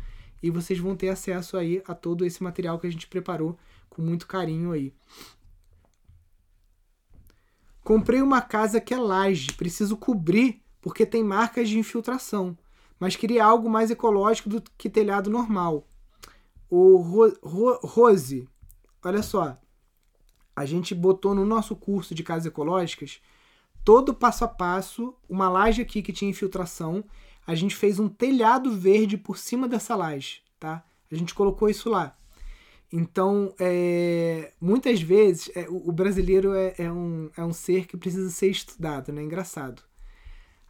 e 0.43 0.51
vocês 0.51 0.79
vão 0.79 0.97
ter 0.97 1.09
acesso 1.09 1.57
aí 1.57 1.81
a 1.87 1.95
todo 1.95 2.27
esse 2.27 2.43
material 2.43 2.79
que 2.79 2.87
a 2.87 2.91
gente 2.91 3.07
preparou 3.07 3.57
com 3.89 4.03
muito 4.03 4.27
carinho 4.27 4.73
aí. 4.73 4.93
Comprei 7.83 8.21
uma 8.21 8.43
casa 8.43 8.81
que 8.81 8.93
é 8.93 8.99
laje, 8.99 9.53
preciso 9.53 9.97
cobrir 9.97 10.61
porque 10.83 11.07
tem 11.07 11.23
marcas 11.23 11.69
de 11.69 11.79
infiltração 11.79 12.59
mas 12.99 13.17
queria 13.17 13.45
algo 13.45 13.69
mais 13.69 13.91
ecológico 13.91 14.49
do 14.49 14.63
que 14.79 14.89
telhado 14.89 15.31
normal. 15.31 15.87
O 16.77 16.97
Ro 16.97 17.33
Ro 17.41 17.79
Rose, 17.85 18.49
olha 19.01 19.23
só, 19.23 19.57
a 20.57 20.67
gente 20.67 20.93
botou 20.93 21.33
no 21.33 21.47
nosso 21.47 21.77
curso 21.77 22.17
de 22.17 22.25
casas 22.25 22.47
ecológicas 22.47 23.21
todo 23.85 24.13
passo 24.13 24.45
a 24.45 24.49
passo, 24.49 25.15
uma 25.29 25.49
laje 25.49 25.83
aqui 25.83 26.03
que 26.03 26.13
tinha 26.13 26.33
infiltração, 26.33 27.05
a 27.47 27.55
gente 27.55 27.77
fez 27.77 28.01
um 28.01 28.09
telhado 28.09 28.73
verde 28.73 29.17
por 29.17 29.39
cima 29.39 29.69
dessa 29.69 29.95
laje, 29.95 30.43
tá? 30.59 30.85
A 31.13 31.15
gente 31.15 31.33
colocou 31.33 31.71
isso 31.71 31.89
lá. 31.89 32.17
Então, 32.93 33.55
é, 33.61 34.53
muitas 34.61 35.01
vezes, 35.01 35.53
é, 35.55 35.69
o, 35.69 35.93
brasileiro 35.93 36.55
é, 36.55 36.75
é, 36.77 36.91
um, 36.91 37.31
é 37.37 37.45
um 37.45 37.53
ser 37.53 37.87
que 37.87 37.97
precisa 37.97 38.31
ser 38.31 38.49
estudado, 38.49 39.13
né? 39.13 39.23
Engraçado. 39.23 39.81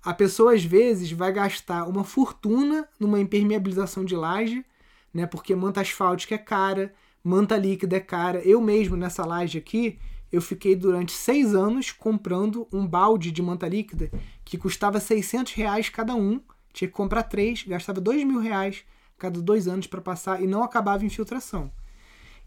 A 0.03 0.13
pessoa 0.13 0.53
às 0.53 0.63
vezes 0.63 1.11
vai 1.13 1.33
gastar 1.33 1.89
uma 1.89 2.05
fortuna 2.05 2.87
numa 3.01 3.19
impermeabilização 3.19 4.05
de 4.05 4.15
laje, 4.15 4.67
né? 5.15 5.27
Porque 5.27 5.55
manta 5.55 5.81
asfáltica 5.81 6.35
é 6.35 6.39
cara, 6.39 6.93
manta 7.23 7.57
líquida 7.57 7.97
é 7.97 8.01
cara. 8.01 8.41
Eu 8.41 8.61
mesmo 8.61 8.97
nessa 8.97 9.25
laje 9.25 9.57
aqui, 9.57 9.99
eu 10.33 10.43
fiquei 10.43 10.75
durante 10.75 11.13
seis 11.13 11.55
anos 11.55 11.93
comprando 11.93 12.67
um 12.73 12.85
balde 12.85 13.31
de 13.31 13.41
manta 13.41 13.69
líquida 13.69 14.11
que 14.45 14.59
custava 14.59 14.99
600 14.99 15.53
reais 15.53 15.89
cada 15.89 16.15
um. 16.17 16.41
Tinha 16.73 16.89
que 16.89 16.95
comprar 16.95 17.23
três, 17.23 17.63
gastava 17.63 18.01
dois 18.01 18.25
mil 18.25 18.41
reais 18.41 18.85
cada 19.17 19.41
dois 19.41 19.69
anos 19.69 19.87
para 19.87 20.01
passar 20.01 20.43
e 20.43 20.47
não 20.47 20.65
acabava 20.65 21.07
infiltração. 21.07 21.71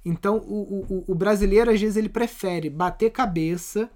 Então 0.03 0.37
o, 0.37 0.85
o, 0.89 1.05
o 1.07 1.15
brasileiro 1.15 1.71
às 1.71 1.79
vezes 1.79 1.95
ele 1.95 2.09
prefere 2.09 2.69
bater 2.69 3.09
cabeça 3.09 3.89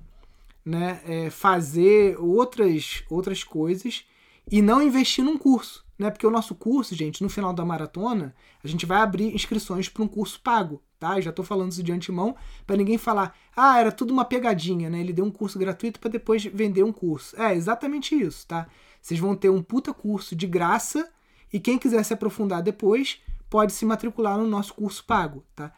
né, 0.65 1.01
é, 1.05 1.29
fazer 1.29 2.17
outras, 2.19 3.03
outras 3.09 3.43
coisas 3.43 4.05
e 4.49 4.61
não 4.61 4.81
investir 4.81 5.23
num 5.23 5.37
curso. 5.37 5.85
Né? 6.01 6.09
Porque 6.09 6.25
o 6.25 6.31
nosso 6.31 6.55
curso, 6.55 6.95
gente, 6.95 7.21
no 7.21 7.29
final 7.29 7.53
da 7.53 7.63
maratona, 7.63 8.33
a 8.63 8.67
gente 8.67 8.87
vai 8.87 8.97
abrir 8.97 9.35
inscrições 9.35 9.87
para 9.87 10.01
um 10.01 10.07
curso 10.07 10.41
pago. 10.41 10.81
Tá? 10.99 11.19
já 11.19 11.31
estou 11.31 11.43
falando 11.43 11.71
isso 11.71 11.81
de 11.81 11.91
antemão 11.91 12.35
para 12.65 12.77
ninguém 12.77 12.95
falar, 12.95 13.35
ah, 13.55 13.79
era 13.79 13.91
tudo 13.91 14.13
uma 14.13 14.23
pegadinha, 14.23 14.87
né? 14.87 14.99
Ele 14.99 15.11
deu 15.11 15.25
um 15.25 15.31
curso 15.31 15.57
gratuito 15.57 15.99
para 15.99 16.11
depois 16.11 16.43
vender 16.45 16.83
um 16.83 16.91
curso. 16.91 17.35
É 17.41 17.55
exatamente 17.55 18.13
isso, 18.13 18.45
tá? 18.45 18.67
Vocês 19.01 19.19
vão 19.19 19.35
ter 19.35 19.49
um 19.49 19.63
puta 19.63 19.91
curso 19.95 20.35
de 20.35 20.45
graça 20.45 21.11
e 21.51 21.59
quem 21.59 21.79
quiser 21.79 22.03
se 22.03 22.13
aprofundar 22.13 22.61
depois 22.61 23.19
pode 23.49 23.73
se 23.73 23.83
matricular 23.83 24.37
no 24.37 24.45
nosso 24.45 24.75
curso 24.75 25.03
pago, 25.03 25.43
tá? 25.55 25.73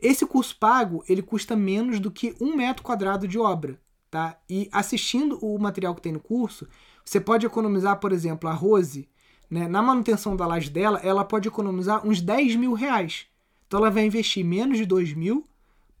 Esse 0.00 0.24
curso 0.26 0.56
pago 0.58 1.04
ele 1.06 1.20
custa 1.20 1.54
menos 1.54 2.00
do 2.00 2.10
que 2.10 2.34
um 2.40 2.56
metro 2.56 2.82
quadrado 2.82 3.28
de 3.28 3.38
obra, 3.38 3.78
Tá? 4.14 4.38
E 4.48 4.68
assistindo 4.70 5.36
o 5.44 5.58
material 5.58 5.92
que 5.92 6.00
tem 6.00 6.12
no 6.12 6.20
curso, 6.20 6.68
você 7.04 7.20
pode 7.20 7.44
economizar, 7.46 7.98
por 7.98 8.12
exemplo, 8.12 8.48
a 8.48 8.52
Rose, 8.52 9.08
né, 9.54 9.68
na 9.68 9.80
manutenção 9.80 10.34
da 10.34 10.48
laje 10.48 10.68
dela, 10.68 10.98
ela 11.04 11.24
pode 11.24 11.46
economizar 11.46 12.04
uns 12.04 12.20
10 12.20 12.56
mil 12.56 12.72
reais. 12.72 13.26
Então 13.68 13.78
ela 13.78 13.88
vai 13.88 14.04
investir 14.04 14.44
menos 14.44 14.76
de 14.76 14.84
2 14.84 15.12
mil 15.14 15.46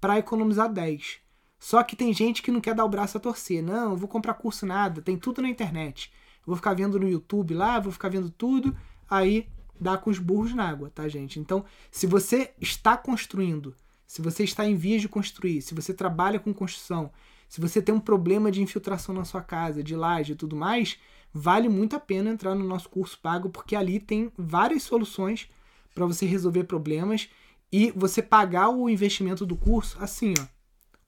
para 0.00 0.18
economizar 0.18 0.68
10. 0.68 1.18
Só 1.60 1.80
que 1.84 1.94
tem 1.94 2.12
gente 2.12 2.42
que 2.42 2.50
não 2.50 2.60
quer 2.60 2.74
dar 2.74 2.84
o 2.84 2.88
braço 2.88 3.16
a 3.16 3.20
torcer. 3.20 3.62
Não, 3.62 3.92
eu 3.92 3.96
vou 3.96 4.08
comprar 4.08 4.34
curso 4.34 4.66
nada, 4.66 5.00
tem 5.00 5.16
tudo 5.16 5.40
na 5.40 5.48
internet. 5.48 6.10
Eu 6.40 6.46
vou 6.46 6.56
ficar 6.56 6.74
vendo 6.74 6.98
no 6.98 7.08
YouTube 7.08 7.54
lá, 7.54 7.78
vou 7.78 7.92
ficar 7.92 8.08
vendo 8.08 8.28
tudo, 8.28 8.76
aí 9.08 9.46
dá 9.80 9.96
com 9.96 10.10
os 10.10 10.18
burros 10.18 10.52
na 10.52 10.68
água, 10.68 10.90
tá, 10.92 11.08
gente? 11.08 11.38
Então, 11.38 11.64
se 11.92 12.08
você 12.08 12.52
está 12.60 12.96
construindo, 12.96 13.72
se 14.04 14.20
você 14.20 14.42
está 14.42 14.66
em 14.66 14.74
vias 14.74 15.00
de 15.00 15.08
construir, 15.08 15.62
se 15.62 15.76
você 15.76 15.94
trabalha 15.94 16.40
com 16.40 16.52
construção, 16.52 17.08
se 17.48 17.60
você 17.60 17.80
tem 17.80 17.94
um 17.94 18.00
problema 18.00 18.50
de 18.50 18.60
infiltração 18.60 19.14
na 19.14 19.24
sua 19.24 19.42
casa, 19.42 19.80
de 19.80 19.94
laje 19.94 20.32
e 20.32 20.36
tudo 20.36 20.56
mais, 20.56 20.98
vale 21.34 21.68
muito 21.68 21.96
a 21.96 22.00
pena 22.00 22.30
entrar 22.30 22.54
no 22.54 22.64
nosso 22.64 22.88
curso 22.88 23.18
pago, 23.20 23.50
porque 23.50 23.74
ali 23.74 23.98
tem 23.98 24.30
várias 24.38 24.84
soluções 24.84 25.48
para 25.92 26.06
você 26.06 26.24
resolver 26.24 26.64
problemas 26.64 27.28
e 27.72 27.90
você 27.90 28.22
pagar 28.22 28.68
o 28.68 28.88
investimento 28.88 29.44
do 29.44 29.56
curso 29.56 29.98
assim, 30.00 30.32
ó. 30.38 30.46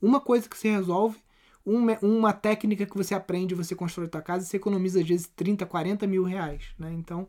Uma 0.02 0.20
coisa 0.20 0.48
que 0.48 0.58
você 0.58 0.68
resolve, 0.68 1.16
uma, 1.64 1.96
uma 2.02 2.32
técnica 2.32 2.84
que 2.84 2.96
você 2.96 3.14
aprende, 3.14 3.54
você 3.54 3.74
constrói 3.74 4.08
a 4.08 4.10
sua 4.10 4.20
casa, 4.20 4.44
você 4.44 4.56
economiza 4.56 5.00
às 5.00 5.06
vezes 5.06 5.28
30, 5.28 5.64
40 5.64 6.06
mil 6.06 6.24
reais, 6.24 6.74
né? 6.78 6.92
Então, 6.92 7.28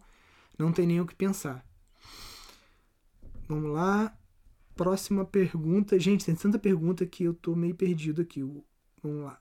não 0.58 0.72
tem 0.72 0.88
nem 0.88 1.00
o 1.00 1.06
que 1.06 1.16
pensar. 1.16 1.64
Vamos 3.48 3.72
lá. 3.72 4.16
Próxima 4.76 5.24
pergunta. 5.24 6.00
Gente, 6.00 6.26
tem 6.26 6.36
tanta 6.36 6.60
pergunta 6.60 7.06
que 7.06 7.24
eu 7.24 7.34
tô 7.34 7.56
meio 7.56 7.76
perdido 7.76 8.22
aqui. 8.22 8.42
Vamos 9.02 9.24
lá. 9.24 9.40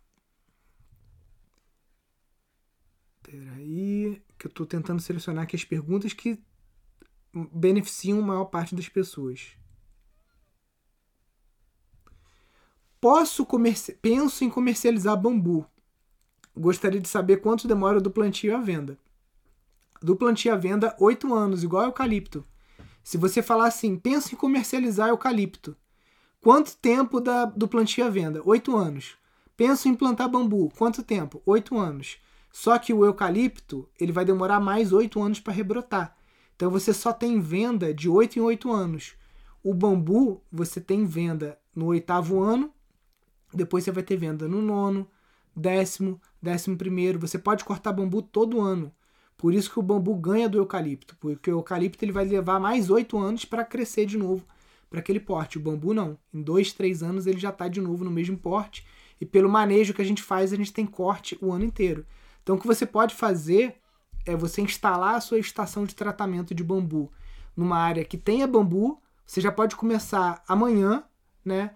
Peraí, 3.26 4.22
que 4.38 4.46
eu 4.46 4.48
estou 4.48 4.64
tentando 4.64 5.02
selecionar 5.02 5.42
aqui 5.42 5.56
as 5.56 5.64
perguntas 5.64 6.12
que 6.12 6.40
beneficiam 7.52 8.20
a 8.20 8.22
maior 8.22 8.44
parte 8.44 8.72
das 8.72 8.88
pessoas. 8.88 9.56
Posso 13.00 13.44
comerci... 13.44 13.94
penso 13.94 14.44
em 14.44 14.48
comercializar 14.48 15.20
bambu. 15.20 15.66
Gostaria 16.56 17.00
de 17.00 17.08
saber 17.08 17.38
quanto 17.38 17.66
demora 17.66 18.00
do 18.00 18.12
plantio 18.12 18.56
à 18.56 18.60
venda. 18.60 18.96
Do 20.00 20.14
plantio 20.14 20.54
à 20.54 20.56
venda, 20.56 20.94
8 21.00 21.34
anos, 21.34 21.64
igual 21.64 21.82
eucalipto. 21.82 22.46
Se 23.02 23.18
você 23.18 23.42
falar 23.42 23.66
assim, 23.66 23.98
penso 23.98 24.34
em 24.34 24.38
comercializar 24.38 25.08
eucalipto. 25.08 25.76
Quanto 26.40 26.76
tempo 26.76 27.20
da, 27.20 27.44
do 27.44 27.66
plantio 27.66 28.06
à 28.06 28.08
venda? 28.08 28.40
8 28.44 28.76
anos. 28.76 29.18
Penso 29.56 29.88
em 29.88 29.96
plantar 29.96 30.28
bambu. 30.28 30.70
Quanto 30.78 31.02
tempo? 31.02 31.42
Oito 31.44 31.76
anos. 31.76 32.18
Só 32.58 32.78
que 32.78 32.90
o 32.94 33.04
eucalipto 33.04 33.86
ele 34.00 34.12
vai 34.12 34.24
demorar 34.24 34.58
mais 34.60 34.90
oito 34.90 35.22
anos 35.22 35.38
para 35.38 35.52
rebrotar. 35.52 36.16
Então 36.56 36.70
você 36.70 36.90
só 36.94 37.12
tem 37.12 37.38
venda 37.38 37.92
de 37.92 38.08
oito 38.08 38.38
em 38.38 38.40
oito 38.40 38.72
anos. 38.72 39.14
O 39.62 39.74
bambu 39.74 40.42
você 40.50 40.80
tem 40.80 41.04
venda 41.04 41.58
no 41.74 41.84
oitavo 41.88 42.40
ano, 42.40 42.72
depois 43.52 43.84
você 43.84 43.92
vai 43.92 44.02
ter 44.02 44.16
venda 44.16 44.48
no 44.48 44.62
nono, 44.62 45.06
décimo, 45.54 46.18
décimo 46.40 46.78
primeiro. 46.78 47.18
Você 47.18 47.38
pode 47.38 47.62
cortar 47.62 47.92
bambu 47.92 48.22
todo 48.22 48.58
ano. 48.58 48.90
Por 49.36 49.52
isso 49.52 49.70
que 49.70 49.78
o 49.78 49.82
bambu 49.82 50.14
ganha 50.14 50.48
do 50.48 50.56
eucalipto, 50.56 51.14
porque 51.20 51.50
o 51.50 51.58
eucalipto 51.58 52.02
ele 52.06 52.12
vai 52.12 52.24
levar 52.24 52.58
mais 52.58 52.88
oito 52.88 53.18
anos 53.18 53.44
para 53.44 53.66
crescer 53.66 54.06
de 54.06 54.16
novo 54.16 54.46
para 54.88 55.00
aquele 55.00 55.20
porte. 55.20 55.58
O 55.58 55.60
bambu 55.60 55.92
não. 55.92 56.18
Em 56.32 56.40
dois, 56.40 56.72
três 56.72 57.02
anos 57.02 57.26
ele 57.26 57.38
já 57.38 57.50
está 57.50 57.68
de 57.68 57.82
novo 57.82 58.02
no 58.02 58.10
mesmo 58.10 58.38
porte 58.38 58.86
e 59.20 59.26
pelo 59.26 59.50
manejo 59.50 59.92
que 59.92 60.00
a 60.00 60.06
gente 60.06 60.22
faz, 60.22 60.54
a 60.54 60.56
gente 60.56 60.72
tem 60.72 60.86
corte 60.86 61.36
o 61.42 61.52
ano 61.52 61.64
inteiro. 61.64 62.06
Então, 62.46 62.54
o 62.54 62.60
que 62.60 62.66
você 62.66 62.86
pode 62.86 63.12
fazer 63.12 63.74
é 64.24 64.36
você 64.36 64.62
instalar 64.62 65.16
a 65.16 65.20
sua 65.20 65.40
estação 65.40 65.84
de 65.84 65.96
tratamento 65.96 66.54
de 66.54 66.62
bambu 66.62 67.10
numa 67.56 67.76
área 67.76 68.04
que 68.04 68.16
tenha 68.16 68.46
bambu. 68.46 69.02
Você 69.26 69.40
já 69.40 69.50
pode 69.50 69.74
começar 69.74 70.44
amanhã, 70.46 71.02
né? 71.44 71.72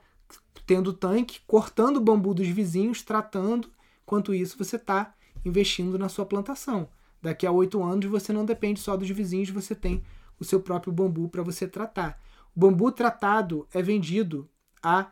tendo 0.65 0.93
tanque, 0.93 1.41
cortando 1.45 1.97
o 1.97 2.01
bambu 2.01 2.33
dos 2.33 2.47
vizinhos, 2.47 3.03
tratando. 3.03 3.69
Enquanto 4.05 4.33
isso, 4.33 4.57
você 4.57 4.77
está 4.77 5.13
investindo 5.45 5.99
na 5.99 6.09
sua 6.09 6.25
plantação. 6.25 6.89
Daqui 7.21 7.49
a 7.49 7.51
oito 7.51 7.83
anos, 7.83 8.07
você 8.07 8.33
não 8.33 8.45
depende 8.45 8.79
só 8.79 8.97
dos 8.97 9.11
vizinhos, 9.11 9.51
você 9.51 9.75
tem 9.75 10.05
o 10.39 10.45
seu 10.45 10.61
próprio 10.61 10.93
bambu 10.93 11.29
para 11.29 11.43
você 11.43 11.67
tratar. 11.67 12.23
O 12.55 12.61
bambu 12.61 12.93
tratado 12.93 13.67
é 13.75 13.83
vendido 13.83 14.49
a 14.81 15.11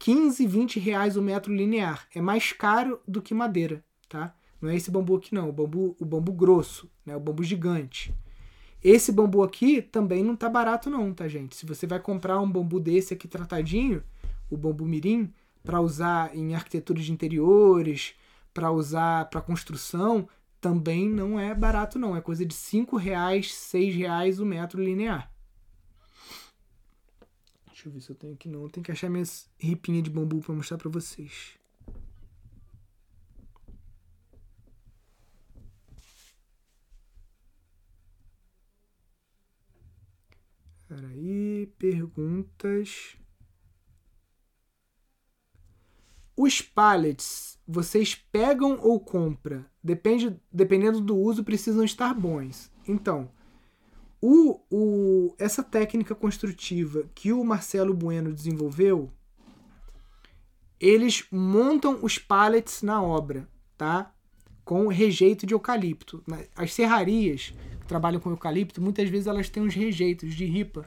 15, 0.00 0.44
20 0.44 0.80
reais 0.80 1.16
o 1.16 1.22
metro 1.22 1.54
linear. 1.54 2.08
É 2.12 2.20
mais 2.20 2.50
caro 2.50 3.00
do 3.06 3.22
que 3.22 3.32
madeira, 3.32 3.84
tá? 4.08 4.34
Não 4.60 4.68
é 4.68 4.76
esse 4.76 4.90
bambu 4.90 5.16
aqui 5.16 5.34
não, 5.34 5.48
o 5.48 5.52
bambu, 5.52 5.96
o 6.00 6.04
bambu 6.04 6.32
grosso, 6.32 6.90
né? 7.06 7.16
O 7.16 7.20
bambu 7.20 7.42
gigante. 7.42 8.14
Esse 8.82 9.10
bambu 9.10 9.42
aqui 9.42 9.82
também 9.82 10.22
não 10.22 10.36
tá 10.36 10.48
barato 10.48 10.88
não, 10.88 11.12
tá, 11.12 11.26
gente? 11.28 11.56
Se 11.56 11.66
você 11.66 11.86
vai 11.86 12.00
comprar 12.00 12.40
um 12.40 12.50
bambu 12.50 12.78
desse 12.78 13.14
aqui 13.14 13.26
tratadinho, 13.26 14.02
o 14.50 14.56
bambu 14.56 14.84
mirim, 14.84 15.32
para 15.62 15.80
usar 15.80 16.34
em 16.34 16.54
arquitetura 16.54 17.00
de 17.00 17.12
interiores, 17.12 18.14
para 18.54 18.70
usar 18.70 19.28
para 19.28 19.40
construção, 19.40 20.28
também 20.60 21.08
não 21.08 21.38
é 21.38 21.54
barato 21.54 21.98
não. 21.98 22.16
É 22.16 22.20
coisa 22.20 22.44
de 22.44 22.54
5 22.54 22.96
reais, 22.96 23.54
6 23.54 23.94
reais 23.94 24.40
o 24.40 24.46
metro 24.46 24.82
linear. 24.82 25.30
Deixa 27.66 27.88
eu 27.88 27.92
ver 27.92 28.00
se 28.00 28.10
eu 28.10 28.16
tenho 28.16 28.34
aqui 28.34 28.48
não. 28.48 28.68
Tem 28.68 28.82
que 28.82 28.90
achar 28.90 29.10
minhas 29.10 29.48
ripinhas 29.58 30.02
de 30.02 30.10
bambu 30.10 30.40
para 30.40 30.54
mostrar 30.54 30.78
para 30.78 30.90
vocês. 30.90 31.57
Peraí, 40.88 41.66
perguntas. 41.78 43.18
Os 46.34 46.62
pallets, 46.62 47.58
vocês 47.66 48.14
pegam 48.14 48.78
ou 48.80 48.98
compra? 48.98 49.70
Depende, 49.84 50.40
dependendo 50.50 51.00
do 51.00 51.14
uso, 51.14 51.44
precisam 51.44 51.84
estar 51.84 52.14
bons. 52.14 52.72
Então, 52.86 53.30
o, 54.18 54.60
o, 54.70 55.34
essa 55.38 55.62
técnica 55.62 56.14
construtiva 56.14 57.04
que 57.14 57.34
o 57.34 57.44
Marcelo 57.44 57.92
Bueno 57.92 58.32
desenvolveu, 58.32 59.12
eles 60.80 61.26
montam 61.30 61.98
os 62.02 62.18
pallets 62.18 62.82
na 62.82 63.02
obra, 63.02 63.46
tá? 63.76 64.14
Com 64.64 64.88
rejeito 64.88 65.44
de 65.44 65.52
eucalipto. 65.52 66.24
As 66.56 66.72
serrarias 66.72 67.52
trabalham 67.88 68.20
com 68.20 68.30
eucalipto, 68.30 68.80
muitas 68.80 69.08
vezes 69.08 69.26
elas 69.26 69.48
têm 69.48 69.62
uns 69.62 69.74
rejeitos 69.74 70.34
de 70.34 70.44
ripa 70.44 70.84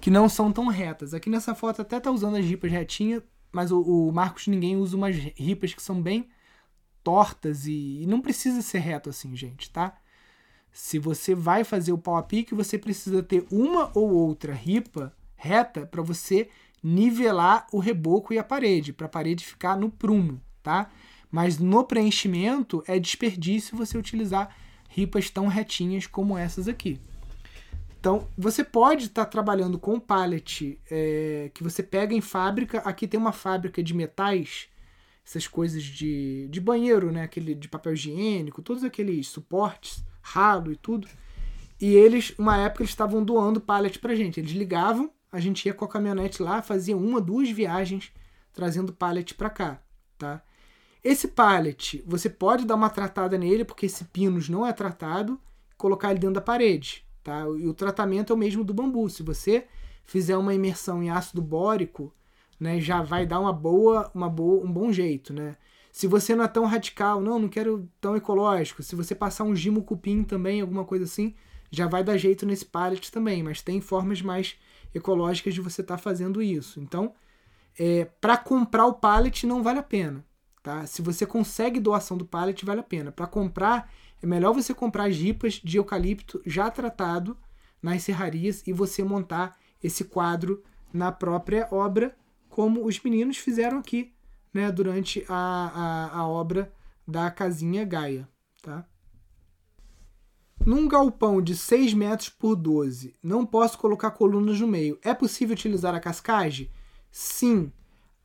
que 0.00 0.10
não 0.10 0.28
são 0.28 0.52
tão 0.52 0.66
retas. 0.66 1.14
Aqui 1.14 1.28
nessa 1.28 1.54
foto 1.54 1.82
até 1.82 1.98
tá 1.98 2.10
usando 2.10 2.36
as 2.36 2.44
ripas 2.44 2.70
retinhas, 2.70 3.22
mas 3.50 3.72
o, 3.72 3.80
o 3.80 4.12
Marcos 4.12 4.46
ninguém 4.46 4.76
usa 4.76 4.96
umas 4.96 5.16
ripas 5.16 5.74
que 5.74 5.82
são 5.82 6.00
bem 6.00 6.28
tortas 7.02 7.66
e, 7.66 8.02
e, 8.02 8.06
não 8.06 8.20
precisa 8.20 8.60
ser 8.60 8.78
reto 8.78 9.08
assim, 9.08 9.34
gente, 9.34 9.70
tá? 9.70 9.96
Se 10.70 10.98
você 10.98 11.34
vai 11.34 11.64
fazer 11.64 11.92
o 11.92 11.98
pau 11.98 12.16
a 12.16 12.22
pique, 12.22 12.54
você 12.54 12.78
precisa 12.78 13.22
ter 13.22 13.46
uma 13.50 13.90
ou 13.94 14.10
outra 14.10 14.52
ripa 14.52 15.12
reta 15.34 15.86
para 15.86 16.02
você 16.02 16.48
nivelar 16.82 17.66
o 17.72 17.78
reboco 17.78 18.32
e 18.32 18.38
a 18.38 18.44
parede, 18.44 18.92
para 18.92 19.06
a 19.06 19.08
parede 19.08 19.44
ficar 19.44 19.76
no 19.76 19.90
prumo, 19.90 20.40
tá? 20.62 20.90
Mas 21.30 21.58
no 21.58 21.84
preenchimento 21.84 22.82
é 22.86 22.98
desperdício 22.98 23.76
você 23.76 23.96
utilizar 23.96 24.54
ripas 24.88 25.30
tão 25.30 25.46
retinhas 25.46 26.06
como 26.06 26.36
essas 26.36 26.66
aqui. 26.66 26.98
Então, 28.00 28.28
você 28.36 28.62
pode 28.62 29.06
estar 29.06 29.24
tá 29.24 29.30
trabalhando 29.30 29.78
com 29.78 29.98
pallet 29.98 30.80
é, 30.90 31.50
que 31.52 31.62
você 31.62 31.82
pega 31.82 32.14
em 32.14 32.20
fábrica. 32.20 32.78
Aqui 32.78 33.08
tem 33.08 33.18
uma 33.18 33.32
fábrica 33.32 33.82
de 33.82 33.92
metais, 33.92 34.68
essas 35.26 35.46
coisas 35.46 35.82
de, 35.82 36.48
de 36.48 36.60
banheiro, 36.60 37.10
né? 37.10 37.22
Aquele 37.22 37.54
de 37.54 37.68
papel 37.68 37.94
higiênico, 37.94 38.62
todos 38.62 38.84
aqueles 38.84 39.28
suportes, 39.28 40.04
ralo 40.22 40.72
e 40.72 40.76
tudo. 40.76 41.08
E 41.80 41.94
eles, 41.94 42.32
uma 42.38 42.56
época, 42.58 42.82
eles 42.82 42.90
estavam 42.90 43.22
doando 43.22 43.60
pallet 43.60 43.98
pra 43.98 44.14
gente. 44.14 44.40
Eles 44.40 44.52
ligavam, 44.52 45.10
a 45.30 45.40
gente 45.40 45.66
ia 45.66 45.74
com 45.74 45.84
a 45.84 45.88
caminhonete 45.88 46.42
lá, 46.42 46.62
fazia 46.62 46.96
uma, 46.96 47.20
duas 47.20 47.50
viagens 47.50 48.12
trazendo 48.52 48.92
pallet 48.92 49.34
pra 49.34 49.50
cá, 49.50 49.82
tá? 50.16 50.42
Esse 51.02 51.28
pallet, 51.28 52.02
você 52.06 52.28
pode 52.28 52.64
dar 52.66 52.74
uma 52.74 52.90
tratada 52.90 53.38
nele, 53.38 53.64
porque 53.64 53.86
esse 53.86 54.04
pinus 54.04 54.48
não 54.48 54.66
é 54.66 54.72
tratado, 54.72 55.40
colocar 55.76 56.10
ele 56.10 56.18
dentro 56.18 56.34
da 56.34 56.40
parede, 56.40 57.04
tá? 57.22 57.40
E 57.58 57.66
o 57.66 57.74
tratamento 57.74 58.32
é 58.32 58.36
o 58.36 58.38
mesmo 58.38 58.64
do 58.64 58.74
bambu. 58.74 59.08
Se 59.08 59.22
você 59.22 59.66
fizer 60.04 60.36
uma 60.36 60.54
imersão 60.54 61.02
em 61.02 61.10
ácido 61.10 61.40
bórico, 61.40 62.12
né, 62.58 62.80
já 62.80 63.02
vai 63.02 63.24
dar 63.24 63.38
uma 63.38 63.52
boa, 63.52 64.10
uma 64.14 64.28
boa, 64.28 64.64
um 64.64 64.72
bom 64.72 64.92
jeito, 64.92 65.32
né? 65.32 65.56
Se 65.92 66.06
você 66.06 66.34
não 66.34 66.44
é 66.44 66.48
tão 66.48 66.64
radical, 66.64 67.20
não, 67.20 67.38
não 67.38 67.48
quero 67.48 67.88
tão 68.00 68.16
ecológico. 68.16 68.82
Se 68.82 68.94
você 68.94 69.14
passar 69.14 69.44
um 69.44 69.56
gimo 69.56 69.82
cupim 69.82 70.22
também, 70.22 70.60
alguma 70.60 70.84
coisa 70.84 71.04
assim, 71.04 71.34
já 71.70 71.86
vai 71.86 72.04
dar 72.04 72.16
jeito 72.16 72.46
nesse 72.46 72.64
pallet 72.64 73.10
também. 73.10 73.42
Mas 73.42 73.62
tem 73.62 73.80
formas 73.80 74.22
mais 74.22 74.56
ecológicas 74.94 75.54
de 75.54 75.60
você 75.60 75.80
estar 75.80 75.96
tá 75.96 76.02
fazendo 76.02 76.42
isso. 76.42 76.80
Então, 76.80 77.14
é, 77.78 78.04
para 78.20 78.36
comprar 78.36 78.86
o 78.86 78.94
pallet 78.94 79.46
não 79.46 79.62
vale 79.62 79.78
a 79.78 79.82
pena. 79.82 80.24
Tá? 80.62 80.86
Se 80.86 81.02
você 81.02 81.24
consegue 81.24 81.80
doação 81.80 82.16
do 82.16 82.24
pallet, 82.24 82.64
vale 82.64 82.80
a 82.80 82.84
pena. 82.84 83.12
Para 83.12 83.26
comprar, 83.26 83.90
é 84.22 84.26
melhor 84.26 84.52
você 84.52 84.74
comprar 84.74 85.10
jipas 85.10 85.54
de 85.54 85.78
eucalipto 85.78 86.42
já 86.44 86.70
tratado 86.70 87.36
nas 87.82 88.02
serrarias 88.02 88.66
e 88.66 88.72
você 88.72 89.04
montar 89.04 89.56
esse 89.82 90.04
quadro 90.04 90.62
na 90.92 91.12
própria 91.12 91.68
obra, 91.70 92.16
como 92.48 92.84
os 92.84 93.00
meninos 93.00 93.36
fizeram 93.36 93.78
aqui 93.78 94.12
né, 94.52 94.72
durante 94.72 95.24
a, 95.28 96.10
a, 96.12 96.18
a 96.18 96.26
obra 96.26 96.72
da 97.06 97.30
casinha 97.30 97.84
Gaia. 97.84 98.28
Tá? 98.62 98.84
Num 100.66 100.88
galpão 100.88 101.40
de 101.40 101.56
6 101.56 101.94
metros 101.94 102.28
por 102.28 102.56
12, 102.56 103.14
não 103.22 103.46
posso 103.46 103.78
colocar 103.78 104.10
colunas 104.10 104.60
no 104.60 104.66
meio. 104.66 104.98
É 105.02 105.14
possível 105.14 105.54
utilizar 105.54 105.94
a 105.94 106.00
cascagem? 106.00 106.70
Sim, 107.10 107.72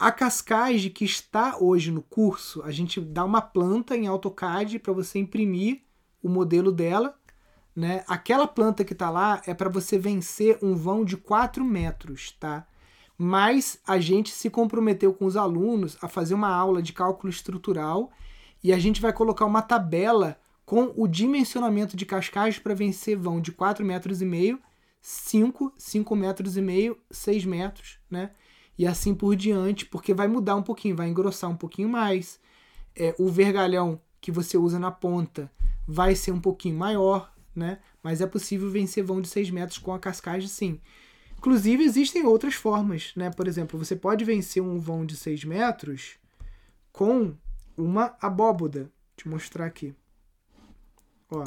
a 0.04 0.12
cascagem 0.12 0.92
que 0.92 1.06
está 1.06 1.58
hoje 1.58 1.90
no 1.90 2.02
curso, 2.02 2.62
a 2.64 2.72
gente 2.72 3.00
dá 3.00 3.24
uma 3.24 3.42
planta 3.42 3.96
em 3.96 4.06
AutoCAD 4.06 4.80
para 4.80 4.92
você 4.92 5.18
imprimir 5.18 5.82
o 6.22 6.28
modelo 6.28 6.74
dela. 6.74 7.18
Né? 7.74 8.04
Aquela 8.06 8.46
planta 8.46 8.84
que 8.84 8.92
está 8.92 9.10
lá 9.10 9.42
é 9.48 9.54
para 9.54 9.70
você 9.70 9.98
vencer 9.98 10.60
um 10.62 10.76
vão 10.76 11.06
de 11.06 11.16
4 11.16 11.64
metros, 11.64 12.34
tá? 12.38 12.68
Mas 13.18 13.80
a 13.88 13.98
gente 13.98 14.32
se 14.32 14.50
comprometeu 14.50 15.14
com 15.14 15.26
os 15.26 15.38
alunos 15.38 15.98
a 16.02 16.10
fazer 16.10 16.34
uma 16.34 16.54
aula 16.54 16.82
de 16.82 16.92
cálculo 16.92 17.32
estrutural 17.32 18.12
e 18.62 18.74
a 18.74 18.80
gente 18.80 19.02
vai 19.02 19.14
colocar 19.14 19.46
uma 19.46 19.62
tabela 19.62 20.38
com 20.66 20.92
o 20.98 21.08
dimensionamento 21.08 21.96
de 21.96 22.06
cascagem 22.06 22.60
para 22.60 22.76
vencer 22.76 23.16
vão 23.16 23.40
de 23.40 23.54
4 23.54 23.86
metros 23.86 24.22
e 24.22 24.26
meio, 24.26 24.60
5, 25.02 25.74
5 25.78 26.14
metros 26.14 26.58
e 26.58 26.62
meio, 26.62 26.98
6 27.10 27.46
metros, 27.46 28.00
né? 28.12 28.32
E 28.78 28.88
assim 28.88 29.14
por 29.14 29.36
diante, 29.36 29.86
porque 29.86 30.14
vai 30.14 30.28
mudar 30.28 30.56
um 30.56 30.64
pouquinho, 30.64 30.96
vai 30.96 31.08
engrossar 31.08 31.50
um 31.50 31.56
pouquinho 31.56 31.90
mais. 31.90 32.40
É, 32.96 33.16
o 33.18 33.30
vergalhão 33.30 34.00
que 34.20 34.32
você 34.32 34.58
usa 34.58 34.80
na 34.80 34.92
ponta 34.92 35.52
vai 35.88 36.16
ser 36.16 36.32
um 36.32 36.40
pouquinho 36.40 36.78
maior, 36.78 37.34
né? 37.56 37.80
Mas 38.02 38.22
é 38.22 38.28
possível 38.28 38.70
vencer 38.70 39.04
vão 39.04 39.22
de 39.22 39.28
6 39.28 39.50
metros 39.50 39.78
com 39.78 39.94
a 39.94 40.00
cascagem, 40.00 40.48
sim. 40.48 40.80
Inclusive, 41.38 41.84
existem 41.84 42.26
outras 42.26 42.54
formas, 42.54 43.12
né? 43.16 43.30
Por 43.30 43.48
exemplo, 43.48 43.78
você 43.78 43.96
pode 43.96 44.24
vencer 44.24 44.64
um 44.64 44.80
vão 44.80 45.06
de 45.06 45.18
6 45.18 45.44
metros 45.44 46.16
com 46.92 47.36
uma 47.78 48.16
abóboda. 48.22 48.84
Vou 48.84 48.92
te 49.18 49.28
mostrar 49.28 49.66
aqui. 49.66 49.94
Ó. 51.30 51.44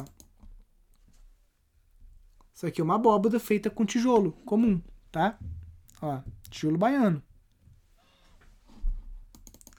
Isso 2.53 2.65
aqui 2.65 2.81
é 2.81 2.83
uma 2.83 2.95
abóboda 2.95 3.39
feita 3.39 3.69
com 3.69 3.85
tijolo 3.85 4.31
comum, 4.45 4.81
tá? 5.11 5.37
Ó, 6.01 6.21
tijolo 6.49 6.77
baiano. 6.77 7.21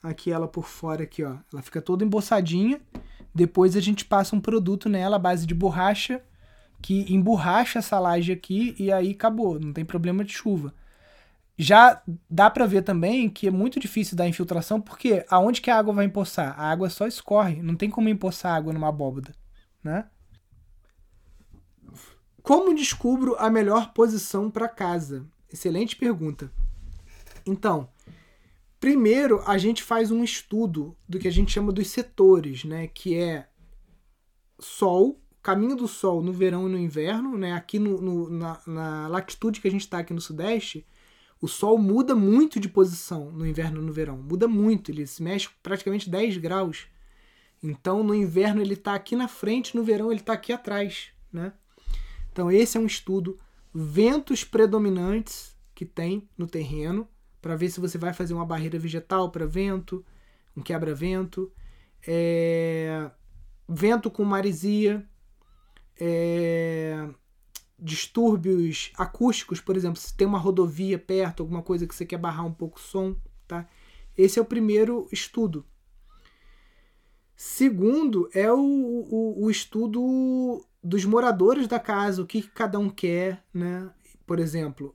Aqui 0.03 0.31
ela 0.31 0.47
por 0.47 0.65
fora 0.65 1.03
aqui, 1.03 1.25
ó. 1.25 1.37
Ela 1.53 1.63
fica 1.63 1.83
toda 1.83 2.05
emboçadinha. 2.05 2.81
Depois 3.35 3.77
a 3.77 3.81
gente 3.81 4.05
passa 4.05 4.35
um 4.35 4.41
produto 4.41 4.89
nela 4.89 5.17
à 5.17 5.19
base 5.19 5.47
de 5.47 5.55
borracha 5.55 6.23
que 6.81 7.13
emborracha 7.13 7.79
essa 7.79 7.99
laje 7.99 8.33
aqui 8.33 8.75
e 8.79 8.93
aí 8.93 9.11
acabou, 9.11 9.59
não 9.59 9.73
tem 9.73 9.85
problema 9.85 10.25
de 10.25 10.33
chuva. 10.33 10.75
Já 11.57 12.01
dá 12.31 12.49
para 12.49 12.67
ver 12.67 12.83
também 12.83 13.29
que 13.29 13.49
é 13.49 13.51
muito 13.51 13.81
difícil 13.81 14.17
da 14.17 14.29
infiltração, 14.29 14.81
porque 14.81 15.25
aonde 15.29 15.61
que 15.61 15.71
a 15.71 15.77
água 15.77 15.93
vai 15.93 16.05
empoçar? 16.05 16.59
A 16.59 16.71
água 16.71 16.89
só 16.89 17.07
escorre, 17.07 17.61
não 17.63 17.75
tem 17.75 17.91
como 17.91 18.09
empoçar 18.09 18.55
água 18.55 18.73
numa 18.73 18.89
abóboda, 18.89 19.35
né? 19.83 20.07
Como 22.43 22.75
descubro 22.75 23.35
a 23.39 23.51
melhor 23.51 23.93
posição 23.93 24.49
para 24.49 24.69
casa? 24.69 25.27
Excelente 25.53 25.97
pergunta. 25.97 26.53
Então, 27.47 27.89
primeiro 28.79 29.43
a 29.47 29.57
gente 29.57 29.83
faz 29.83 30.11
um 30.11 30.23
estudo 30.23 30.97
do 31.09 31.19
que 31.19 31.29
a 31.29 31.33
gente 31.33 31.53
chama 31.53 31.73
dos 31.73 31.89
setores, 31.89 32.65
né? 32.65 32.89
Que 32.89 33.17
é 33.17 33.49
Sol, 34.61 35.21
caminho 35.43 35.77
do 35.77 35.89
Sol 35.89 36.23
no 36.23 36.33
verão 36.33 36.69
e 36.69 36.73
no 36.73 36.79
inverno, 36.79 37.39
né? 37.39 37.53
Aqui 37.53 37.79
no, 37.79 38.01
no 38.01 38.31
na, 38.31 38.61
na, 38.67 39.09
latitude 39.09 39.61
que 39.61 39.69
a 39.69 39.71
gente 39.71 39.83
está 39.83 39.99
aqui 39.99 40.13
no 40.13 40.21
Sudeste, 40.21 40.87
O 41.41 41.49
Sol 41.49 41.79
muda 41.79 42.15
muito 42.15 42.59
de 42.61 42.69
posição 42.69 43.31
no 43.31 43.47
inverno 43.47 43.81
e 43.81 43.85
no 43.85 43.93
verão. 43.93 44.19
Muda 44.19 44.47
muito, 44.49 44.91
ele 44.91 45.07
se 45.07 45.23
mexe 45.23 45.49
praticamente 45.63 46.11
10 46.11 46.37
graus. 46.39 46.87
Então, 47.63 48.03
no 48.03 48.15
inverno 48.15 48.61
ele 48.61 48.75
está 48.75 48.95
aqui 48.95 49.17
na 49.17 49.29
frente, 49.29 49.75
no 49.77 49.83
verão 49.83 50.11
ele 50.11 50.21
está 50.21 50.33
aqui 50.35 50.53
atrás. 50.53 51.09
Né? 51.33 51.53
Então, 52.33 52.51
esse 52.51 52.77
é 52.77 52.81
um 52.81 52.87
estudo. 52.87 53.39
Ventos 53.75 54.45
predominantes 54.45 55.57
que 55.75 55.85
tem 55.85 56.29
no 56.37 56.47
terreno, 56.47 57.09
para 57.41 57.57
ver 57.57 57.71
se 57.71 57.81
você 57.81 57.97
vai 57.97 58.13
fazer 58.13 58.35
uma 58.35 58.47
barreira 58.47 58.79
vegetal 58.79 59.31
para 59.31 59.47
vento, 59.47 60.05
um 60.57 60.63
quebra-vento. 60.63 61.53
É... 62.07 63.11
Vento 63.69 64.11
com 64.11 64.25
maresia. 64.25 65.07
É 66.01 67.09
distúrbios 67.79 68.91
acústicos, 68.97 69.61
por 69.61 69.77
exemplo, 69.77 70.01
se 70.01 70.15
tem 70.15 70.27
uma 70.27 70.39
rodovia 70.39 70.99
perto, 70.99 71.43
alguma 71.43 71.63
coisa 71.63 71.87
que 71.87 71.95
você 71.95 72.05
quer 72.05 72.19
barrar 72.19 72.45
um 72.45 72.53
pouco 72.53 72.79
o 72.79 72.83
som, 72.83 73.17
tá? 73.47 73.69
Esse 74.17 74.39
é 74.39 74.43
o 74.43 74.45
primeiro 74.45 75.07
estudo. 75.13 75.65
Segundo 77.37 78.29
é 78.35 78.53
o, 78.53 78.59
o, 78.59 79.45
o 79.45 79.51
estudo 79.51 80.67
dos 80.83 81.05
moradores 81.05 81.67
da 81.67 81.79
casa, 81.79 82.23
o 82.23 82.27
que, 82.27 82.43
cada 82.43 82.79
um 82.79 82.89
quer, 82.89 83.43
né? 83.53 83.91
Por 84.27 84.39
exemplo, 84.39 84.95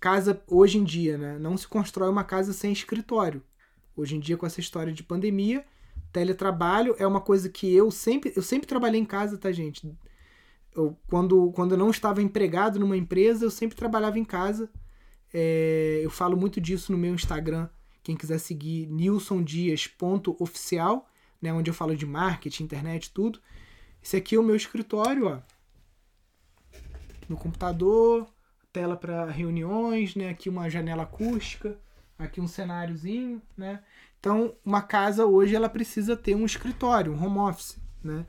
casa 0.00 0.40
hoje 0.46 0.78
em 0.78 0.84
dia, 0.84 1.18
né? 1.18 1.38
Não 1.38 1.56
se 1.56 1.66
constrói 1.66 2.08
uma 2.08 2.24
casa 2.24 2.52
sem 2.52 2.72
escritório. 2.72 3.42
Hoje 3.96 4.16
em 4.16 4.20
dia, 4.20 4.36
com 4.36 4.46
essa 4.46 4.60
história 4.60 4.92
de 4.92 5.02
pandemia, 5.02 5.64
teletrabalho 6.12 6.94
é 6.98 7.06
uma 7.06 7.20
coisa 7.20 7.48
que 7.48 7.72
eu 7.74 7.90
sempre, 7.90 8.32
eu 8.34 8.42
sempre 8.42 8.66
trabalhei 8.66 9.00
em 9.00 9.04
casa, 9.04 9.38
tá, 9.38 9.52
gente? 9.52 9.96
eu, 10.74 10.98
quando, 11.08 11.52
quando 11.52 11.72
eu 11.72 11.78
não 11.78 11.88
estava 11.90 12.20
empregado 12.20 12.80
numa 12.80 12.96
empresa, 12.96 13.44
eu 13.44 13.50
sempre 13.50 13.76
trabalhava 13.76 14.18
em 14.18 14.24
casa. 14.24 14.68
É, 15.32 16.00
eu 16.02 16.10
falo 16.10 16.36
muito 16.36 16.60
disso 16.60 16.90
no 16.92 16.98
meu 16.98 17.14
Instagram. 17.14 17.68
Quem 18.02 18.16
quiser 18.16 18.38
seguir, 18.38 18.88
nilsondias.oficial, 18.88 21.08
né, 21.40 21.52
onde 21.52 21.70
eu 21.70 21.74
falo 21.74 21.94
de 21.96 22.04
marketing, 22.04 22.64
internet, 22.64 23.12
tudo. 23.12 23.40
Esse 24.04 24.18
aqui 24.18 24.34
é 24.36 24.38
o 24.38 24.42
meu 24.42 24.54
escritório, 24.54 25.28
ó. 25.28 25.38
No 27.26 27.38
computador, 27.38 28.26
tela 28.70 28.98
para 28.98 29.30
reuniões, 29.30 30.14
né? 30.14 30.28
Aqui 30.28 30.50
uma 30.50 30.68
janela 30.68 31.04
acústica, 31.04 31.78
aqui 32.18 32.38
um 32.38 32.46
cenáriozinho, 32.46 33.40
né? 33.56 33.82
Então, 34.20 34.54
uma 34.62 34.82
casa 34.82 35.24
hoje 35.24 35.56
ela 35.56 35.70
precisa 35.70 36.14
ter 36.14 36.34
um 36.34 36.44
escritório, 36.44 37.14
um 37.14 37.24
home 37.24 37.38
office, 37.38 37.78
né? 38.02 38.26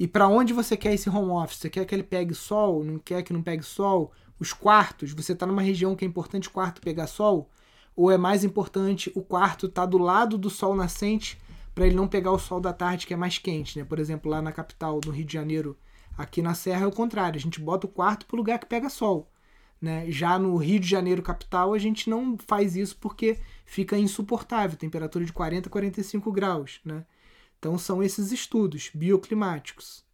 E 0.00 0.08
para 0.08 0.26
onde 0.26 0.52
você 0.52 0.76
quer 0.76 0.92
esse 0.92 1.08
home 1.08 1.30
office? 1.30 1.58
Você 1.58 1.70
quer 1.70 1.84
que 1.84 1.94
ele 1.94 2.02
pegue 2.02 2.34
sol? 2.34 2.82
Não 2.82 2.98
quer 2.98 3.22
que 3.22 3.32
não 3.32 3.40
pegue 3.40 3.62
sol? 3.62 4.10
Os 4.40 4.52
quartos, 4.52 5.12
você 5.12 5.32
está 5.32 5.46
numa 5.46 5.62
região 5.62 5.94
que 5.94 6.04
é 6.04 6.08
importante 6.08 6.48
o 6.48 6.50
quarto 6.50 6.80
pegar 6.80 7.06
sol? 7.06 7.48
Ou 7.94 8.10
é 8.10 8.18
mais 8.18 8.42
importante 8.42 9.12
o 9.14 9.22
quarto 9.22 9.66
estar 9.66 9.82
tá 9.82 9.86
do 9.86 9.98
lado 9.98 10.36
do 10.36 10.50
sol 10.50 10.74
nascente 10.74 11.38
para 11.74 11.86
ele 11.86 11.96
não 11.96 12.06
pegar 12.06 12.30
o 12.30 12.38
sol 12.38 12.60
da 12.60 12.72
tarde 12.72 13.06
que 13.06 13.14
é 13.14 13.16
mais 13.16 13.38
quente, 13.38 13.78
né? 13.78 13.84
Por 13.84 13.98
exemplo, 13.98 14.30
lá 14.30 14.40
na 14.40 14.52
capital 14.52 15.00
do 15.00 15.10
Rio 15.10 15.24
de 15.24 15.32
Janeiro, 15.32 15.76
aqui 16.16 16.40
na 16.40 16.54
Serra 16.54 16.84
é 16.84 16.86
o 16.86 16.92
contrário, 16.92 17.36
a 17.38 17.40
gente 17.40 17.60
bota 17.60 17.86
o 17.86 17.90
quarto 17.90 18.26
para 18.26 18.36
o 18.36 18.38
lugar 18.38 18.58
que 18.58 18.66
pega 18.66 18.88
sol. 18.88 19.30
Né? 19.80 20.10
Já 20.10 20.38
no 20.38 20.56
Rio 20.56 20.80
de 20.80 20.88
Janeiro 20.88 21.22
capital 21.22 21.74
a 21.74 21.78
gente 21.78 22.08
não 22.08 22.38
faz 22.38 22.74
isso 22.76 22.96
porque 22.96 23.38
fica 23.66 23.98
insuportável, 23.98 24.78
temperatura 24.78 25.24
de 25.24 25.32
40 25.32 25.68
a 25.68 25.72
45 25.72 26.32
graus, 26.32 26.80
né? 26.84 27.04
Então 27.58 27.76
são 27.76 28.02
esses 28.02 28.30
estudos 28.30 28.90
bioclimáticos. 28.94 30.04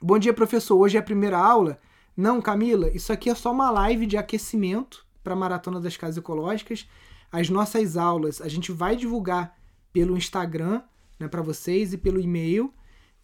Bom 0.00 0.18
dia, 0.18 0.34
professor. 0.34 0.76
Hoje 0.76 0.96
é 0.96 1.00
a 1.00 1.02
primeira 1.02 1.38
aula? 1.38 1.78
Não, 2.16 2.42
Camila, 2.42 2.90
isso 2.90 3.12
aqui 3.12 3.30
é 3.30 3.34
só 3.34 3.52
uma 3.52 3.70
live 3.70 4.04
de 4.04 4.16
aquecimento 4.16 5.06
para 5.22 5.34
a 5.34 5.36
Maratona 5.36 5.80
das 5.80 5.96
Casas 5.96 6.16
Ecológicas. 6.16 6.88
As 7.32 7.48
nossas 7.48 7.96
aulas 7.96 8.40
a 8.40 8.48
gente 8.48 8.70
vai 8.70 8.94
divulgar 8.94 9.58
pelo 9.92 10.16
Instagram 10.16 10.82
né, 11.18 11.26
para 11.26 11.42
vocês 11.42 11.92
e 11.92 11.98
pelo 11.98 12.20
e-mail. 12.20 12.72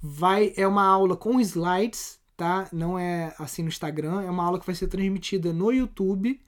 Vai 0.01 0.53
É 0.57 0.67
uma 0.67 0.85
aula 0.85 1.17
com 1.17 1.39
slides, 1.41 2.19
tá? 2.37 2.69
Não 2.73 2.99
é 2.99 3.35
assim 3.39 3.63
no 3.63 3.69
Instagram. 3.69 4.23
É 4.23 4.31
uma 4.31 4.45
aula 4.45 4.59
que 4.59 4.67
vai 4.67 4.75
ser 4.75 4.89
transmitida 4.89 5.53
no 5.53 5.71
YouTube 5.71 6.41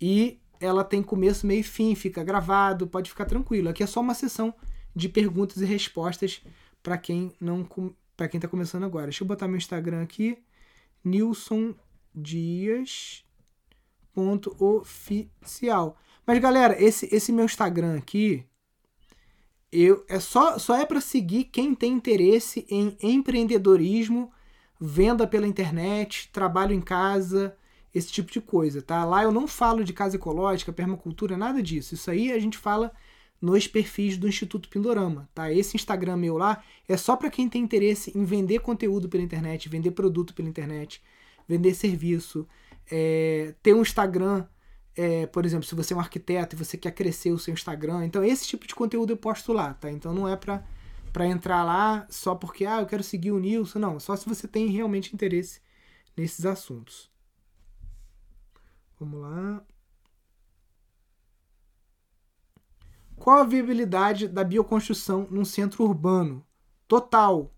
e 0.00 0.38
ela 0.60 0.84
tem 0.84 1.02
começo, 1.02 1.46
meio 1.46 1.60
e 1.60 1.64
fim, 1.64 1.94
fica 1.94 2.22
gravado, 2.22 2.86
pode 2.86 3.10
ficar 3.10 3.24
tranquilo. 3.24 3.68
Aqui 3.68 3.82
é 3.82 3.86
só 3.86 4.00
uma 4.00 4.14
sessão 4.14 4.54
de 4.94 5.08
perguntas 5.08 5.62
e 5.62 5.64
respostas 5.64 6.42
para 6.82 6.98
quem 6.98 7.32
não 7.40 7.66
para 8.16 8.28
quem 8.28 8.38
está 8.38 8.46
começando 8.46 8.84
agora. 8.84 9.06
Deixa 9.06 9.24
eu 9.24 9.28
botar 9.28 9.48
meu 9.48 9.56
Instagram 9.56 10.02
aqui, 10.02 10.38
Nilson 11.02 11.74
Dias 12.14 13.24
ponto 14.12 14.54
oficial. 14.62 15.96
Mas 16.26 16.38
galera, 16.38 16.80
esse 16.82 17.08
esse 17.14 17.32
meu 17.32 17.44
Instagram 17.44 17.96
aqui 17.98 18.44
eu 19.72 20.04
é 20.08 20.20
só 20.20 20.58
só 20.58 20.76
é 20.76 20.86
para 20.86 21.00
seguir 21.00 21.44
quem 21.44 21.74
tem 21.74 21.92
interesse 21.92 22.66
em 22.70 22.96
empreendedorismo, 23.02 24.30
venda 24.80 25.26
pela 25.26 25.46
internet, 25.46 26.30
trabalho 26.32 26.74
em 26.74 26.80
casa, 26.80 27.56
esse 27.94 28.10
tipo 28.12 28.30
de 28.30 28.40
coisa, 28.40 28.80
tá? 28.82 29.04
Lá 29.04 29.22
eu 29.22 29.32
não 29.32 29.46
falo 29.46 29.84
de 29.84 29.92
casa 29.92 30.16
ecológica, 30.16 30.72
permacultura, 30.72 31.36
nada 31.36 31.62
disso. 31.62 31.94
Isso 31.94 32.10
aí 32.10 32.32
a 32.32 32.38
gente 32.38 32.56
fala 32.58 32.92
nos 33.40 33.66
perfis 33.66 34.16
do 34.16 34.28
Instituto 34.28 34.68
Pindorama, 34.68 35.28
tá? 35.34 35.52
Esse 35.52 35.76
Instagram 35.76 36.16
meu 36.16 36.36
lá 36.38 36.62
é 36.88 36.96
só 36.96 37.16
para 37.16 37.30
quem 37.30 37.48
tem 37.48 37.62
interesse 37.62 38.16
em 38.16 38.24
vender 38.24 38.60
conteúdo 38.60 39.08
pela 39.08 39.22
internet, 39.22 39.68
vender 39.68 39.90
produto 39.90 40.32
pela 40.32 40.48
internet, 40.48 41.02
vender 41.48 41.74
serviço, 41.74 42.46
é, 42.90 43.54
ter 43.62 43.74
um 43.74 43.82
Instagram, 43.82 44.46
é, 44.96 45.26
por 45.26 45.44
exemplo, 45.46 45.66
se 45.66 45.74
você 45.74 45.94
é 45.94 45.96
um 45.96 46.00
arquiteto 46.00 46.54
e 46.54 46.58
você 46.58 46.76
quer 46.76 46.92
crescer 46.92 47.32
o 47.32 47.38
seu 47.38 47.54
Instagram, 47.54 48.04
então 48.04 48.22
esse 48.22 48.46
tipo 48.46 48.66
de 48.66 48.74
conteúdo 48.74 49.12
eu 49.12 49.16
posto 49.16 49.52
lá, 49.52 49.74
tá? 49.74 49.90
Então 49.90 50.12
não 50.12 50.28
é 50.28 50.36
para 50.36 50.64
para 51.12 51.26
entrar 51.26 51.62
lá 51.62 52.06
só 52.08 52.34
porque 52.34 52.64
ah, 52.64 52.80
eu 52.80 52.86
quero 52.86 53.02
seguir 53.02 53.32
o 53.32 53.38
Nilson, 53.38 53.78
não, 53.78 54.00
só 54.00 54.16
se 54.16 54.26
você 54.26 54.48
tem 54.48 54.68
realmente 54.68 55.14
interesse 55.14 55.60
nesses 56.16 56.46
assuntos. 56.46 57.10
Vamos 58.98 59.20
lá. 59.20 59.62
Qual 63.16 63.38
a 63.38 63.44
viabilidade 63.44 64.26
da 64.26 64.42
bioconstrução 64.42 65.28
num 65.30 65.44
centro 65.44 65.84
urbano? 65.84 66.44
Total. 66.88 67.54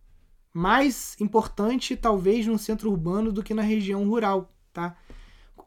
Mais 0.53 1.19
importante, 1.21 1.97
talvez, 1.97 2.47
num 2.47 2.59
centro 2.59 2.91
urbano 2.91 3.33
do 3.33 3.43
que 3.43 3.55
na 3.55 3.63
região 3.63 4.07
rural. 4.09 4.53
Tá? 4.73 4.97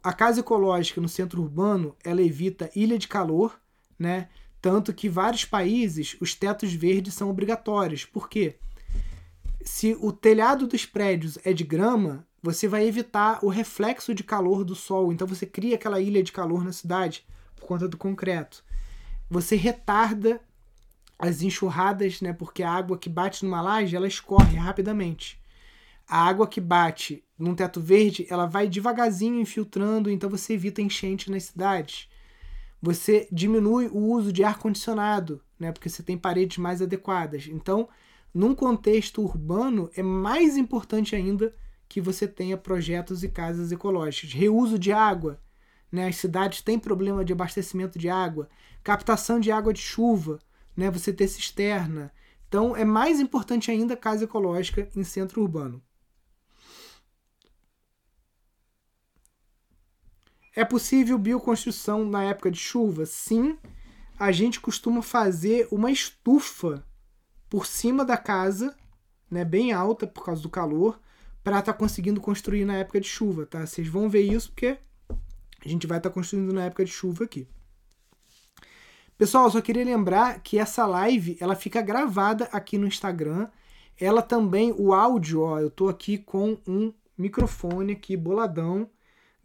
A 0.08 0.14
casa 0.14 0.40
ecológica 0.40 1.02
no 1.02 1.10
centro 1.10 1.42
urbano 1.42 1.96
ela 2.04 2.22
evita 2.22 2.70
ilha 2.76 2.98
de 2.98 3.08
calor, 3.08 3.60
né? 3.98 4.30
tanto 4.62 4.94
que 4.94 5.10
vários 5.10 5.44
países 5.44 6.16
os 6.22 6.34
tetos 6.34 6.74
verdes 6.74 7.14
são 7.14 7.30
obrigatórios. 7.30 8.06
Por 8.06 8.30
quê? 8.30 8.56
Se 9.62 9.98
o 10.00 10.12
telhado 10.12 10.66
dos 10.66 10.86
prédios 10.86 11.38
é 11.44 11.52
de 11.52 11.64
grama, 11.64 12.26
você 12.42 12.68
vai 12.68 12.88
evitar 12.88 13.40
o 13.44 13.50
reflexo 13.50 14.14
de 14.14 14.24
calor 14.24 14.64
do 14.64 14.76
sol. 14.76 15.12
Então 15.12 15.28
você 15.28 15.46
cria 15.46 15.76
aquela 15.76 16.00
ilha 16.00 16.24
de 16.24 16.32
calor 16.32 16.64
na 16.64 16.72
cidade 16.72 17.26
por 17.56 17.66
conta 17.66 17.88
do 17.88 17.98
concreto 17.98 18.64
você 19.30 19.56
retarda 19.56 20.40
as 21.20 21.42
enxurradas, 21.42 22.22
né? 22.22 22.32
Porque 22.32 22.64
a 22.64 22.72
água 22.72 22.98
que 22.98 23.10
bate 23.10 23.44
numa 23.44 23.62
laje, 23.62 23.96
ela 23.96 24.08
escorre 24.08 24.56
rapidamente. 24.56 25.40
A 26.08 26.26
água 26.26 26.48
que 26.48 26.62
bate 26.62 27.24
num 27.38 27.54
teto 27.54 27.80
verde, 27.80 28.26
ela 28.30 28.46
vai 28.46 28.68
devagarzinho 28.68 29.40
infiltrando, 29.40 30.10
então 30.10 30.30
você 30.30 30.54
evita 30.54 30.82
enchente 30.82 31.30
nas 31.30 31.44
cidades. 31.44 32.10
Você 32.82 33.28
diminui 33.32 33.88
o 33.88 33.98
uso 33.98 34.32
de 34.32 34.44
ar 34.44 34.58
condicionado, 34.58 35.42
né? 35.60 35.72
Porque 35.72 35.90
você 35.90 36.02
tem 36.02 36.18
paredes 36.18 36.58
mais 36.58 36.82
adequadas. 36.82 37.48
Então, 37.48 37.88
num 38.34 38.54
contexto 38.54 39.22
urbano, 39.22 39.90
é 39.96 40.04
mais 40.04 40.58
importante 40.58 41.16
ainda 41.16 41.56
que 41.90 42.02
você 42.02 42.28
tenha 42.28 42.58
projetos 42.58 43.24
e 43.24 43.30
casas 43.30 43.72
ecológicas. 43.72 44.32
Reuso 44.32 44.78
de 44.78 44.92
água, 44.92 45.40
né? 45.92 46.08
As 46.08 46.18
cidades 46.18 46.62
têm 46.62 46.78
problema 46.78 47.24
de 47.24 47.34
abastecimento 47.34 47.98
de 47.98 48.10
água, 48.10 48.50
captação 48.84 49.40
de 49.40 49.52
água 49.52 49.74
de 49.74 49.80
chuva, 49.80 50.40
né? 50.76 50.92
Você 50.92 51.14
ter 51.14 51.28
cisterna. 51.28 52.12
Então 52.48 52.76
é 52.76 52.86
mais 52.86 53.20
importante 53.20 53.72
ainda 53.72 53.98
casa 53.98 54.26
ecológica 54.26 54.90
em 54.96 55.04
centro 55.04 55.42
urbano. 55.42 55.82
É 60.58 60.66
possível 60.66 61.20
bioconstrução 61.20 62.04
na 62.04 62.24
época 62.24 62.50
de 62.50 62.58
chuva? 62.58 63.06
Sim. 63.06 63.60
A 64.18 64.32
gente 64.32 64.60
costuma 64.60 65.04
fazer 65.04 65.68
uma 65.70 65.92
estufa 65.92 66.84
por 67.48 67.68
cima 67.68 68.04
da 68.04 68.18
casa, 68.18 68.76
né, 69.30 69.46
bem 69.46 69.72
alta 69.72 70.08
por 70.08 70.26
causa 70.26 70.42
do 70.42 70.50
calor, 70.50 71.00
para 71.44 71.60
estar 71.60 71.74
tá 71.74 71.78
conseguindo 71.78 72.20
construir 72.20 72.66
na 72.66 72.76
época 72.76 73.00
de 73.00 73.08
chuva, 73.08 73.46
tá? 73.46 73.68
Vocês 73.68 73.88
vão 73.88 74.10
ver 74.10 74.22
isso 74.24 74.50
porque 74.50 74.80
a 75.64 75.70
gente 75.70 75.86
vai 75.86 76.00
estar 76.00 76.10
tá 76.10 76.14
construindo 76.16 76.52
na 76.52 76.66
época 76.66 76.84
de 76.84 76.90
chuva 76.90 77.26
aqui. 77.26 77.48
Pessoal, 79.16 79.52
só 79.52 79.62
queria 79.62 79.86
lembrar 79.86 80.40
que 80.40 80.58
essa 80.58 80.88
live 80.88 81.38
ela 81.40 81.56
fica 81.56 81.84
gravada 81.84 82.46
aqui 82.52 82.80
no 82.80 82.88
Instagram. 82.88 83.48
Ela 83.96 84.24
também, 84.24 84.74
o 84.76 84.92
áudio, 84.92 85.42
ó, 85.42 85.60
eu 85.60 85.70
tô 85.70 85.88
aqui 85.88 86.18
com 86.18 86.58
um 86.66 86.92
microfone 87.16 87.94
aqui 87.94 88.18
boladão, 88.18 88.90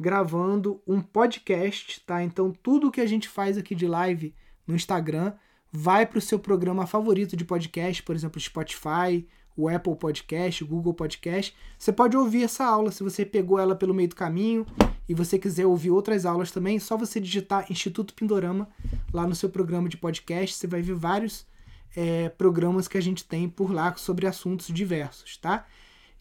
gravando 0.03 0.83
um 0.87 1.01
podcast, 1.01 2.01
tá? 2.01 2.23
Então 2.23 2.51
tudo 2.51 2.91
que 2.91 3.01
a 3.01 3.07
gente 3.07 3.29
faz 3.29 3.57
aqui 3.57 3.75
de 3.75 3.87
live 3.87 4.35
no 4.67 4.75
Instagram 4.75 5.33
vai 5.71 6.05
para 6.05 6.19
o 6.19 6.21
seu 6.21 6.39
programa 6.39 6.87
favorito 6.87 7.37
de 7.37 7.45
podcast, 7.45 8.03
por 8.03 8.15
exemplo, 8.15 8.41
Spotify, 8.41 9.27
o 9.57 9.69
Apple 9.69 9.95
Podcast, 9.95 10.65
o 10.65 10.67
Google 10.67 10.93
Podcast. 10.93 11.55
Você 11.79 11.93
pode 11.93 12.17
ouvir 12.17 12.43
essa 12.43 12.65
aula 12.65 12.91
se 12.91 13.03
você 13.03 13.25
pegou 13.25 13.59
ela 13.59 13.77
pelo 13.77 13.95
meio 13.95 14.09
do 14.09 14.17
caminho 14.17 14.67
e 15.09 15.15
você 15.15 15.39
quiser 15.39 15.67
ouvir 15.67 15.91
outras 15.91 16.27
aulas 16.27 16.51
também, 16.51 16.79
só 16.79 16.97
você 16.97 17.21
digitar 17.21 17.71
Instituto 17.71 18.13
Pindorama 18.13 18.69
lá 19.13 19.27
no 19.27 19.35
seu 19.35 19.49
programa 19.49 19.89
de 19.89 19.97
podcast, 19.97 20.57
você 20.57 20.67
vai 20.67 20.83
ver 20.83 20.95
vários 20.95 21.47
é, 21.95 22.29
programas 22.31 22.89
que 22.89 22.99
a 22.99 23.03
gente 23.03 23.25
tem 23.25 23.49
por 23.49 23.73
lá 23.73 23.95
sobre 23.95 24.27
assuntos 24.27 24.67
diversos, 24.67 25.37
tá? 25.37 25.65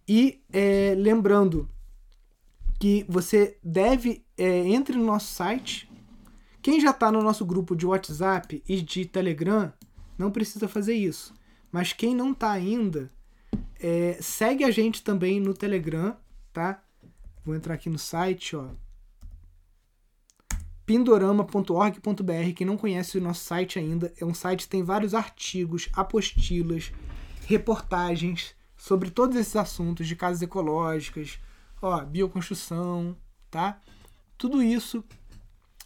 E 0.07 0.41
é, 0.51 0.93
lembrando 0.97 1.67
que 2.82 3.05
você 3.07 3.59
deve 3.63 4.25
é, 4.36 4.67
entre 4.67 4.97
no 4.97 5.05
nosso 5.05 5.32
site. 5.32 5.88
Quem 6.63 6.82
já 6.82 6.89
está 6.89 7.11
no 7.11 7.21
nosso 7.21 7.45
grupo 7.45 7.75
de 7.75 7.86
WhatsApp 7.86 8.63
e 8.67 8.82
de 8.82 9.05
Telegram 9.05 9.71
não 10.17 10.32
precisa 10.32 10.67
fazer 10.67 10.95
isso. 10.95 11.32
Mas 11.71 11.93
quem 11.93 12.15
não 12.15 12.32
está 12.32 12.49
ainda, 12.49 13.11
é, 13.79 14.17
segue 14.19 14.63
a 14.63 14.71
gente 14.71 15.03
também 15.03 15.39
no 15.39 15.53
Telegram, 15.53 16.17
tá? 16.51 16.84
Vou 17.45 17.53
entrar 17.53 17.75
aqui 17.75 17.88
no 17.88 17.99
site, 17.99 18.55
ó. 18.55 18.69
Pindorama.org.br. 20.84 22.53
Quem 22.55 22.65
não 22.65 22.77
conhece 22.77 23.19
o 23.19 23.21
nosso 23.21 23.43
site 23.43 23.77
ainda, 23.77 24.11
é 24.19 24.25
um 24.25 24.34
site 24.34 24.63
que 24.63 24.69
tem 24.69 24.82
vários 24.82 25.13
artigos, 25.13 25.88
apostilas, 25.93 26.91
reportagens 27.45 28.55
sobre 28.75 29.11
todos 29.11 29.38
esses 29.38 29.55
assuntos 29.55 30.07
de 30.07 30.15
casas 30.15 30.41
ecológicas, 30.41 31.39
ó, 31.82 32.03
bioconstrução, 32.03 33.15
tá? 33.49 33.79
Tudo 34.38 34.61
isso 34.61 35.03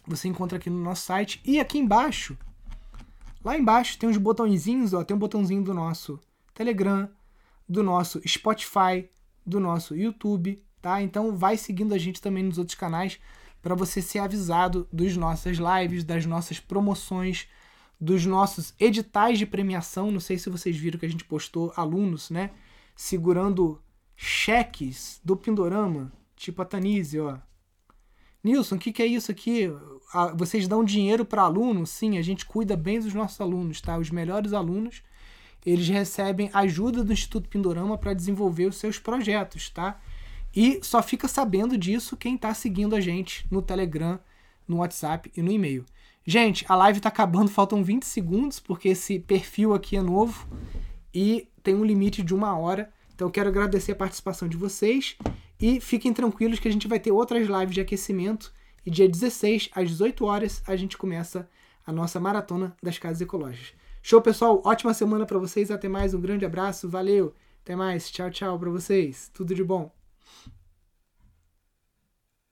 você 0.06 0.28
encontra 0.28 0.58
aqui 0.58 0.70
no 0.70 0.82
nosso 0.82 1.02
site. 1.02 1.40
E 1.44 1.58
aqui 1.58 1.78
embaixo, 1.78 2.36
lá 3.44 3.56
embaixo 3.56 3.98
tem 3.98 4.08
uns 4.08 4.16
botõezinhos, 4.16 4.92
ó, 4.92 5.02
tem 5.02 5.16
um 5.16 5.20
botãozinho 5.20 5.62
do 5.62 5.74
nosso 5.74 6.20
Telegram, 6.54 7.08
do 7.68 7.82
nosso 7.82 8.20
Spotify, 8.26 9.08
do 9.44 9.58
nosso 9.58 9.96
YouTube, 9.96 10.62
tá? 10.80 11.02
Então 11.02 11.36
vai 11.36 11.56
seguindo 11.56 11.92
a 11.92 11.98
gente 11.98 12.20
também 12.20 12.44
nos 12.44 12.58
outros 12.58 12.76
canais 12.76 13.18
para 13.60 13.74
você 13.74 14.00
ser 14.00 14.20
avisado 14.20 14.88
dos 14.92 15.16
nossas 15.16 15.58
lives, 15.58 16.04
das 16.04 16.24
nossas 16.24 16.60
promoções, 16.60 17.48
dos 18.00 18.24
nossos 18.24 18.72
editais 18.78 19.38
de 19.38 19.46
premiação. 19.46 20.10
Não 20.10 20.20
sei 20.20 20.38
se 20.38 20.48
vocês 20.48 20.76
viram 20.76 21.00
que 21.00 21.06
a 21.06 21.08
gente 21.08 21.24
postou 21.24 21.72
alunos, 21.76 22.30
né, 22.30 22.50
segurando 22.94 23.80
cheques 24.16 25.20
do 25.24 25.36
Pindorama, 25.36 26.12
tipo 26.34 26.62
a 26.62 26.64
Tanise, 26.64 27.20
ó. 27.20 27.38
Nilson, 28.42 28.76
o 28.76 28.78
que, 28.78 28.92
que 28.92 29.02
é 29.02 29.06
isso 29.06 29.30
aqui? 29.30 29.70
Vocês 30.36 30.68
dão 30.68 30.84
dinheiro 30.84 31.24
para 31.24 31.42
alunos? 31.42 31.90
Sim, 31.90 32.16
a 32.16 32.22
gente 32.22 32.46
cuida 32.46 32.76
bem 32.76 33.00
dos 33.00 33.12
nossos 33.12 33.40
alunos, 33.40 33.80
tá? 33.80 33.98
Os 33.98 34.10
melhores 34.10 34.52
alunos 34.52 35.02
eles 35.66 35.88
recebem 35.88 36.48
ajuda 36.52 37.02
do 37.02 37.12
Instituto 37.12 37.48
Pindorama 37.48 37.98
para 37.98 38.14
desenvolver 38.14 38.66
os 38.66 38.76
seus 38.76 39.00
projetos, 39.00 39.68
tá? 39.68 40.00
E 40.54 40.78
só 40.80 41.02
fica 41.02 41.26
sabendo 41.26 41.76
disso 41.76 42.16
quem 42.16 42.36
está 42.36 42.54
seguindo 42.54 42.94
a 42.94 43.00
gente 43.00 43.44
no 43.50 43.60
Telegram, 43.60 44.20
no 44.66 44.76
WhatsApp 44.76 45.30
e 45.36 45.42
no 45.42 45.50
e-mail. 45.50 45.84
Gente, 46.24 46.64
a 46.68 46.76
live 46.76 46.98
está 46.98 47.08
acabando, 47.08 47.50
faltam 47.50 47.82
20 47.82 48.04
segundos, 48.04 48.60
porque 48.60 48.90
esse 48.90 49.18
perfil 49.18 49.74
aqui 49.74 49.96
é 49.96 50.02
novo 50.02 50.48
e 51.12 51.48
tem 51.64 51.74
um 51.74 51.84
limite 51.84 52.22
de 52.22 52.32
uma 52.32 52.56
hora. 52.56 52.92
Então, 53.16 53.30
quero 53.30 53.48
agradecer 53.48 53.92
a 53.92 53.96
participação 53.96 54.46
de 54.46 54.58
vocês 54.58 55.16
e 55.58 55.80
fiquem 55.80 56.12
tranquilos 56.12 56.58
que 56.58 56.68
a 56.68 56.70
gente 56.70 56.86
vai 56.86 57.00
ter 57.00 57.10
outras 57.10 57.48
lives 57.48 57.74
de 57.74 57.80
aquecimento. 57.80 58.52
E 58.84 58.90
dia 58.90 59.08
16, 59.08 59.70
às 59.74 59.88
18 59.88 60.24
horas, 60.26 60.62
a 60.66 60.76
gente 60.76 60.98
começa 60.98 61.48
a 61.86 61.90
nossa 61.90 62.20
maratona 62.20 62.76
das 62.82 62.98
casas 62.98 63.22
ecológicas. 63.22 63.72
Show, 64.02 64.20
pessoal. 64.20 64.60
Ótima 64.64 64.92
semana 64.92 65.24
para 65.24 65.38
vocês. 65.38 65.70
Até 65.70 65.88
mais. 65.88 66.12
Um 66.12 66.20
grande 66.20 66.44
abraço. 66.44 66.90
Valeu. 66.90 67.34
Até 67.64 67.74
mais. 67.74 68.10
Tchau, 68.10 68.30
tchau 68.30 68.58
para 68.58 68.70
vocês. 68.70 69.30
Tudo 69.32 69.54
de 69.54 69.64
bom. 69.64 69.90